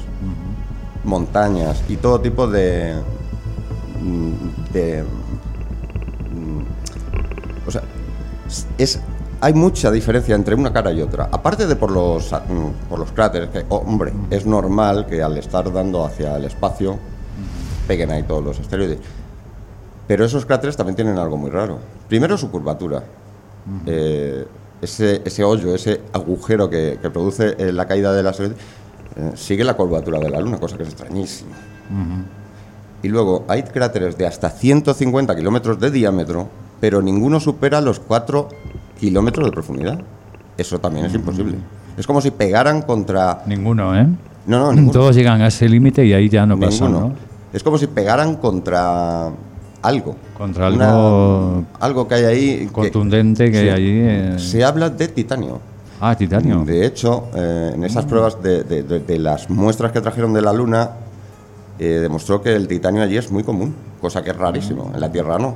montañas 1.03 1.81
y 1.89 1.97
todo 1.97 2.19
tipo 2.21 2.47
de... 2.47 2.93
de 4.73 5.03
es, 8.77 8.99
hay 9.41 9.53
mucha 9.53 9.91
diferencia 9.91 10.35
entre 10.35 10.55
una 10.55 10.73
cara 10.73 10.91
y 10.91 11.01
otra. 11.01 11.29
Aparte 11.31 11.67
de 11.67 11.75
por 11.75 11.91
los, 11.91 12.31
mm, 12.31 12.89
por 12.89 12.99
los 12.99 13.11
cráteres, 13.11 13.49
que, 13.49 13.65
oh, 13.69 13.77
hombre, 13.77 14.13
es 14.29 14.45
normal 14.45 15.05
que 15.05 15.21
al 15.21 15.37
estar 15.37 15.71
dando 15.71 16.05
hacia 16.05 16.37
el 16.37 16.45
espacio 16.45 16.97
peguen 17.87 18.11
ahí 18.11 18.23
todos 18.23 18.43
los 18.43 18.59
asteroides. 18.59 18.99
Pero 20.07 20.25
esos 20.25 20.45
cráteres 20.45 20.77
también 20.77 20.95
tienen 20.95 21.17
algo 21.17 21.37
muy 21.37 21.49
raro. 21.49 21.79
Primero 22.07 22.37
su 22.37 22.49
curvatura. 22.49 23.03
Eh, 23.85 24.45
ese, 24.81 25.21
ese 25.25 25.43
hoyo, 25.43 25.75
ese 25.75 26.01
agujero 26.13 26.69
que, 26.69 26.99
que 27.01 27.09
produce 27.09 27.55
eh, 27.57 27.71
la 27.73 27.87
caída 27.87 28.13
del 28.13 28.27
asteroide, 28.27 28.55
eh, 29.17 29.31
sigue 29.35 29.63
la 29.63 29.73
curvatura 29.75 30.19
de 30.19 30.29
la 30.29 30.39
Luna, 30.39 30.59
cosa 30.59 30.77
que 30.77 30.83
es 30.83 30.89
extrañísima. 30.89 31.55
Y 33.01 33.07
luego 33.09 33.45
hay 33.47 33.63
cráteres 33.63 34.17
de 34.17 34.27
hasta 34.27 34.49
150 34.49 35.35
kilómetros 35.35 35.79
de 35.79 35.91
diámetro, 35.91 36.47
pero 36.79 37.01
ninguno 37.01 37.39
supera 37.39 37.81
los 37.81 37.99
4 37.99 38.49
kilómetros 38.99 39.45
de 39.45 39.51
profundidad. 39.51 39.99
Eso 40.57 40.79
también 40.79 41.05
es 41.05 41.13
imposible. 41.13 41.55
Es 41.97 42.05
como 42.07 42.21
si 42.21 42.31
pegaran 42.31 42.81
contra... 42.81 43.43
Ninguno, 43.45 43.95
¿eh? 43.95 44.07
No, 44.45 44.59
no, 44.59 44.71
ninguno. 44.73 44.91
Todos 44.91 45.15
llegan 45.15 45.41
a 45.41 45.47
ese 45.47 45.67
límite 45.69 46.05
y 46.05 46.13
ahí 46.13 46.29
ya 46.29 46.45
no 46.45 46.59
pasa, 46.59 46.85
Ninguno. 46.85 47.07
¿no? 47.09 47.13
Es 47.53 47.63
como 47.63 47.77
si 47.77 47.87
pegaran 47.87 48.35
contra 48.35 49.29
algo. 49.81 50.15
Contra 50.37 50.69
Una- 50.69 50.89
algo 50.89 51.63
algo 51.79 52.07
que 52.07 52.15
hay 52.15 52.25
ahí. 52.25 52.69
Contundente 52.71 53.51
que 53.51 53.57
hay 53.59 53.69
allí. 53.69 53.99
eh. 54.01 54.35
Se 54.37 54.63
habla 54.63 54.89
de 54.89 55.07
titanio. 55.07 55.59
Ah, 55.99 56.15
titanio. 56.15 56.63
De 56.63 56.85
hecho, 56.85 57.25
eh, 57.35 57.71
en 57.73 57.83
esas 57.83 58.05
pruebas 58.05 58.41
de, 58.43 58.63
de- 58.63 58.83
de- 58.83 58.99
de 58.99 59.17
las 59.19 59.49
muestras 59.49 59.91
que 59.91 60.01
trajeron 60.01 60.33
de 60.33 60.41
la 60.43 60.53
Luna, 60.53 60.91
eh, 61.79 61.99
demostró 62.01 62.41
que 62.41 62.55
el 62.55 62.67
titanio 62.67 63.01
allí 63.01 63.17
es 63.17 63.31
muy 63.31 63.43
común, 63.43 63.73
cosa 64.01 64.23
que 64.23 64.29
es 64.31 64.35
rarísimo, 64.37 64.91
en 64.93 64.99
la 64.99 65.11
Tierra 65.11 65.39
no. 65.39 65.55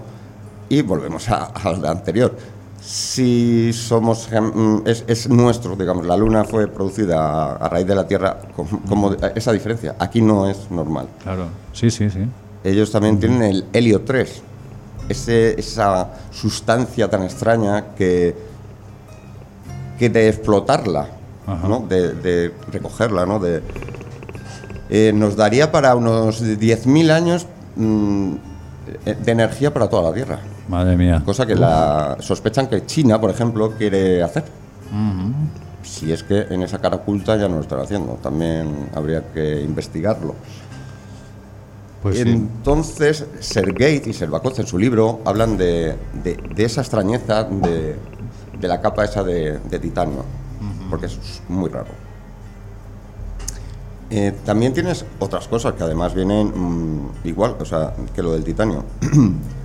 Y 0.71 0.81
volvemos 0.83 1.27
a, 1.29 1.47
a 1.47 1.73
lo 1.73 1.89
anterior. 1.89 2.33
si 2.81 3.73
somos 3.73 4.29
mm, 4.31 4.87
es, 4.87 5.03
es 5.05 5.27
nuestro, 5.27 5.75
digamos, 5.75 6.05
la 6.05 6.15
Luna 6.15 6.45
fue 6.45 6.69
producida 6.69 7.55
a, 7.55 7.67
raíz 7.67 7.85
de 7.85 7.93
la 7.93 8.07
Tierra, 8.07 8.37
como, 8.55 8.79
como 8.87 9.11
esa 9.35 9.51
diferencia. 9.51 9.97
Aquí 9.99 10.21
no 10.21 10.49
es 10.49 10.71
normal. 10.71 11.09
Claro. 11.23 11.47
Sí, 11.73 11.91
sí, 11.91 12.09
sí. 12.09 12.21
Ellos 12.63 12.89
también 12.89 13.19
tienen 13.19 13.43
el 13.43 13.65
helio 13.73 13.99
3, 14.03 14.41
ese, 15.09 15.59
esa 15.59 16.13
sustancia 16.31 17.09
tan 17.09 17.23
extraña 17.23 17.93
que, 17.93 18.33
que 19.99 20.09
de 20.09 20.29
explotarla. 20.29 21.07
¿no? 21.67 21.81
de, 21.81 22.13
de 22.13 22.53
recogerla, 22.71 23.25
¿no? 23.25 23.39
de, 23.39 23.61
eh, 24.89 25.11
nos 25.13 25.35
daría 25.35 25.69
para 25.69 25.95
unos 25.95 26.41
10.000 26.41 27.11
años 27.11 27.45
mm, 27.75 28.35
de 29.03 29.31
energía 29.33 29.73
para 29.73 29.89
toda 29.89 30.03
la 30.03 30.13
Tierra. 30.13 30.39
Madre 30.71 30.95
mía. 30.95 31.21
Cosa 31.25 31.45
que 31.45 31.53
la 31.55 32.15
sospechan 32.21 32.67
que 32.67 32.85
China, 32.85 33.19
por 33.19 33.29
ejemplo, 33.29 33.71
quiere 33.77 34.23
hacer. 34.23 34.45
Si 35.83 36.11
es 36.13 36.23
que 36.23 36.47
en 36.49 36.63
esa 36.63 36.79
cara 36.79 36.95
oculta 36.95 37.35
ya 37.35 37.49
no 37.49 37.55
lo 37.55 37.61
están 37.61 37.81
haciendo. 37.81 38.13
También 38.23 38.89
habría 38.95 39.21
que 39.33 39.61
investigarlo. 39.61 40.33
Pues 42.01 42.15
sí. 42.15 42.21
Entonces, 42.29 43.25
Sergei 43.41 44.01
y 44.05 44.13
Servakov 44.13 44.53
en 44.59 44.65
su 44.65 44.77
libro 44.77 45.19
hablan 45.25 45.57
de, 45.57 45.95
de- 46.23 46.39
de 46.55 46.63
esa 46.63 46.81
extrañeza 46.81 47.43
de, 47.43 47.97
de 48.59 48.67
la 48.67 48.79
capa 48.79 49.03
esa 49.03 49.23
de, 49.23 49.59
de 49.59 49.79
titanio, 49.79 50.23
porque 50.89 51.07
es 51.07 51.19
muy 51.49 51.69
raro. 51.69 51.91
Eh, 54.09 54.33
también 54.45 54.73
tienes 54.73 55.05
otras 55.19 55.47
cosas 55.47 55.73
que 55.73 55.83
además 55.83 56.13
vienen 56.15 56.47
mm, 56.47 57.09
igual, 57.27 57.55
o 57.59 57.65
sea, 57.65 57.93
que 58.15 58.23
lo 58.23 58.31
del 58.33 58.43
titanio. 58.45 58.83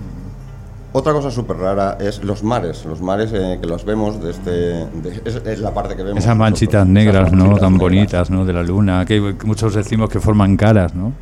Otra 0.93 1.13
cosa 1.13 1.29
súper 1.29 1.57
rara 1.57 1.97
es 1.99 2.23
los 2.23 2.43
mares, 2.43 2.85
los 2.85 3.01
mares 3.01 3.31
eh, 3.33 3.57
que 3.61 3.67
los 3.67 3.83
vemos 3.85 4.21
desde... 4.23 4.85
de- 4.87 5.21
es, 5.25 5.35
es 5.45 5.59
la 5.59 5.73
parte 5.73 5.95
que 5.95 6.03
vemos. 6.03 6.23
Esas 6.23 6.35
manchitas 6.35 6.87
nosotros, 6.87 6.93
negras, 6.93 7.27
esas 7.27 7.37
¿no? 7.37 7.43
Tan 7.57 7.73
negras. 7.73 7.79
bonitas, 7.79 8.29
¿no? 8.31 8.45
De 8.45 8.53
la 8.53 8.63
luna, 8.63 9.05
que, 9.05 9.35
que 9.37 9.45
muchos 9.45 9.75
decimos 9.75 10.09
que 10.09 10.19
forman 10.19 10.55
caras, 10.57 10.95
¿no? 10.95 11.13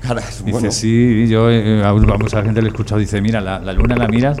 Caras, 0.00 0.38
Dice, 0.44 0.50
bueno, 0.50 0.70
sí, 0.72 1.28
yo 1.28 1.50
eh, 1.50 1.84
a 1.84 1.92
mucha 1.92 2.42
gente 2.42 2.62
le 2.62 2.68
he 2.68 2.70
escuchado, 2.70 2.98
dice, 2.98 3.20
mira, 3.20 3.40
la, 3.40 3.60
la 3.60 3.72
luna 3.74 3.94
la 3.96 4.08
miras 4.08 4.38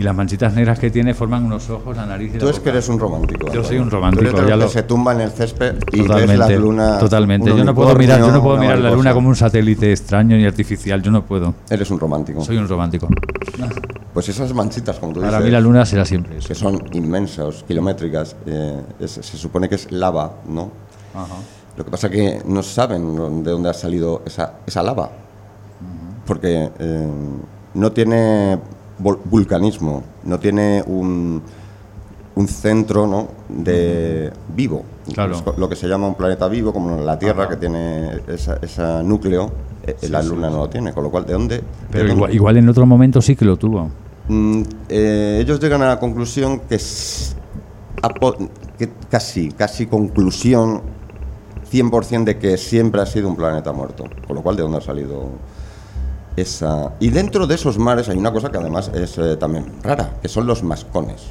y 0.00 0.02
las 0.02 0.16
manchitas 0.16 0.54
negras 0.54 0.78
que 0.78 0.90
tiene 0.90 1.12
forman 1.12 1.44
unos 1.44 1.68
ojos, 1.68 1.94
la 1.94 2.06
nariz 2.06 2.34
y 2.34 2.38
Tú 2.38 2.46
la 2.46 2.52
es 2.52 2.56
que 2.58 2.60
boca. 2.60 2.70
eres 2.70 2.88
un 2.88 2.98
romántico. 2.98 3.52
Yo 3.52 3.62
soy 3.62 3.76
un 3.76 3.90
romántico, 3.90 4.22
Tú 4.22 4.28
eres 4.30 4.42
de 4.44 4.48
ya 4.48 4.56
los 4.56 4.64
lo- 4.64 4.66
que 4.68 4.72
se 4.72 4.82
tumba 4.84 5.12
en 5.12 5.20
el 5.20 5.30
césped 5.30 5.74
y 5.92 5.98
ves 5.98 6.06
Totalmente, 6.06 6.36
las 6.38 6.50
lunas. 6.58 6.98
totalmente. 6.98 7.52
un 7.52 7.58
Yo 7.58 7.64
no 7.64 7.74
puedo 7.74 7.94
mirar, 7.96 8.18
yo 8.18 8.32
no 8.32 8.42
puedo 8.42 8.56
mirar 8.56 8.78
la 8.78 8.88
una 8.88 8.96
luna 8.96 9.12
como 9.12 9.28
un 9.28 9.36
satélite 9.36 9.90
extraño 9.92 10.38
y 10.38 10.46
artificial. 10.46 11.02
Yo 11.02 11.10
no 11.10 11.22
puedo. 11.26 11.52
Eres 11.68 11.90
un 11.90 12.00
romántico. 12.00 12.42
Soy 12.42 12.56
un 12.56 12.66
romántico. 12.66 13.08
Pues 14.14 14.26
esas 14.30 14.54
manchitas, 14.54 14.98
como 14.98 15.12
tú 15.12 15.20
Para 15.20 15.32
dices, 15.32 15.44
mí 15.44 15.50
la 15.50 15.60
luna 15.60 15.84
será 15.84 16.06
siempre 16.06 16.38
eso. 16.38 16.48
que 16.48 16.54
son 16.54 16.82
inmensas, 16.92 17.62
kilométricas, 17.68 18.36
eh, 18.46 18.80
es- 19.00 19.10
se 19.20 19.36
supone 19.36 19.68
que 19.68 19.74
es 19.74 19.92
lava, 19.92 20.32
¿no? 20.48 20.70
Ajá. 21.14 21.26
Lo 21.76 21.84
que 21.84 21.90
pasa 21.90 22.06
es 22.06 22.12
que 22.14 22.42
no 22.46 22.62
saben 22.62 23.44
de 23.44 23.50
dónde 23.50 23.68
ha 23.68 23.74
salido 23.74 24.22
esa, 24.24 24.54
esa 24.66 24.82
lava. 24.82 25.10
Porque 26.26 26.70
eh, 26.78 27.08
no 27.74 27.92
tiene 27.92 28.58
vulcanismo, 29.00 30.02
no 30.24 30.38
tiene 30.38 30.82
un, 30.86 31.42
un 32.34 32.48
centro 32.48 33.06
¿no? 33.06 33.28
de 33.48 34.32
vivo. 34.54 34.84
Claro. 35.12 35.36
Lo 35.56 35.68
que 35.68 35.76
se 35.76 35.88
llama 35.88 36.06
un 36.06 36.14
planeta 36.14 36.48
vivo, 36.48 36.72
como 36.72 37.00
la 37.00 37.18
Tierra, 37.18 37.48
que 37.48 37.56
tiene 37.56 38.20
ese 38.28 39.02
núcleo, 39.02 39.50
eh, 39.86 39.96
la 40.08 40.22
Luna 40.22 40.50
no 40.50 40.58
lo 40.58 40.68
tiene. 40.68 40.92
Con 40.92 41.04
lo 41.04 41.10
cual, 41.10 41.26
¿de 41.26 41.32
dónde? 41.32 41.56
de 41.58 41.64
Pero 41.90 42.14
dónde? 42.14 42.34
igual, 42.34 42.56
en 42.56 42.68
otro 42.68 42.86
momento 42.86 43.20
sí 43.20 43.34
que 43.34 43.44
lo 43.44 43.56
tuvo. 43.56 43.90
Mm, 44.28 44.62
eh, 44.88 45.38
ellos 45.42 45.58
llegan 45.60 45.82
a 45.82 45.88
la 45.88 45.98
conclusión 45.98 46.60
que, 46.60 46.76
es 46.76 47.36
que 48.78 48.88
casi, 49.10 49.50
casi 49.50 49.86
conclusión 49.86 50.82
100% 51.70 52.24
de 52.24 52.38
que 52.38 52.56
siempre 52.56 53.00
ha 53.00 53.06
sido 53.06 53.28
un 53.28 53.36
planeta 53.36 53.72
muerto. 53.72 54.04
Con 54.26 54.36
lo 54.36 54.42
cual, 54.42 54.56
¿de 54.56 54.62
dónde 54.62 54.78
ha 54.78 54.82
salido 54.82 55.26
esa...? 56.36 56.92
Y 57.00 57.10
dentro 57.10 57.46
de 57.46 57.54
esos 57.54 57.78
mares 57.78 58.08
hay 58.08 58.16
una 58.18 58.32
cosa 58.32 58.50
que 58.50 58.58
además 58.58 58.90
es 58.94 59.16
eh, 59.18 59.36
también 59.36 59.66
rara, 59.82 60.14
que 60.22 60.28
son 60.28 60.46
los 60.46 60.62
mascones. 60.62 61.22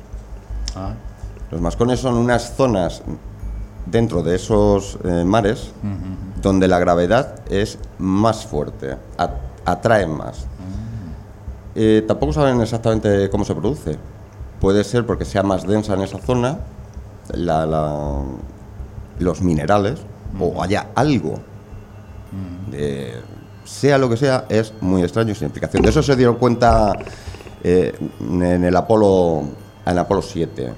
Los 1.52 1.62
mascones 1.62 2.00
son 2.00 2.16
unas 2.16 2.56
zonas 2.56 3.02
dentro 3.86 4.22
de 4.22 4.36
esos 4.36 5.00
eh, 5.04 5.24
mares 5.26 5.72
donde 6.42 6.68
la 6.68 6.78
gravedad 6.80 7.40
es 7.50 7.80
más 7.98 8.46
fuerte, 8.46 8.96
atrae 9.66 10.06
más. 10.08 10.46
Eh, 11.76 12.04
tampoco 12.08 12.34
saben 12.34 12.62
exactamente 12.62 13.30
cómo 13.30 13.46
se 13.46 13.56
produce. 13.56 13.98
Puede 14.60 14.84
ser 14.84 15.06
porque 15.06 15.26
sea 15.26 15.44
más 15.44 15.66
densa 15.66 15.94
en 15.96 16.02
esa 16.02 16.18
zona 16.20 16.60
la- 17.34 17.66
la- 17.66 18.22
los 19.20 19.42
minerales 19.42 20.00
o 20.40 20.62
haya 20.62 20.88
algo. 20.96 21.36
de- 22.70 23.20
sea 23.70 23.98
lo 23.98 24.10
que 24.10 24.18
sea, 24.18 24.46
es 24.50 24.74
muy 24.82 25.04
extraño 25.04 25.32
y 25.32 25.36
sin 25.36 25.46
explicación. 25.46 25.84
De 25.84 25.90
eso 25.90 26.02
se 26.02 26.16
dieron 26.16 26.36
cuenta 26.36 26.92
eh, 27.64 27.94
en 28.20 28.64
el 28.64 28.76
Apolo, 28.76 29.44
en 29.86 29.98
Apolo 29.98 30.22
7, 30.22 30.74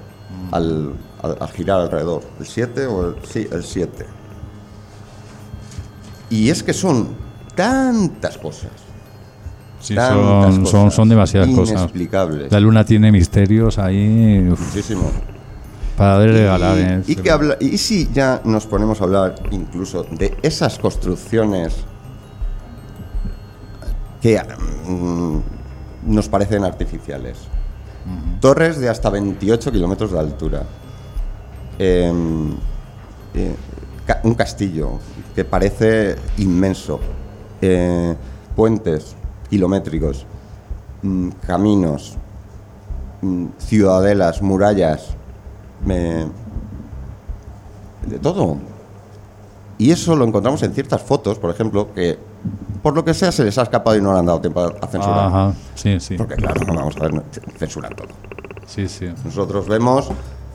al, 0.52 0.92
al- 1.22 1.36
al 1.40 1.48
girar 1.50 1.80
alrededor. 1.80 2.22
¿El 2.38 2.46
7 2.46 2.86
o 2.86 3.08
el, 3.08 3.14
sí, 3.26 3.48
el 3.50 3.64
7? 3.64 4.06
Y 6.30 6.50
es 6.50 6.62
que 6.62 6.72
son 6.72 7.08
tantas 7.54 8.38
cosas. 8.38 8.70
Sí, 9.80 9.94
tantas 9.94 10.54
son, 10.54 10.54
son, 10.54 10.64
cosas 10.82 10.94
son 10.94 11.08
demasiadas 11.08 11.48
cosas. 11.50 11.76
Inexplicables. 11.80 12.52
La 12.52 12.60
luna 12.60 12.84
tiene 12.84 13.10
misterios 13.10 13.78
ahí 13.78 14.48
uf, 14.50 14.60
Muchísimo. 14.68 15.10
para 15.96 16.18
regalar. 16.24 16.78
Y, 16.78 16.80
¿eh? 16.82 17.02
y 17.08 17.16
que 17.16 17.30
habla- 17.30 17.56
y 17.60 17.76
si 17.78 18.08
ya 18.12 18.40
nos 18.44 18.66
ponemos 18.66 19.00
a 19.00 19.04
hablar 19.04 19.34
incluso 19.50 20.04
de 20.04 20.36
esas 20.42 20.78
construcciones 20.78 21.74
que 24.22 24.40
mm, 24.88 25.38
nos 26.06 26.28
parecen 26.28 26.64
artificiales. 26.64 27.38
Torres 28.40 28.78
de 28.78 28.88
hasta 28.88 29.10
28 29.10 29.70
kilómetros 29.70 30.12
de 30.12 30.18
altura. 30.18 30.62
Em, 31.78 32.52
eh, 33.34 33.54
ca- 34.06 34.20
un 34.24 34.34
castillo 34.34 34.98
que 35.34 35.44
parece 35.44 36.16
inmenso. 36.38 36.98
Eh, 37.60 38.14
puentes 38.56 39.14
kilométricos. 39.50 40.24
mm, 41.02 41.28
caminos. 41.46 42.16
mm, 43.22 43.46
ciudadelas, 43.58 44.40
murallas. 44.42 45.16
de 48.06 48.18
todo. 48.20 48.56
Y 49.78 49.90
eso 49.90 50.14
lo 50.16 50.24
encontramos 50.24 50.62
en 50.62 50.72
ciertas 50.74 51.02
fotos, 51.02 51.38
por 51.38 51.50
ejemplo, 51.50 51.92
que 51.94 52.18
por 52.82 52.94
lo 52.94 53.04
que 53.04 53.14
sea 53.14 53.30
se 53.32 53.44
les 53.44 53.56
ha 53.58 53.62
escapado 53.62 53.96
y 53.96 54.00
no 54.02 54.12
le 54.12 54.18
han 54.20 54.26
dado 54.26 54.40
tiempo 54.40 54.60
a 54.80 54.86
censurar. 54.86 55.26
Ajá, 55.26 55.52
sí, 55.74 55.98
sí. 56.00 56.16
Porque 56.16 56.34
claro, 56.36 56.60
no 56.66 56.74
vamos 56.74 56.96
a 56.96 57.00
ver, 57.08 57.22
censuran 57.58 57.94
todo. 57.94 58.08
Sí, 58.66 58.88
sí, 58.88 59.08
Nosotros 59.24 59.68
vemos 59.68 60.08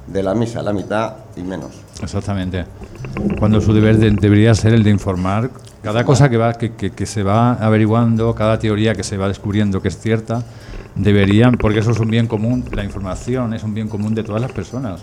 de 0.07 0.23
la 0.23 0.33
misa 0.33 0.61
la 0.61 0.73
mitad 0.73 1.13
y 1.35 1.41
menos. 1.41 1.69
exactamente. 2.01 2.65
Cuando 3.39 3.59
su 3.61 3.73
deber 3.73 3.97
de- 3.97 4.11
debería 4.11 4.53
ser 4.55 4.73
el 4.73 4.83
de 4.83 4.89
informar 4.89 5.49
cada 5.83 6.03
cosa 6.03 6.29
que, 6.29 6.37
va, 6.37 6.53
que, 6.53 6.73
que- 6.73 6.91
que 6.91 7.05
se 7.05 7.23
va 7.23 7.53
averiguando, 7.53 8.33
cada 8.35 8.57
teoría 8.59 8.93
que 8.95 9.03
se 9.03 9.17
va 9.17 9.27
descubriendo 9.27 9.81
que 9.81 9.87
es 9.89 9.97
cierta, 9.99 10.43
deberían, 10.95 11.55
porque 11.57 11.79
eso 11.79 11.91
es 11.91 11.99
un 11.99 12.09
bien 12.09 12.27
común, 12.27 12.65
la 12.71 12.83
información 12.83 13.53
es 13.53 13.63
un 13.63 13.73
bien 13.73 13.87
común 13.87 14.15
de 14.15 14.23
todas 14.23 14.41
las 14.41 14.51
personas. 14.51 15.01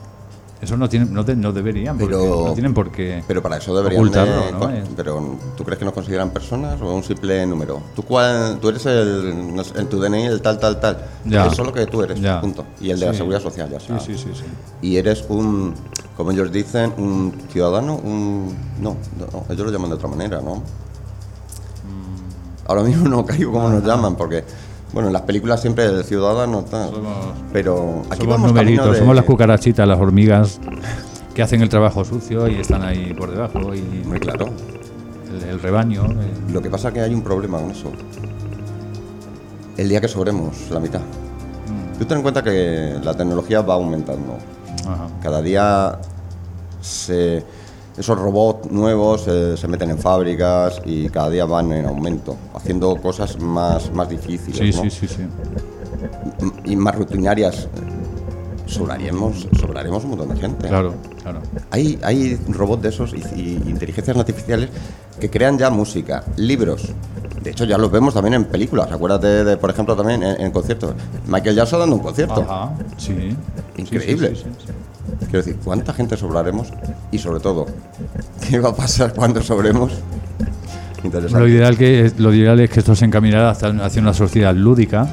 Eso 0.60 0.76
no, 0.78 0.88
tienen, 0.88 1.12
no, 1.12 1.22
de- 1.24 1.36
no 1.36 1.52
deberían, 1.52 1.98
porque 1.98 2.14
Pero- 2.16 2.44
no 2.46 2.52
tienen 2.54 2.72
por 2.72 2.90
qué. 2.90 3.22
Pero 3.28 3.42
para 3.42 3.58
eso 3.58 3.76
deberían 3.76 4.02
de- 4.02 4.08
Ocultarlo, 4.08 4.52
¿no? 4.52 4.58
con- 4.60 4.74
Eh. 4.74 4.84
Pero 4.96 5.36
¿tú 5.56 5.64
crees 5.64 5.78
que 5.78 5.84
nos 5.84 5.92
consideran 5.92 6.30
personas 6.30 6.80
o 6.80 6.94
un 6.94 7.02
simple 7.02 7.44
número? 7.44 7.82
¿Tú, 7.94 8.02
cuál, 8.02 8.58
tú 8.60 8.70
eres 8.70 8.86
el, 8.86 9.54
no 9.54 9.62
sé, 9.62 9.78
en 9.78 9.88
tu 9.88 10.00
DNI 10.00 10.22
el 10.24 10.40
tal, 10.40 10.58
tal, 10.58 10.80
tal. 10.80 10.96
Ya. 11.26 11.46
Eso 11.46 11.62
es 11.62 11.66
lo 11.68 11.72
que 11.72 11.84
tú 11.86 12.02
eres, 12.02 12.18
Ya. 12.20 12.40
punto. 12.40 12.64
Y 12.80 12.90
el 12.90 12.98
de 13.00 13.06
la 13.06 13.12
Sí. 13.12 13.18
seguridad 13.18 13.42
social, 13.42 13.68
ya 13.68 13.78
Sí, 13.78 13.86
está. 13.92 14.00
sí, 14.00 14.16
sí, 14.16 14.30
sí. 14.32 14.44
Y 14.80 14.96
eres 14.96 15.24
un, 15.28 15.74
como 16.16 16.30
ellos 16.30 16.50
dicen, 16.50 16.94
un 16.96 17.34
ciudadano, 17.50 17.96
un... 17.96 18.54
No, 18.80 18.96
ellos 19.50 19.66
lo 19.66 19.70
llaman 19.72 19.90
de 19.90 19.96
otra 19.96 20.08
manera, 20.08 20.40
¿no? 20.40 20.62
Ahora 22.66 22.82
mismo 22.82 23.08
no 23.08 23.26
caigo 23.26 23.52
cómo 23.52 23.68
nos 23.68 23.84
llaman, 23.84 24.16
porque, 24.16 24.44
bueno, 24.94 25.08
en 25.08 25.12
las 25.12 25.22
películas 25.22 25.60
siempre 25.60 25.84
el 25.86 26.04
ciudadano 26.04 26.62
tal. 26.64 26.90
Pero 27.52 28.02
aquí 28.08 28.22
somos 28.22 28.36
vamos 28.40 28.52
camino 28.52 28.86
de- 28.90 28.98
somos 28.98 29.14
las 29.14 29.24
cucarachitas, 29.26 29.86
las 29.86 29.98
hormigas 29.98 30.60
que 31.34 31.42
hacen 31.42 31.60
el 31.62 31.68
trabajo 31.68 32.04
sucio 32.04 32.48
y 32.48 32.54
están 32.60 32.82
ahí 32.82 33.12
por 33.12 33.30
debajo 33.30 33.74
y 33.74 33.80
Muy 34.06 34.20
claro. 34.20 34.46
el, 35.36 35.48
el 35.50 35.60
rebaño. 35.60 36.04
eh. 36.06 36.52
Lo 36.52 36.62
que 36.62 36.70
pasa 36.70 36.88
es 36.88 36.94
que 36.94 37.00
hay 37.00 37.12
un 37.12 37.22
problema 37.22 37.58
con 37.60 37.70
eso. 37.72 37.90
El 39.76 39.88
día 39.88 40.00
que 40.00 40.08
sobremos 40.08 40.70
la 40.70 40.78
mitad. 40.80 41.00
Mm. 41.00 41.98
Tú 41.98 42.04
ten 42.04 42.18
en 42.18 42.22
cuenta 42.22 42.42
que 42.42 42.96
la 43.02 43.14
tecnología 43.14 43.60
va 43.62 43.74
aumentando. 43.74 44.38
Ajá. 44.86 45.08
Cada 45.22 45.42
día 45.42 45.98
se- 46.80 47.44
esos 47.96 48.18
robots 48.18 48.70
nuevos 48.70 49.24
eh, 49.28 49.56
se 49.56 49.68
meten 49.68 49.90
en 49.90 49.98
fábricas 49.98 50.80
y 50.84 51.08
cada 51.08 51.30
día 51.30 51.44
van 51.44 51.72
en 51.72 51.86
aumento, 51.86 52.36
haciendo 52.54 52.96
cosas 52.96 53.38
más, 53.38 53.92
más 53.92 54.08
difíciles 54.08 54.58
Sí, 54.58 54.82
¿no? 54.82 54.90
sí, 54.90 55.06
sí, 55.06 55.08
sí. 55.08 55.22
y 56.64 56.76
más 56.76 56.94
rutinarias. 56.96 57.68
sobraríamos, 58.66 59.46
sobraremos 59.60 60.02
un 60.04 60.10
montón 60.10 60.28
de 60.34 60.36
gente. 60.40 60.68
Claro, 60.68 60.94
claro. 61.22 61.40
Hay, 61.70 61.98
hay 62.02 62.36
robots 62.48 62.82
de 62.82 62.88
esos 62.88 63.12
y, 63.14 63.22
y 63.36 63.62
inteligencias 63.70 64.16
artificiales 64.16 64.70
que 65.20 65.30
crean 65.30 65.58
ya 65.58 65.70
música, 65.70 66.24
libros. 66.36 66.88
De 67.42 67.50
hecho, 67.50 67.64
ya 67.64 67.76
los 67.76 67.90
vemos 67.92 68.14
también 68.14 68.34
en 68.34 68.44
películas. 68.46 68.90
Acuérdate 68.90 69.44
de, 69.44 69.56
por 69.58 69.68
ejemplo, 69.70 69.94
también 69.94 70.22
en, 70.22 70.40
en 70.40 70.50
conciertos. 70.50 70.94
Michael 71.26 71.54
Jackson 71.56 71.78
dando 71.80 71.96
un 71.96 72.02
concierto. 72.02 72.40
Ajá, 72.40 72.72
sí. 72.96 73.36
Increíble. 73.76 74.34
Sí, 74.34 74.42
sí, 74.44 74.50
sí. 74.66 74.72
Quiero 75.20 75.38
decir, 75.38 75.56
¿cuánta 75.62 75.92
gente 75.92 76.16
sobraremos? 76.16 76.68
Y 77.12 77.18
sobre 77.18 77.40
todo, 77.40 77.66
¿qué 78.48 78.58
va 78.58 78.70
a 78.70 78.74
pasar 78.74 79.12
cuando 79.14 79.42
sobremos? 79.42 79.92
Lo 81.32 81.46
ideal, 81.46 81.76
que, 81.76 82.10
lo 82.16 82.32
ideal 82.32 82.60
es 82.60 82.70
que 82.70 82.80
esto 82.80 82.94
se 82.94 83.04
encaminara 83.04 83.50
hacia, 83.50 84.00
una 84.00 84.14
sociedad 84.14 84.54
lúdica 84.54 85.06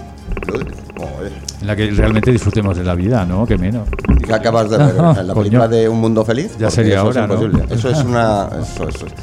en 1.60 1.68
la 1.68 1.76
que 1.76 1.92
realmente 1.92 2.32
disfrutemos 2.32 2.78
de 2.78 2.84
la 2.84 2.96
vida, 2.96 3.26
¿no? 3.26 3.46
Que 3.46 3.58
menos. 3.58 3.89
¿Y 4.10 4.24
qué 4.24 4.34
acabas 4.34 4.70
de 4.70 4.78
ver? 4.78 4.96
¿En 4.96 5.28
la 5.28 5.34
película 5.36 5.68
de 5.68 5.89
Un 5.89 6.00
Mundo 6.00 6.24
Feliz? 6.24 6.52
Ya 6.54 6.68
Porque 6.68 6.72
sería 6.72 6.94
eso 6.96 7.08
ahora, 7.08 7.24
es 7.26 7.30
¿no? 7.30 7.64
Eso 7.76 7.89
es 7.89 8.04
una... 8.04 8.48
Eso, 8.62 8.88
eso 8.88 9.06
es- 9.06 9.14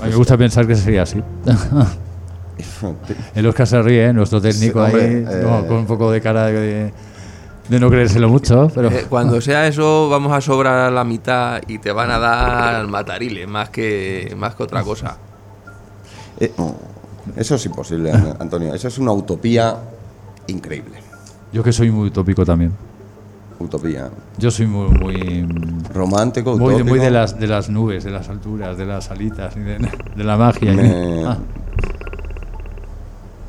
A 0.00 0.04
mí 0.04 0.10
me 0.10 0.16
gusta 0.16 0.36
pensar 0.36 0.66
que 0.66 0.76
sería 0.76 1.02
así. 1.02 1.22
El 3.34 3.46
Oscar 3.46 3.66
se 3.66 3.82
ríe, 3.82 4.06
¿eh? 4.06 4.12
nuestro 4.12 4.40
técnico 4.40 4.84
Sí, 4.86 4.92
hombre, 4.92 5.06
ahí, 5.06 5.34
eh. 5.36 5.40
no, 5.42 5.66
con 5.66 5.78
un 5.78 5.86
poco 5.86 6.10
de 6.10 6.20
cara 6.20 6.46
de, 6.46 6.92
de 7.68 7.78
no 7.80 7.90
creérselo 7.90 8.28
mucho, 8.28 8.70
pero 8.74 8.88
Eh, 8.90 9.06
cuando 9.08 9.40
sea 9.42 9.66
eso, 9.66 10.08
vamos 10.08 10.32
a 10.32 10.40
sobrar 10.40 10.90
la 10.92 11.04
mitad 11.04 11.60
y 11.68 11.78
te 11.78 11.92
van 11.92 12.10
a 12.10 12.18
dar 12.18 12.86
matariles 12.86 13.46
más 13.48 13.70
que, 13.70 14.34
más 14.36 14.54
que 14.54 14.62
otra 14.62 14.82
cosa. 14.82 15.16
Eh, 16.40 16.52
eso 17.36 17.54
es 17.56 17.66
imposible, 17.66 18.10
An- 18.12 18.36
Antonio. 18.40 18.72
Eso 18.74 18.88
es 18.88 18.98
una 18.98 19.12
utopía 19.12 19.76
increíble. 20.46 20.98
yo 21.52 21.62
que 21.62 21.72
soy 21.72 21.90
muy 21.90 22.08
utópico 22.08 22.44
también. 22.44 22.72
Utopía. 23.60 24.08
Yo 24.38 24.50
soy 24.52 24.66
muy 24.68 24.88
muy 24.88 25.46
Romántico, 25.92 26.50
muy, 26.56 26.58
de, 26.60 26.64
utópico. 26.76 26.88
muy 26.90 26.98
de 27.00 27.10
las 27.10 27.38
de 27.40 27.46
las 27.48 27.68
nubes, 27.68 28.04
de 28.04 28.12
las 28.12 28.28
alturas, 28.28 28.78
de 28.78 28.86
las 28.86 29.10
alitas 29.10 29.56
y 29.56 29.60
de, 29.60 29.78
de 30.14 30.24
la 30.24 30.36
magia. 30.36 30.72
Me- 30.72 31.24
Ah, 31.26 31.36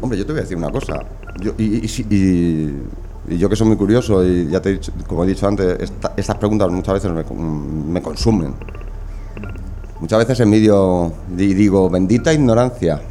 Hombre, 0.01 0.17
yo 0.17 0.25
te 0.25 0.31
voy 0.31 0.39
a 0.39 0.41
decir 0.43 0.57
una 0.57 0.71
cosa. 0.71 0.95
Yo, 1.39 1.51
y, 1.57 1.85
y 1.85 1.87
si- 1.87 2.07
y- 2.09 2.81
y 3.27 3.37
yo 3.37 3.49
que 3.49 3.55
soy 3.55 3.67
muy 3.67 3.75
curioso 3.77 4.25
y 4.25 4.47
ya 4.47 4.61
te 4.61 4.69
he 4.69 4.73
dicho, 4.73 4.91
como 5.07 5.23
he 5.23 5.27
dicho 5.27 5.47
antes, 5.47 5.77
esta- 5.79 6.13
estas 6.17 6.37
preguntas 6.37 6.69
muchas 6.71 6.95
veces 6.95 7.11
me, 7.11 7.23
me 7.93 8.01
consumen. 8.01 8.53
Muchas 9.99 10.19
veces 10.19 10.39
envidio 10.39 11.11
y 11.37 11.53
digo, 11.53 11.89
bendita 11.89 12.31
ignorancia. 12.33 13.01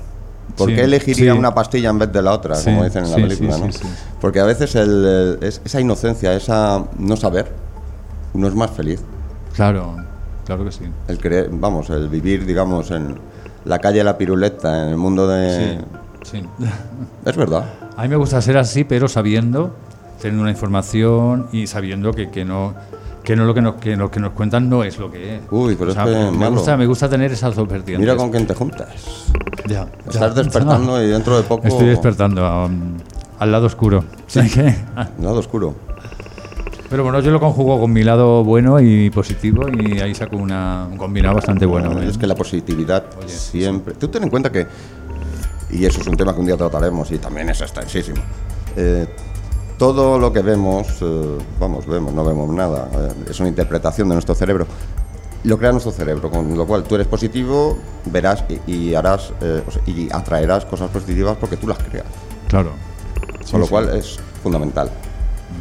¿Por 0.57 0.71
Sí, 0.71 0.75
qué 0.75 0.85
elegiría 0.85 1.33
sí. 1.35 1.39
una 1.39 1.55
pastilla 1.55 1.91
en 1.91 1.99
vez 1.99 2.11
de 2.13 2.23
la 2.23 2.33
otra? 2.33 2.57
Sí, 2.57 2.65
como 2.71 2.83
dicen 2.85 3.05
en 3.05 3.11
la 3.11 3.17
película, 3.17 3.59
¿no? 3.59 3.67
Porque 4.21 4.41
a 4.41 4.45
veces 4.45 4.75
el- 4.75 5.05
el- 5.05 5.39
es- 5.43 5.61
esa 5.65 5.81
inocencia, 5.81 6.35
esa 6.35 6.85
no 6.99 7.17
saber, 7.17 7.53
uno 8.35 8.49
es 8.49 8.55
más 8.55 8.71
feliz. 8.71 9.01
claro, 9.55 9.97
claro 10.47 10.65
que 10.65 10.73
sí. 10.73 10.85
El 11.09 11.19
creer, 11.19 11.51
vamos, 11.53 11.91
el 11.91 12.09
vivir, 12.09 12.47
digamos, 12.47 12.91
en 12.91 13.17
la 13.67 13.79
calle 13.79 13.99
de 13.99 14.05
la 14.05 14.17
piruleta, 14.17 14.85
en 14.85 14.89
el 14.91 14.97
mundo 14.97 15.29
de... 15.29 15.79
Sí, 16.23 16.39
sí. 16.39 16.45
Es 17.25 17.37
verdad. 17.37 17.65
A 17.97 18.03
mí 18.03 18.09
me 18.09 18.17
gusta 18.17 18.41
ser 18.41 18.57
así, 18.57 18.85
pero 18.85 19.09
sabiendo, 19.09 19.75
teniendo 20.21 20.43
una 20.43 20.51
información 20.51 21.49
y 21.53 21.67
sabiendo 21.67 22.13
que, 22.13 22.31
que 22.31 22.45
no 22.45 22.75
que 23.29 23.37
no 23.37 23.45
lo 23.45 23.53
que 23.53 23.61
nos, 23.61 23.75
que 23.75 23.95
lo 23.95 24.11
que 24.11 24.21
nos 24.21 24.33
cuentan 24.33 24.71
no 24.71 24.85
es 24.85 24.99
lo 24.99 25.11
que 25.11 25.37
es. 25.37 25.43
Uy, 25.51 25.77
pero 25.79 25.91
es 25.91 25.97
que 25.99 26.05
me, 26.05 26.31
malo. 26.31 26.53
gusta, 26.53 26.79
me 26.79 26.87
gusta 26.87 27.11
tener 27.11 27.31
esas 27.31 27.55
dos 27.55 27.69
vertientes. 27.69 28.01
Mira 28.01 28.17
con 28.17 28.31
quién 28.31 28.47
te 28.47 28.55
juntas. 28.55 28.89
Ya, 29.67 29.87
Estás 30.07 30.35
ya. 30.35 30.43
despertando 30.43 31.03
y 31.03 31.09
dentro 31.09 31.37
de 31.37 31.43
poco... 31.43 31.69
Estoy 31.69 31.89
despertando 31.89 32.65
um, 32.65 32.97
al 33.39 33.53
lado 33.53 33.67
oscuro. 33.67 34.03
¿Sabes 34.27 34.55
qué? 34.55 34.75
Ah, 34.97 35.11
Lado 35.21 35.41
oscuro. 35.41 35.75
Pero 36.89 37.03
bueno, 37.03 37.21
yo 37.21 37.31
lo 37.31 37.39
conjugo 37.39 37.79
con 37.79 37.93
mi 37.93 38.03
lado 38.03 38.43
bueno 38.45 38.81
y 38.81 39.11
positivo 39.11 39.67
y 39.69 40.01
ahí 40.01 40.15
saco 40.15 40.39
una, 40.39 40.89
un 40.91 40.97
combinado 40.97 41.35
bastante 41.35 41.67
bueno. 41.67 42.01
¿eh? 42.01 42.09
es 42.09 42.17
que 42.17 42.27
la 42.27 42.35
positividad 42.35 43.05
Oye, 43.19 43.29
siempre... 43.29 43.93
Tú 43.93 44.09
ten 44.09 44.23
en 44.23 44.31
cuenta 44.31 44.51
que... 44.51 44.67
Y 45.69 45.85
eso 45.85 46.01
es 46.01 46.07
un 46.07 46.17
tema 46.17 46.33
que 46.33 46.41
un 46.41 46.47
día 46.47 46.57
trataremos 46.57 47.11
y 47.13 47.19
también 47.19 47.51
es 47.51 47.61
extensísimo. 47.61 48.23
Eh, 48.75 49.07
todo 49.79 50.19
lo 50.19 50.33
que 50.33 50.43
vemos, 50.43 50.89
eh, 51.01 51.39
vamos, 51.59 51.87
vemos, 51.87 52.13
no 52.13 52.25
vemos 52.25 52.51
nada, 52.51 52.89
eh, 52.93 53.31
es 53.31 53.41
una 53.41 53.49
interpretación 53.49 54.09
de 54.09 54.17
nuestro 54.17 54.35
cerebro. 54.35 54.67
Lo 55.45 55.57
crea 55.57 55.71
nuestro 55.71 55.93
cerebro, 55.93 56.31
con 56.31 56.59
lo 56.59 56.67
cual 56.67 56.83
tú 56.83 56.97
eres 56.97 57.07
positivo, 57.07 57.79
verás 58.07 58.45
y, 58.67 58.73
y 58.73 58.95
harás 58.95 59.33
eh, 59.41 59.63
o 59.67 59.71
sea, 59.71 59.83
y 59.87 60.09
atraerás 60.13 60.65
cosas 60.65 60.91
positivas 60.91 61.37
porque 61.39 61.57
tú 61.57 61.69
las 61.69 61.79
creas. 61.79 62.07
Claro. 62.49 62.73
Con 63.51 63.61
lo 63.61 63.67
sí. 63.67 63.71
cual 63.71 63.97
es 63.97 64.19
fundamental. 64.43 64.91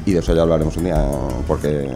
Y 0.05 0.13
de 0.13 0.19
eso 0.19 0.33
ya 0.33 0.41
hablaremos 0.41 0.75
un 0.77 0.85
día, 0.85 1.05
porque, 1.47 1.89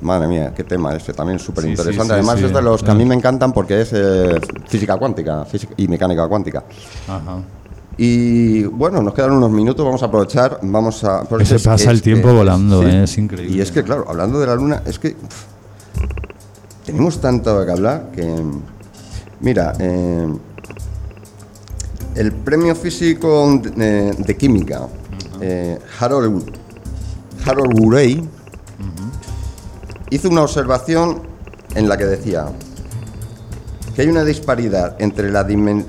madre 0.00 0.26
mía, 0.26 0.54
qué 0.54 0.64
tema 0.64 0.96
ese, 0.96 1.12
también 1.12 1.38
súper 1.38 1.66
interesante. 1.66 2.02
Sí, 2.02 2.08
sí, 2.08 2.12
Además 2.12 2.38
sí. 2.38 2.46
es 2.46 2.52
de 2.52 2.62
los 2.62 2.82
que 2.82 2.90
a 2.90 2.94
mí 2.94 3.04
me 3.04 3.14
encantan 3.14 3.52
porque 3.52 3.82
es 3.82 3.92
eh, 3.92 4.40
física 4.66 4.96
cuántica 4.96 5.44
física 5.44 5.74
y 5.76 5.86
mecánica 5.86 6.26
cuántica. 6.26 6.64
Ajá. 7.06 7.42
Y 7.96 8.64
bueno, 8.64 9.02
nos 9.02 9.12
quedan 9.14 9.32
unos 9.32 9.50
minutos, 9.50 9.84
vamos 9.84 10.02
a 10.02 10.06
aprovechar, 10.06 10.58
vamos 10.62 11.04
a... 11.04 11.22
porque 11.24 11.44
Se 11.44 11.56
es- 11.56 11.62
pasa 11.62 11.90
el 11.90 11.96
es 11.96 12.02
tiempo 12.02 12.32
volando, 12.32 12.82
¿eh? 12.86 13.04
es 13.04 13.18
increíble. 13.18 13.54
Y 13.56 13.60
es 13.60 13.70
que, 13.70 13.82
claro, 13.82 14.06
hablando 14.08 14.40
de 14.40 14.46
la 14.46 14.54
luna, 14.54 14.82
es 14.86 14.98
que 14.98 15.16
tenemos 16.86 17.20
tanto 17.20 17.64
que 17.64 17.70
hablar 17.72 18.10
que... 18.14 18.42
Mira, 19.40 19.74
eh, 19.78 20.28
el 22.14 22.32
premio 22.32 22.74
físico 22.74 23.58
de, 23.76 24.12
de 24.12 24.36
química, 24.36 24.86
eh, 25.40 25.78
Harold, 25.98 26.44
Harold 27.46 27.80
Urey, 27.80 28.28
hizo 30.10 30.28
una 30.28 30.42
observación 30.42 31.22
en 31.74 31.88
la 31.88 31.96
que 31.96 32.04
decía 32.04 32.46
que 33.94 34.02
hay 34.02 34.08
una 34.08 34.24
disparidad 34.24 34.96
entre 35.00 35.30
la 35.30 35.46
dimen- 35.46 35.84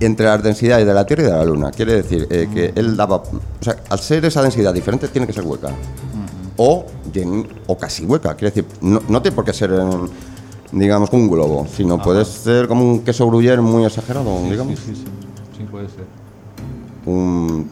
entre 0.00 0.26
las 0.26 0.42
densidades 0.42 0.86
de 0.86 0.92
la 0.94 1.04
Tierra 1.06 1.22
y 1.22 1.26
de 1.26 1.32
la 1.32 1.44
Luna. 1.44 1.70
Quiere 1.70 1.94
decir 1.94 2.26
eh, 2.30 2.48
que 2.52 2.72
él 2.74 2.96
daba, 2.96 3.16
o 3.16 3.22
sea, 3.60 3.76
al 3.88 3.98
ser 3.98 4.24
esa 4.24 4.42
densidad 4.42 4.72
diferente 4.74 5.08
tiene 5.08 5.26
que 5.26 5.32
ser 5.32 5.44
hueca 5.44 5.70
o 6.58 6.86
llen- 7.12 7.46
o 7.66 7.76
casi 7.78 8.04
hueca. 8.06 8.34
Quiere 8.34 8.54
decir, 8.54 8.66
no, 8.80 9.00
no 9.08 9.20
tiene 9.22 9.34
por 9.34 9.44
qué 9.44 9.52
ser, 9.52 9.72
eh, 9.72 9.84
digamos, 10.72 11.10
un 11.12 11.28
globo, 11.30 11.66
sino 11.74 12.00
puede 12.02 12.24
ser 12.24 12.66
como 12.68 12.82
un 12.84 13.00
queso 13.00 13.26
gruyere 13.26 13.60
muy 13.60 13.84
exagerado, 13.84 14.42
digamos. 14.44 14.78
Sí, 14.78 14.86
sí, 14.86 14.94
sí. 14.96 15.04
Sí, 15.58 15.64
puede 15.70 15.88
ser. 15.88 16.04
Un, 17.06 17.68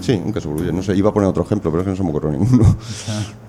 sí, 0.00 0.12
un 0.24 0.32
queso 0.32 0.50
gruyere. 0.50 0.72
No 0.72 0.82
sé, 0.82 0.96
iba 0.96 1.10
a 1.10 1.12
poner 1.12 1.28
otro 1.28 1.42
ejemplo, 1.44 1.70
pero 1.70 1.82
es 1.82 1.84
que 1.84 1.90
no 1.90 1.96
se 1.96 2.02
me 2.02 2.10
ocurrió 2.10 2.30
ninguno. 2.32 2.76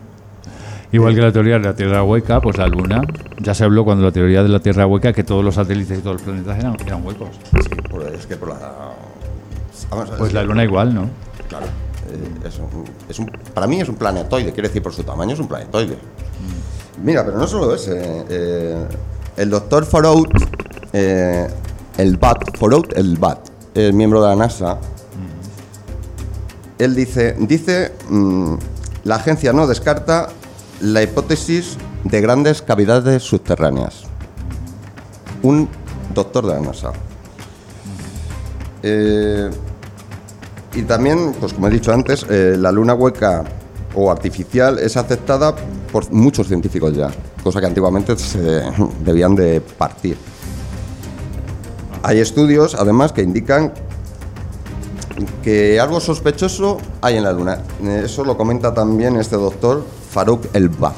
Igual 0.96 1.14
que 1.14 1.22
la 1.22 1.32
teoría 1.32 1.54
de 1.56 1.60
la 1.60 1.76
Tierra 1.76 2.04
hueca, 2.04 2.40
pues 2.40 2.58
la 2.58 2.68
Luna, 2.68 3.02
ya 3.40 3.54
se 3.54 3.64
habló 3.66 3.84
cuando 3.84 4.04
la 4.06 4.12
teoría 4.12 4.42
de 4.44 4.50
la 4.50 4.60
Tierra 4.62 4.88
hueca 4.88 5.12
que 5.12 5.24
todos 5.24 5.44
los 5.44 5.56
satélites 5.56 6.00
y 6.00 6.02
todos 6.02 6.16
los 6.16 6.22
planetas 6.22 6.58
eran, 6.58 6.78
eran 6.86 7.06
huecos. 7.06 7.30
Sí, 7.52 7.70
por- 7.90 8.04
es 8.08 8.26
que 8.26 8.38
por 8.38 8.50
la... 8.50 8.60
vamos, 9.90 10.10
Pues 10.18 10.30
es 10.30 10.34
la 10.34 10.44
Luna 10.44 10.64
igual, 10.64 10.94
¿no? 10.96 11.10
Claro, 11.50 11.66
eh, 11.66 12.48
es 12.48 12.58
un- 12.60 12.86
es 13.10 13.20
un- 13.20 13.30
para 13.54 13.68
mí 13.68 13.82
es 13.82 13.90
un 13.90 13.96
planetoide, 13.96 14.54
quiere 14.54 14.70
decir 14.70 14.82
por 14.82 14.94
su 14.94 15.04
tamaño 15.04 15.34
es 15.34 15.40
un 15.40 15.48
planetoide. 15.50 15.98
Mira, 17.04 17.26
pero 17.26 17.38
no 17.38 17.46
solo 17.46 17.76
ese. 17.76 18.24
eh, 18.30 18.86
el 19.36 19.50
doctor 19.50 19.86
Forout, 19.86 20.30
eh, 20.94 21.46
el 21.98 22.16
BAT, 22.16 22.58
Forout, 22.58 22.94
el 22.98 23.18
BAT, 23.18 23.40
el 23.74 23.92
miembro 23.92 24.22
de 24.24 24.30
la 24.30 24.36
NASA, 24.38 24.78
él 26.78 26.96
dice, 26.96 27.36
dice, 27.40 27.94
mm, 28.10 28.56
la 29.04 29.16
agencia 29.16 29.52
no 29.54 29.68
descarta 29.68 30.30
la 30.82 31.02
hipótesis 31.02 31.78
de 32.04 32.22
grandes 32.22 32.62
cavidades 32.62 33.24
subterráneas. 33.24 34.04
Un 35.42 35.70
doctor 36.14 36.46
de 36.46 36.54
la 36.54 36.60
NASA. 36.60 36.92
Eh, 38.84 39.50
y 40.76 40.82
también, 40.84 41.34
pues 41.40 41.54
como 41.54 41.68
he 41.68 41.72
dicho 41.72 41.94
antes, 41.94 42.26
eh, 42.30 42.56
la 42.58 42.72
luna 42.72 42.94
hueca 42.94 43.44
o 43.96 44.12
artificial 44.12 44.78
es 44.80 44.98
aceptada 44.98 45.56
por 45.92 46.12
muchos 46.12 46.48
científicos 46.48 46.94
ya, 46.94 47.10
cosa 47.44 47.60
que 47.60 47.66
antiguamente 47.66 48.18
se 48.18 48.64
debían 49.04 49.36
de 49.36 49.62
partir. 49.62 50.18
Hay 52.04 52.20
estudios, 52.20 52.76
además, 52.76 53.14
que 53.14 53.24
indican 53.24 53.74
que 55.44 55.80
algo 55.80 56.00
sospechoso 56.00 56.78
hay 57.02 57.18
en 57.18 57.24
la 57.24 57.32
luna. 57.32 57.60
Eh, 57.82 58.04
Eso 58.06 58.24
lo 58.24 58.38
comenta 58.38 58.74
también 58.74 59.16
este 59.16 59.38
doctor 59.38 59.84
Farouk 60.16 60.46
Elba. 60.54 60.94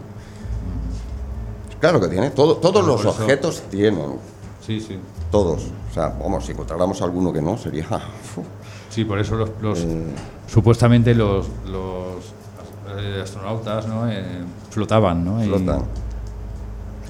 Claro 1.81 2.01
que 2.01 2.09
tiene, 2.09 2.31
todo, 2.31 2.57
todos 2.57 2.85
los 2.87 3.01
eso- 3.01 3.11
objetos 3.11 3.63
tienen, 3.71 4.17
Sí, 4.65 4.81
sí. 4.81 4.99
todos. 5.31 5.63
O 5.91 5.95
sea, 5.95 6.09
vamos, 6.21 6.45
si 6.47 6.53
encontráramos 6.53 7.03
alguno 7.03 7.33
que 7.33 7.43
no, 7.43 7.57
sería. 7.59 7.87
Sí, 8.91 9.07
por 9.07 9.19
eso 9.19 9.37
los, 9.37 9.49
los- 9.63 9.79
Eh. 9.79 10.05
supuestamente 10.47 11.15
los, 11.15 11.47
los 11.67 12.17
eh, 12.99 13.21
astronautas 13.23 13.87
¿no? 13.89 14.07
Eh, 14.11 14.23
flotaban, 14.69 15.25
¿no? 15.25 15.43
Y- 15.43 15.49
Flotan. 15.49 15.83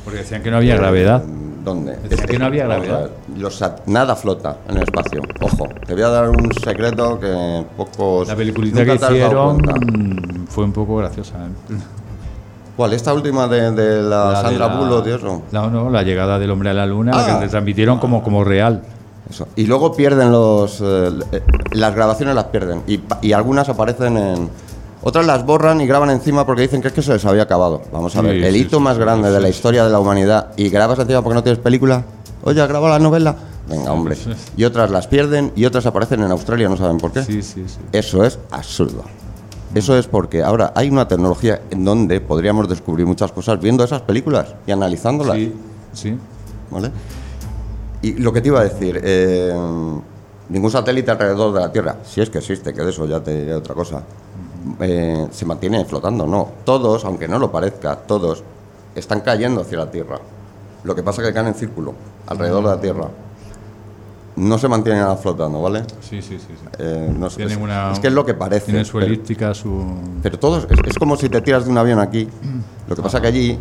porque 0.05 0.21
decían 0.21 0.43
que 0.45 0.51
no 0.53 0.59
había 0.59 0.77
gravedad. 0.77 1.25
¿Dónde? 1.65 1.97
Decía 2.09 2.27
que 2.27 2.39
no 2.39 2.47
había 2.47 2.65
gravedad. 2.65 3.11
los 3.37 3.63
nada 3.87 4.17
flota 4.17 4.57
en 4.69 4.77
el 4.79 4.83
espacio. 4.83 5.21
Ojo, 5.41 5.69
te 5.87 5.93
voy 5.95 6.03
a 6.03 6.09
dar 6.09 6.29
un 6.29 6.53
secreto 6.53 7.21
que 7.21 7.65
pocos. 7.77 8.27
La 8.29 8.35
peliculita 8.37 8.85
que 8.85 8.95
hicieron 8.95 9.61
fue 10.49 10.65
un 10.65 10.73
poco 10.73 10.97
graciosa. 10.97 11.35
¿eh? 11.37 11.75
¿Cuál? 12.77 12.95
¿Esta 12.95 13.13
última 13.15 13.47
de, 13.47 13.71
de 13.71 14.03
la, 14.03 14.33
La 14.33 14.43
de 14.43 14.49
Sandra 14.49 14.69
la- 14.69 14.77
Bullock 14.77 15.07
y 15.07 15.11
eso? 15.11 15.43
No, 15.53 15.71
no, 15.71 15.91
la 15.91 16.03
llegada 16.03 16.39
del 16.39 16.51
hombre 16.51 16.71
a 16.71 16.75
la 16.75 16.87
luna, 16.87 17.13
la 17.13 17.23
Ah. 17.23 17.27
que 17.39 17.45
retransmitieron 17.45 17.99
como, 17.99 18.23
como 18.23 18.43
real. 18.45 18.83
Eso. 19.31 19.47
Y 19.55 19.67
luego 19.67 19.95
pierden 19.95 20.33
los. 20.33 20.81
eh, 20.81 21.11
eh, 21.33 21.43
las 21.73 21.95
grabaciones 21.95 22.35
las 22.35 22.47
pierden. 22.47 22.83
Y, 22.89 23.01
y 23.21 23.33
algunas 23.33 23.69
aparecen 23.69 24.17
en. 24.17 24.51
Otras 25.03 25.26
las 25.26 25.44
borran 25.44 25.80
y 25.80 25.86
graban 25.86 26.11
encima 26.11 26.46
porque 26.46 26.62
dicen 26.62 26.80
que 26.80 26.88
es 26.88 26.94
que 26.94 27.03
se 27.03 27.12
les 27.12 27.24
había 27.24 27.42
acabado. 27.42 27.82
Vamos 27.92 28.14
a 28.16 28.20
Sí, 28.20 28.26
ver, 28.26 28.36
el 28.44 28.57
hito 28.57 28.76
sí, 28.78 28.82
más 28.82 28.98
grande 28.98 29.30
de 29.30 29.40
la 29.40 29.48
historia 29.48 29.84
de 29.84 29.90
la 29.90 29.98
humanidad 29.98 30.53
y 30.57 30.68
grabas 30.68 30.98
encima 30.98 31.22
porque 31.22 31.34
no 31.34 31.42
tienes 31.42 31.61
película. 31.61 32.05
Oye, 32.44 32.64
graba 32.66 32.88
la 32.88 32.98
novela. 32.98 33.34
Venga, 33.68 33.92
hombre. 33.92 34.16
Y 34.57 34.64
otras 34.64 34.90
las 34.90 35.07
pierden 35.09 35.53
y 35.57 35.64
otras 35.64 35.86
aparecen 35.86 36.22
en 36.22 36.30
Australia, 36.30 36.68
no 36.68 36.76
saben 36.76 36.98
por 36.98 37.12
qué. 37.12 37.22
Sí, 37.22 37.42
sí, 37.42 37.64
sí. 37.66 37.78
Eso 37.92 38.24
es 38.24 38.38
absurdo. 38.50 39.03
Eso 39.74 39.96
es 39.96 40.07
porque 40.07 40.42
ahora 40.42 40.72
hay 40.76 40.90
una 40.90 41.09
tecnología 41.09 41.62
en 41.70 41.84
donde 41.84 42.20
podríamos 42.20 42.68
descubrir 42.68 43.07
muchas 43.07 43.32
cosas 43.32 43.59
viendo 43.61 43.82
esas 43.82 44.03
películas 44.03 44.55
y 44.66 44.72
analizándolas. 44.72 45.36
Sí, 45.36 45.53
sí. 45.94 46.16
¿vale? 46.70 46.90
Y 48.03 48.14
lo 48.14 48.32
que 48.32 48.40
te 48.40 48.48
iba 48.48 48.61
a 48.61 48.64
decir, 48.64 49.00
eh, 49.03 49.55
ningún 50.48 50.70
satélite 50.70 51.11
alrededor 51.11 51.55
de 51.55 51.61
la 51.61 51.72
Tierra, 51.72 51.96
si 52.05 52.20
es 52.20 52.28
que 52.30 52.38
existe, 52.38 52.74
que 52.74 52.82
de 52.82 52.90
eso 52.90 53.07
ya 53.07 53.20
te 53.20 53.34
diré 53.40 53.55
otra 53.55 53.74
cosa, 53.74 54.03
eh, 54.81 55.27
se 55.31 55.45
mantiene 55.47 55.85
flotando, 55.85 56.27
no. 56.27 56.49
Todos, 56.65 57.05
aunque 57.05 57.29
no 57.29 57.39
lo 57.39 57.51
parezca, 57.53 57.97
todos 57.97 58.43
están 58.95 59.21
cayendo 59.21 59.63
hacia 59.63 59.79
la 59.79 59.91
Tierra. 59.91 60.19
Lo 60.85 60.95
que 60.95 61.03
pasa 61.03 61.23
es 61.23 61.29
que 61.29 61.35
caen 61.35 61.49
en 61.49 61.55
círculo, 61.55 61.95
alrededor 62.27 62.65
de 62.65 62.71
la 62.71 62.81
Tierra. 62.81 63.09
No 64.35 64.57
se 64.57 64.67
mantienen 64.67 65.05
flotando, 65.19 65.61
¿vale? 65.61 65.83
Sí, 66.01 66.23
sí, 66.23 66.39
sí. 66.39 66.47
sí. 66.49 66.67
Eh, 66.79 67.15
no 67.19 67.29
sé, 67.29 67.45
es, 67.45 67.57
una- 67.57 67.93
es 67.93 67.99
que 68.01 68.07
es 68.09 68.13
lo 68.15 68.25
que 68.25 68.33
parece. 68.35 68.67
Tiene 68.67 68.85
su 68.85 68.95
pero- 68.95 69.07
elíptica, 69.07 69.53
su... 69.55 69.83
pero 70.23 70.39
todos, 70.39 70.67
es, 70.71 70.79
es 70.87 70.99
como 70.99 71.17
si 71.17 71.29
te 71.29 71.41
tiras 71.43 71.65
de 71.67 71.71
un 71.71 71.77
avión 71.79 71.99
aquí. 72.01 72.29
Lo 72.89 72.97
que 72.97 73.03
pasa 73.03 73.21
que 73.21 73.27
allí 73.29 73.59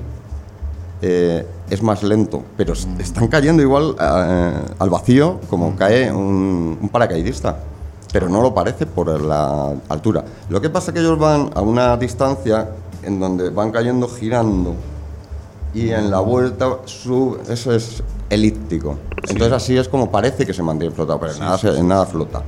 eh, 1.02 1.46
es 1.70 1.82
más 1.84 2.04
lento, 2.04 2.44
pero 2.58 2.74
s- 2.74 2.88
están 3.00 3.28
cayendo 3.28 3.62
igual 3.62 3.96
eh, 4.00 4.54
al 4.80 4.90
vacío 4.90 5.40
como 5.50 5.76
cae 5.76 6.12
un, 6.12 6.78
un 6.82 6.90
paracaidista. 6.90 7.58
Pero 8.12 8.28
no 8.30 8.42
lo 8.42 8.54
parece 8.54 8.86
por 8.86 9.22
la 9.22 9.74
altura. 9.90 10.24
Lo 10.50 10.60
que 10.62 10.70
pasa 10.70 10.92
es 10.92 10.96
que 10.96 11.00
ellos 11.00 11.18
van 11.18 11.50
a 11.56 11.62
una 11.62 11.96
distancia 11.98 12.70
en 13.04 13.20
donde 13.20 13.50
van 13.50 13.72
cayendo 13.72 14.08
girando 14.10 14.76
y 15.74 15.90
en 15.92 16.12
la 16.12 16.20
vuelta 16.20 16.80
su, 16.86 17.38
eso 17.50 17.74
es 17.74 18.04
elíptico. 18.30 18.98
Entonces 19.30 19.54
así 19.54 19.78
es 19.78 19.88
como 19.88 20.12
parece 20.12 20.46
que 20.46 20.54
se 20.54 20.62
mantiene 20.62 20.94
flotado, 20.94 21.20
pero 21.20 21.32
en 21.34 21.40
nada, 21.40 21.58
se- 21.58 21.84
nada 21.84 22.06
flota. 22.06 22.42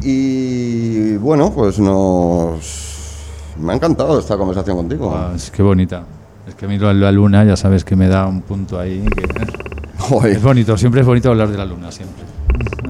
Y 0.00 1.16
bueno, 1.16 1.52
pues 1.52 1.78
nos... 1.78 2.86
Me 3.60 3.72
ha 3.72 3.76
encantado 3.76 4.18
esta 4.18 4.36
conversación 4.36 4.76
contigo. 4.76 5.12
Ah, 5.14 5.32
es 5.34 5.50
que 5.50 5.62
bonita. 5.62 6.04
Es 6.46 6.54
que 6.54 6.66
a 6.66 6.68
mí 6.68 6.78
lo- 6.78 6.92
la 6.92 7.10
luna, 7.10 7.44
ya 7.44 7.56
sabes 7.56 7.84
que 7.84 7.96
me 7.96 8.08
da 8.08 8.26
un 8.26 8.42
punto 8.42 8.78
ahí. 8.78 9.04
que-. 9.14 10.28
Es 10.30 10.42
bonito, 10.42 10.76
siempre 10.78 11.00
es 11.02 11.06
bonito 11.06 11.28
hablar 11.28 11.48
de 11.48 11.58
la 11.58 11.64
luna, 11.64 11.90
siempre. 11.92 12.24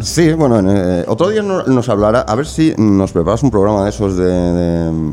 Sí, 0.01 0.33
bueno, 0.33 0.59
en, 0.61 0.69
eh, 0.69 1.05
otro 1.09 1.29
día 1.29 1.43
no- 1.43 1.65
nos 1.65 1.89
hablará, 1.89 2.21
a 2.21 2.35
ver 2.35 2.47
si 2.47 2.73
nos 2.79 3.13
preparas 3.13 3.43
un 3.43 3.51
programa 3.51 3.85
de 3.85 3.91
esos 3.91 4.17
de, 4.17 4.25
de, 4.25 5.13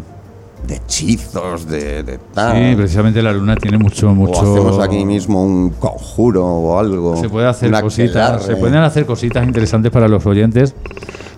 de 0.67 0.75
hechizos, 0.75 1.67
de, 1.67 2.03
de 2.03 2.19
tal. 2.33 2.55
Sí, 2.55 2.75
precisamente 2.75 3.21
la 3.21 3.33
luna 3.33 3.55
tiene 3.55 3.77
mucho, 3.77 4.13
mucho... 4.13 4.39
O 4.39 4.53
hacemos 4.67 4.79
aquí 4.83 5.03
mismo 5.05 5.43
un 5.43 5.71
conjuro 5.71 6.45
o 6.45 6.79
algo. 6.79 7.17
Se 7.17 7.29
puede 7.29 7.47
hacer 7.47 7.71
cositas, 7.81 8.15
aquelarre. 8.31 8.43
se 8.43 8.55
pueden 8.55 8.77
hacer 8.77 9.05
cositas 9.05 9.45
interesantes 9.45 9.91
para 9.91 10.07
los 10.07 10.25
oyentes 10.25 10.75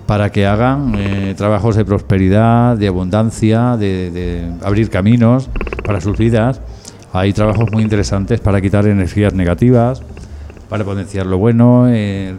para 0.06 0.32
que 0.32 0.46
hagan 0.46 0.94
eh, 0.98 1.34
trabajos 1.38 1.76
de 1.76 1.84
prosperidad, 1.84 2.78
de 2.78 2.88
abundancia, 2.88 3.76
de, 3.78 4.10
de 4.12 4.52
abrir 4.64 4.90
caminos 4.90 5.50
para 5.86 6.00
sus 6.00 6.18
vidas. 6.18 6.62
Hay 7.12 7.34
trabajos 7.34 7.70
muy 7.72 7.84
interesantes 7.84 8.40
para 8.40 8.62
quitar 8.62 8.86
energías 8.88 9.34
negativas, 9.34 10.02
para 10.70 10.84
potenciar 10.86 11.26
lo 11.26 11.38
bueno, 11.38 11.88
eh, 11.90 12.36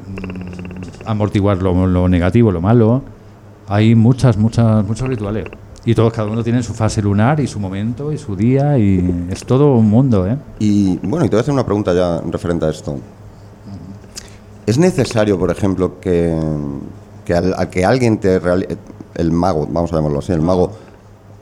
amortiguar 1.13 1.63
lo, 1.63 1.87
lo 1.87 2.09
negativo, 2.09 2.53
lo 2.53 2.61
malo. 2.61 3.03
Hay 3.69 3.95
muchas, 3.95 4.37
muchas, 4.37 4.85
muchos 4.87 5.09
rituales. 5.09 5.47
Y 5.85 5.95
todos, 5.95 6.13
cada 6.13 6.29
uno 6.31 6.43
tiene 6.45 6.63
su 6.63 6.75
fase 6.75 7.01
lunar 7.01 7.41
y 7.41 7.47
su 7.47 7.59
momento 7.59 8.13
y 8.13 8.19
su 8.19 8.37
día 8.37 8.77
y 8.79 9.27
es 9.31 9.45
todo 9.45 9.75
un 9.75 9.89
mundo, 9.89 10.27
¿eh? 10.27 10.37
Y 10.59 10.99
bueno, 10.99 11.25
y 11.25 11.29
te 11.29 11.37
voy 11.37 11.39
a 11.39 11.43
hacer 11.43 11.55
una 11.55 11.65
pregunta 11.65 11.95
ya 11.95 12.21
referente 12.31 12.67
a 12.67 12.71
esto. 12.71 12.97
¿Es 14.67 14.77
necesario, 14.79 15.39
por 15.39 15.51
ejemplo, 15.51 15.99
que, 15.99 16.37
que, 17.25 17.35
al, 17.35 17.55
a 17.57 17.71
que 17.71 17.85
alguien 17.87 18.19
te 18.19 18.39
realice, 18.39 18.77
el 19.15 19.33
mago, 19.33 19.67
vamos 19.71 19.91
a 19.93 19.97
llamarlo 19.97 20.19
así, 20.19 20.33
el 20.33 20.43
mago 20.43 20.73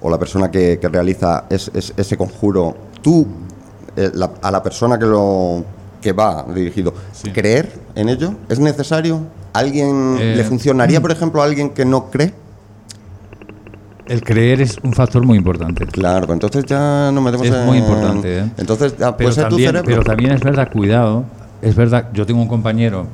o 0.00 0.08
la 0.10 0.18
persona 0.18 0.50
que, 0.50 0.78
que 0.80 0.88
realiza 0.88 1.44
es- 1.50 1.70
es- 1.74 1.92
ese 1.96 2.16
conjuro, 2.16 2.76
tú, 3.02 3.26
eh, 3.96 4.10
la- 4.14 4.30
a 4.42 4.50
la 4.52 4.62
persona 4.62 4.96
que 4.98 5.06
lo 5.06 5.64
que 6.00 6.12
va 6.12 6.44
dirigido, 6.54 6.94
Sí. 7.12 7.32
creer 7.32 7.72
en 7.96 8.08
ello? 8.10 8.32
¿Es 8.48 8.60
necesario? 8.60 9.20
¿Alguien 9.56 10.16
Eh, 10.20 10.34
le 10.36 10.44
funcionaría, 10.44 11.00
por 11.00 11.10
ejemplo, 11.10 11.40
a 11.40 11.44
alguien 11.46 11.70
que 11.70 11.84
no 11.84 12.10
cree? 12.10 12.32
El 14.08 14.22
creer 14.22 14.60
es 14.60 14.78
un 14.82 14.92
factor 14.92 15.24
muy 15.24 15.36
importante. 15.38 15.86
Claro, 15.86 16.26
pues 16.26 16.36
entonces 16.36 16.64
ya 16.66 17.10
no 17.12 17.20
metemos 17.22 17.46
Es 17.46 17.54
en- 17.54 17.64
muy 17.66 17.78
importante, 17.78 18.38
¿eh? 18.40 18.50
Entonces 18.58 18.96
ya 18.98 19.16
Pero 19.16 19.32
ser 19.32 19.44
tu 19.44 19.50
también, 19.50 19.68
cerebro. 19.70 19.86
pero 19.90 20.04
también 20.04 20.32
es 20.32 20.42
verdad, 20.42 20.70
cuidado, 20.70 21.24
es 21.62 21.74
verdad, 21.74 22.10
yo 22.12 22.24
tengo 22.26 22.40
un 22.40 22.48
compañero 22.48 23.06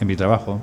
en 0.00 0.06
mi 0.06 0.16
trabajo 0.16 0.58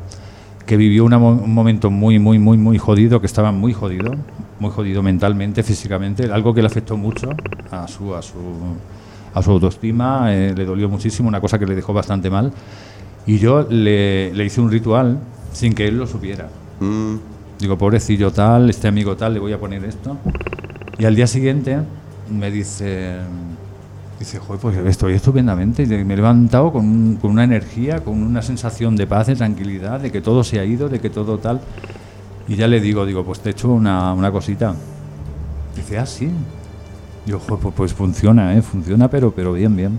que 0.65 0.77
vivió 0.77 1.05
una 1.05 1.17
un 1.19 1.53
momento 1.53 1.91
muy, 1.91 2.17
muy, 2.17 2.39
muy, 2.39 2.57
muy 2.57 2.77
jodido, 2.79 3.19
que 3.19 3.27
estaba 3.27 3.51
muy 3.51 3.73
jodido, 3.73 4.15
muy 4.59 4.71
jodido 4.71 5.03
mentalmente, 5.03 5.61
físicamente, 5.61 6.31
algo 6.31 6.53
que 6.55 6.61
le 6.61 6.67
afectó 6.67 6.97
mucho 6.97 7.29
a 7.69 7.87
su, 7.87 8.15
a 8.15 8.23
su, 8.23 8.37
a 9.35 9.43
su 9.43 9.51
autoestima, 9.51 10.33
eh, 10.33 10.53
le 10.57 10.65
dolió 10.65 10.89
muchísimo, 10.89 11.27
una 11.29 11.39
cosa 11.41 11.59
que 11.59 11.67
le 11.67 11.75
dejó 11.75 11.93
bastante 11.93 12.31
mal. 12.31 12.51
Y 13.27 13.37
yo 13.39 13.65
le, 13.69 14.33
le 14.33 14.45
hice 14.45 14.61
un 14.61 14.69
ritual 14.71 15.17
sin 15.51 15.73
que 15.73 15.87
él 15.87 15.97
lo 15.97 16.07
supiera. 16.07 16.47
Mm, 16.79 17.15
Digo, 17.59 17.77
pobrecillo 17.77 18.31
tal, 18.31 18.69
este 18.69 18.87
amigo 18.89 19.15
tal, 19.15 19.33
le 19.33 19.39
voy 19.39 19.53
a 19.53 19.59
poner 19.59 19.83
esto. 19.85 20.17
Y 20.99 21.05
al 21.05 21.15
día 21.15 21.25
siguiente 21.25 21.77
me 22.29 22.51
dice, 22.51 23.15
dice, 24.19 24.39
joder, 24.39 24.59
pues 24.61 24.77
estoy 24.77 25.13
estupendamente. 25.13 25.83
Y 25.83 25.87
me 25.87 26.13
he 26.13 26.17
levantado 26.17 26.71
con, 26.73 26.85
un- 26.85 27.15
con 27.15 27.31
una 27.31 27.45
energía, 27.45 28.03
con 28.03 28.21
una 28.21 28.41
sensación 28.41 28.95
de 28.97 29.07
paz, 29.07 29.27
de 29.27 29.35
tranquilidad, 29.37 30.01
de 30.01 30.11
que 30.11 30.19
todo 30.21 30.43
se 30.43 30.59
ha 30.59 30.65
ido, 30.65 30.89
de 30.89 30.99
que 30.99 31.09
todo 31.09 31.37
tal. 31.37 31.61
Y 32.47 32.57
ya 32.57 32.67
le 32.67 32.79
digo, 32.81 33.05
digo, 33.05 33.23
pues 33.23 33.39
te 33.39 33.49
he 33.49 33.51
hecho 33.53 33.69
una, 33.71 34.13
una 34.13 34.31
cosita. 34.31 34.75
Dice, 35.77 35.97
ah, 35.97 36.05
sí. 36.05 36.29
Digo, 37.25 37.39
joder, 37.39 37.59
pues, 37.63 37.73
pues 37.75 37.93
funciona, 37.93 38.53
¿eh? 38.55 38.61
Funciona, 38.61 39.09
pero, 39.09 39.31
pero 39.31 39.53
bien, 39.53 39.75
bien. 39.77 39.97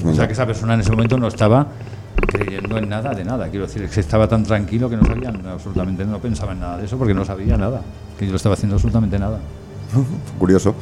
Pues 0.00 0.04
O 0.04 0.14
sea 0.14 0.26
que 0.26 0.32
esa 0.32 0.46
persona 0.46 0.74
en 0.74 0.80
ese 0.80 0.90
momento 0.90 1.18
no 1.18 1.28
estaba 1.28 1.66
creyendo 2.26 2.78
en 2.78 2.88
nada 2.88 3.10
de 3.14 3.24
nada. 3.24 3.48
Quiero 3.48 3.66
decir, 3.66 3.88
que 3.88 4.00
estaba 4.00 4.26
tan 4.28 4.42
tranquilo 4.42 4.88
que 4.88 4.96
no 4.96 5.04
sabía 5.04 5.32
absolutamente, 5.52 6.04
no 6.04 6.18
pensaba 6.18 6.52
en 6.52 6.60
nada 6.60 6.78
de 6.78 6.86
eso 6.86 6.96
porque 6.96 7.14
no 7.14 7.24
sabía 7.24 7.56
nada. 7.56 7.80
Que 8.18 8.26
yo 8.26 8.36
estaba 8.36 8.54
haciendo 8.54 8.76
absolutamente 8.76 9.18
nada. 9.18 9.38
Curioso. 10.38 10.74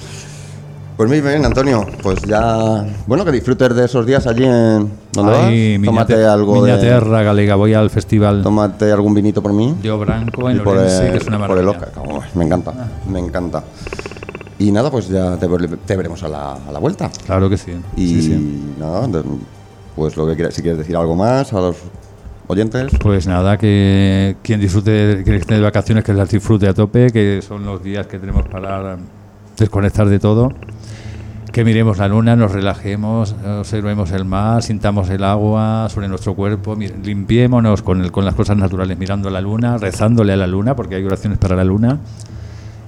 Pues 0.96 1.08
muy 1.08 1.20
bien, 1.22 1.42
Antonio. 1.46 1.86
Pues 2.02 2.20
ya. 2.22 2.84
Bueno, 3.06 3.24
que 3.24 3.32
disfrutes 3.32 3.74
de 3.74 3.84
esos 3.86 4.04
días 4.04 4.26
allí 4.26 4.44
en. 4.44 4.90
¿Dónde 5.12 5.32
Ahí, 5.34 5.78
vas? 5.78 5.86
Tómate 5.86 6.14
Miñate- 6.16 6.26
algo 6.26 6.54
de. 6.62 6.72
Miñaterra 6.72 7.22
galega, 7.22 7.54
voy 7.56 7.72
al 7.74 7.88
festival 7.90 8.42
Tómate 8.42 8.92
algún 8.92 9.14
vinito 9.14 9.42
por 9.42 9.52
mí. 9.54 9.74
de 9.82 9.90
Branco 9.92 10.50
en 10.50 10.58
Y 10.58 10.60
por 10.60 10.76
Orense, 10.76 11.06
el, 11.06 11.12
que 11.12 11.18
es 11.18 11.26
una 11.26 11.46
por 11.46 11.58
el 11.58 11.64
maravilla. 11.64 11.88
Oscar. 11.96 12.04
Oh, 12.06 12.20
me 12.38 12.44
encanta, 12.44 12.72
me 13.08 13.18
encanta. 13.18 13.64
Y 14.60 14.70
nada, 14.70 14.90
pues 14.90 15.08
ya 15.08 15.36
te, 15.38 15.48
te 15.48 15.96
veremos 15.96 16.22
a 16.22 16.28
la, 16.28 16.52
a 16.52 16.70
la 16.70 16.78
vuelta. 16.78 17.10
Claro 17.26 17.48
que 17.50 17.56
sí. 17.56 17.72
Y 17.96 18.06
sí, 18.06 18.22
sí. 18.22 18.74
nada, 18.78 19.08
pues 19.96 20.16
lo 20.16 20.26
que 20.26 20.36
quieras, 20.36 20.54
si 20.54 20.62
quieres 20.62 20.78
decir 20.78 20.96
algo 20.96 21.16
más 21.16 21.52
a 21.52 21.60
los 21.60 21.76
oyentes. 22.46 22.92
Pues 23.00 23.26
nada, 23.26 23.56
que 23.56 24.36
quien 24.42 24.60
disfrute, 24.60 25.22
que 25.24 25.36
esté 25.36 25.54
de 25.54 25.60
vacaciones, 25.62 26.04
que 26.04 26.12
las 26.12 26.28
disfrute 26.30 26.68
a 26.68 26.74
tope, 26.74 27.10
que 27.10 27.40
son 27.42 27.64
los 27.64 27.82
días 27.82 28.06
que 28.06 28.18
tenemos 28.18 28.46
para 28.48 28.98
desconectar 29.58 30.08
de 30.08 30.18
todo. 30.18 30.52
Que 31.52 31.64
miremos 31.64 31.98
la 31.98 32.06
luna, 32.06 32.36
nos 32.36 32.52
relajemos, 32.52 33.34
observemos 33.58 34.12
el 34.12 34.24
mar, 34.24 34.62
sintamos 34.62 35.10
el 35.10 35.24
agua 35.24 35.88
sobre 35.90 36.06
nuestro 36.06 36.34
cuerpo, 36.34 36.76
limpiémonos 36.76 37.82
con, 37.82 38.02
el- 38.02 38.12
con 38.12 38.24
las 38.24 38.36
cosas 38.36 38.56
naturales, 38.56 38.96
mirando 38.96 39.30
la 39.30 39.40
luna, 39.40 39.76
rezándole 39.76 40.32
a 40.32 40.36
la 40.36 40.46
luna, 40.46 40.76
porque 40.76 40.94
hay 40.94 41.04
oraciones 41.04 41.38
para 41.38 41.56
la 41.56 41.64
luna, 41.64 41.98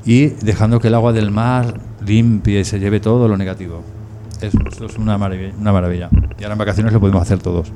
y 0.05 0.26
dejando 0.44 0.80
que 0.80 0.88
el 0.88 0.94
agua 0.94 1.12
del 1.12 1.30
mar 1.30 1.74
limpie 2.05 2.61
y 2.61 2.64
se 2.64 2.78
lleve 2.78 3.00
todo 3.00 3.28
lo 3.28 3.36
negativo. 3.36 3.82
Eso, 4.40 4.59
eso 4.70 4.86
es 4.86 4.96
una 4.98 5.16
maravilla, 5.18 5.53
una 5.61 5.72
maravilla. 5.72 6.09
Y 6.38 6.42
ahora 6.42 6.55
en 6.55 6.59
vacaciones 6.59 6.92
lo 6.92 6.98
podemos 7.00 7.22
hacer 7.22 7.38
todos. 7.38 7.70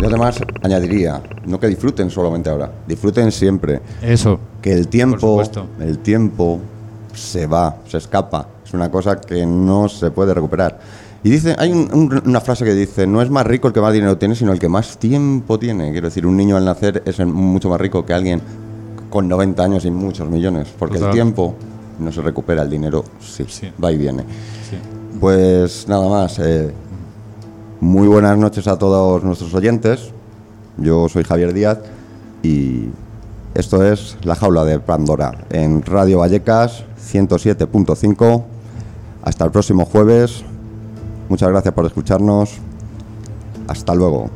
Yo 0.00 0.06
además 0.06 0.38
añadiría, 0.62 1.20
no 1.46 1.58
que 1.58 1.66
disfruten 1.66 2.08
solamente 2.10 2.48
ahora, 2.48 2.70
disfruten 2.86 3.32
siempre. 3.32 3.80
Eso, 4.00 4.38
Que 4.62 4.72
el 4.72 4.86
tiempo, 4.88 5.42
el 5.80 5.98
tiempo 5.98 6.60
se 7.14 7.46
va, 7.48 7.76
se 7.88 7.98
escapa. 7.98 8.46
Es 8.64 8.72
una 8.74 8.90
cosa 8.92 9.20
que 9.20 9.44
no 9.44 9.88
se 9.88 10.10
puede 10.12 10.34
recuperar. 10.34 10.78
Y 11.24 11.30
dice, 11.30 11.56
hay 11.58 11.72
un- 11.72 11.88
un- 11.92 12.22
una 12.26 12.40
frase 12.40 12.64
que 12.64 12.74
dice, 12.74 13.04
no 13.08 13.20
es 13.20 13.28
más 13.28 13.44
rico 13.44 13.66
el 13.66 13.74
que 13.74 13.80
más 13.80 13.92
dinero 13.92 14.16
tiene, 14.18 14.36
sino 14.36 14.52
el 14.52 14.60
que 14.60 14.68
más 14.68 14.98
tiempo 14.98 15.58
tiene. 15.58 15.90
Quiero 15.90 16.06
decir, 16.06 16.24
un 16.26 16.36
niño 16.36 16.56
al 16.56 16.64
nacer 16.64 17.02
es 17.06 17.18
mucho 17.26 17.68
más 17.68 17.80
rico 17.80 18.06
que 18.06 18.12
alguien 18.14 18.40
con 19.10 19.28
90 19.28 19.62
años 19.62 19.84
y 19.84 19.90
muchos 19.90 20.28
millones, 20.28 20.68
porque 20.78 20.96
Total. 20.96 21.10
el 21.10 21.14
tiempo 21.14 21.54
no 21.98 22.12
se 22.12 22.20
recupera, 22.22 22.62
el 22.62 22.70
dinero 22.70 23.04
sí, 23.20 23.44
Sí. 23.48 23.68
va 23.82 23.90
y 23.92 23.96
viene. 23.98 24.22
sí. 24.68 24.76
Pues 25.20 25.86
nada 25.88 26.08
más. 26.08 26.38
eh, 26.38 26.72
muy 27.80 28.06
buenas 28.08 28.36
noches 28.38 28.66
a 28.68 28.76
todos 28.78 29.22
nuestros 29.24 29.52
oyentes. 29.54 30.10
Yo 30.76 31.08
soy 31.08 31.24
Javier 31.24 31.52
Díaz 31.52 31.78
y 32.42 32.86
esto 33.54 33.84
es 33.84 34.16
La 34.22 34.34
Jaula 34.36 34.64
de 34.64 34.78
Pandora 34.80 35.44
en 35.50 35.82
Radio 35.82 36.18
Vallecas 36.18 36.84
107.5. 37.00 38.44
Hasta 39.22 39.44
el 39.44 39.50
próximo 39.50 39.84
jueves. 39.84 40.44
Muchas 41.28 41.48
gracias 41.50 41.74
por 41.74 41.84
escucharnos. 41.86 42.58
Hasta 43.68 43.94
luego. 43.94 44.30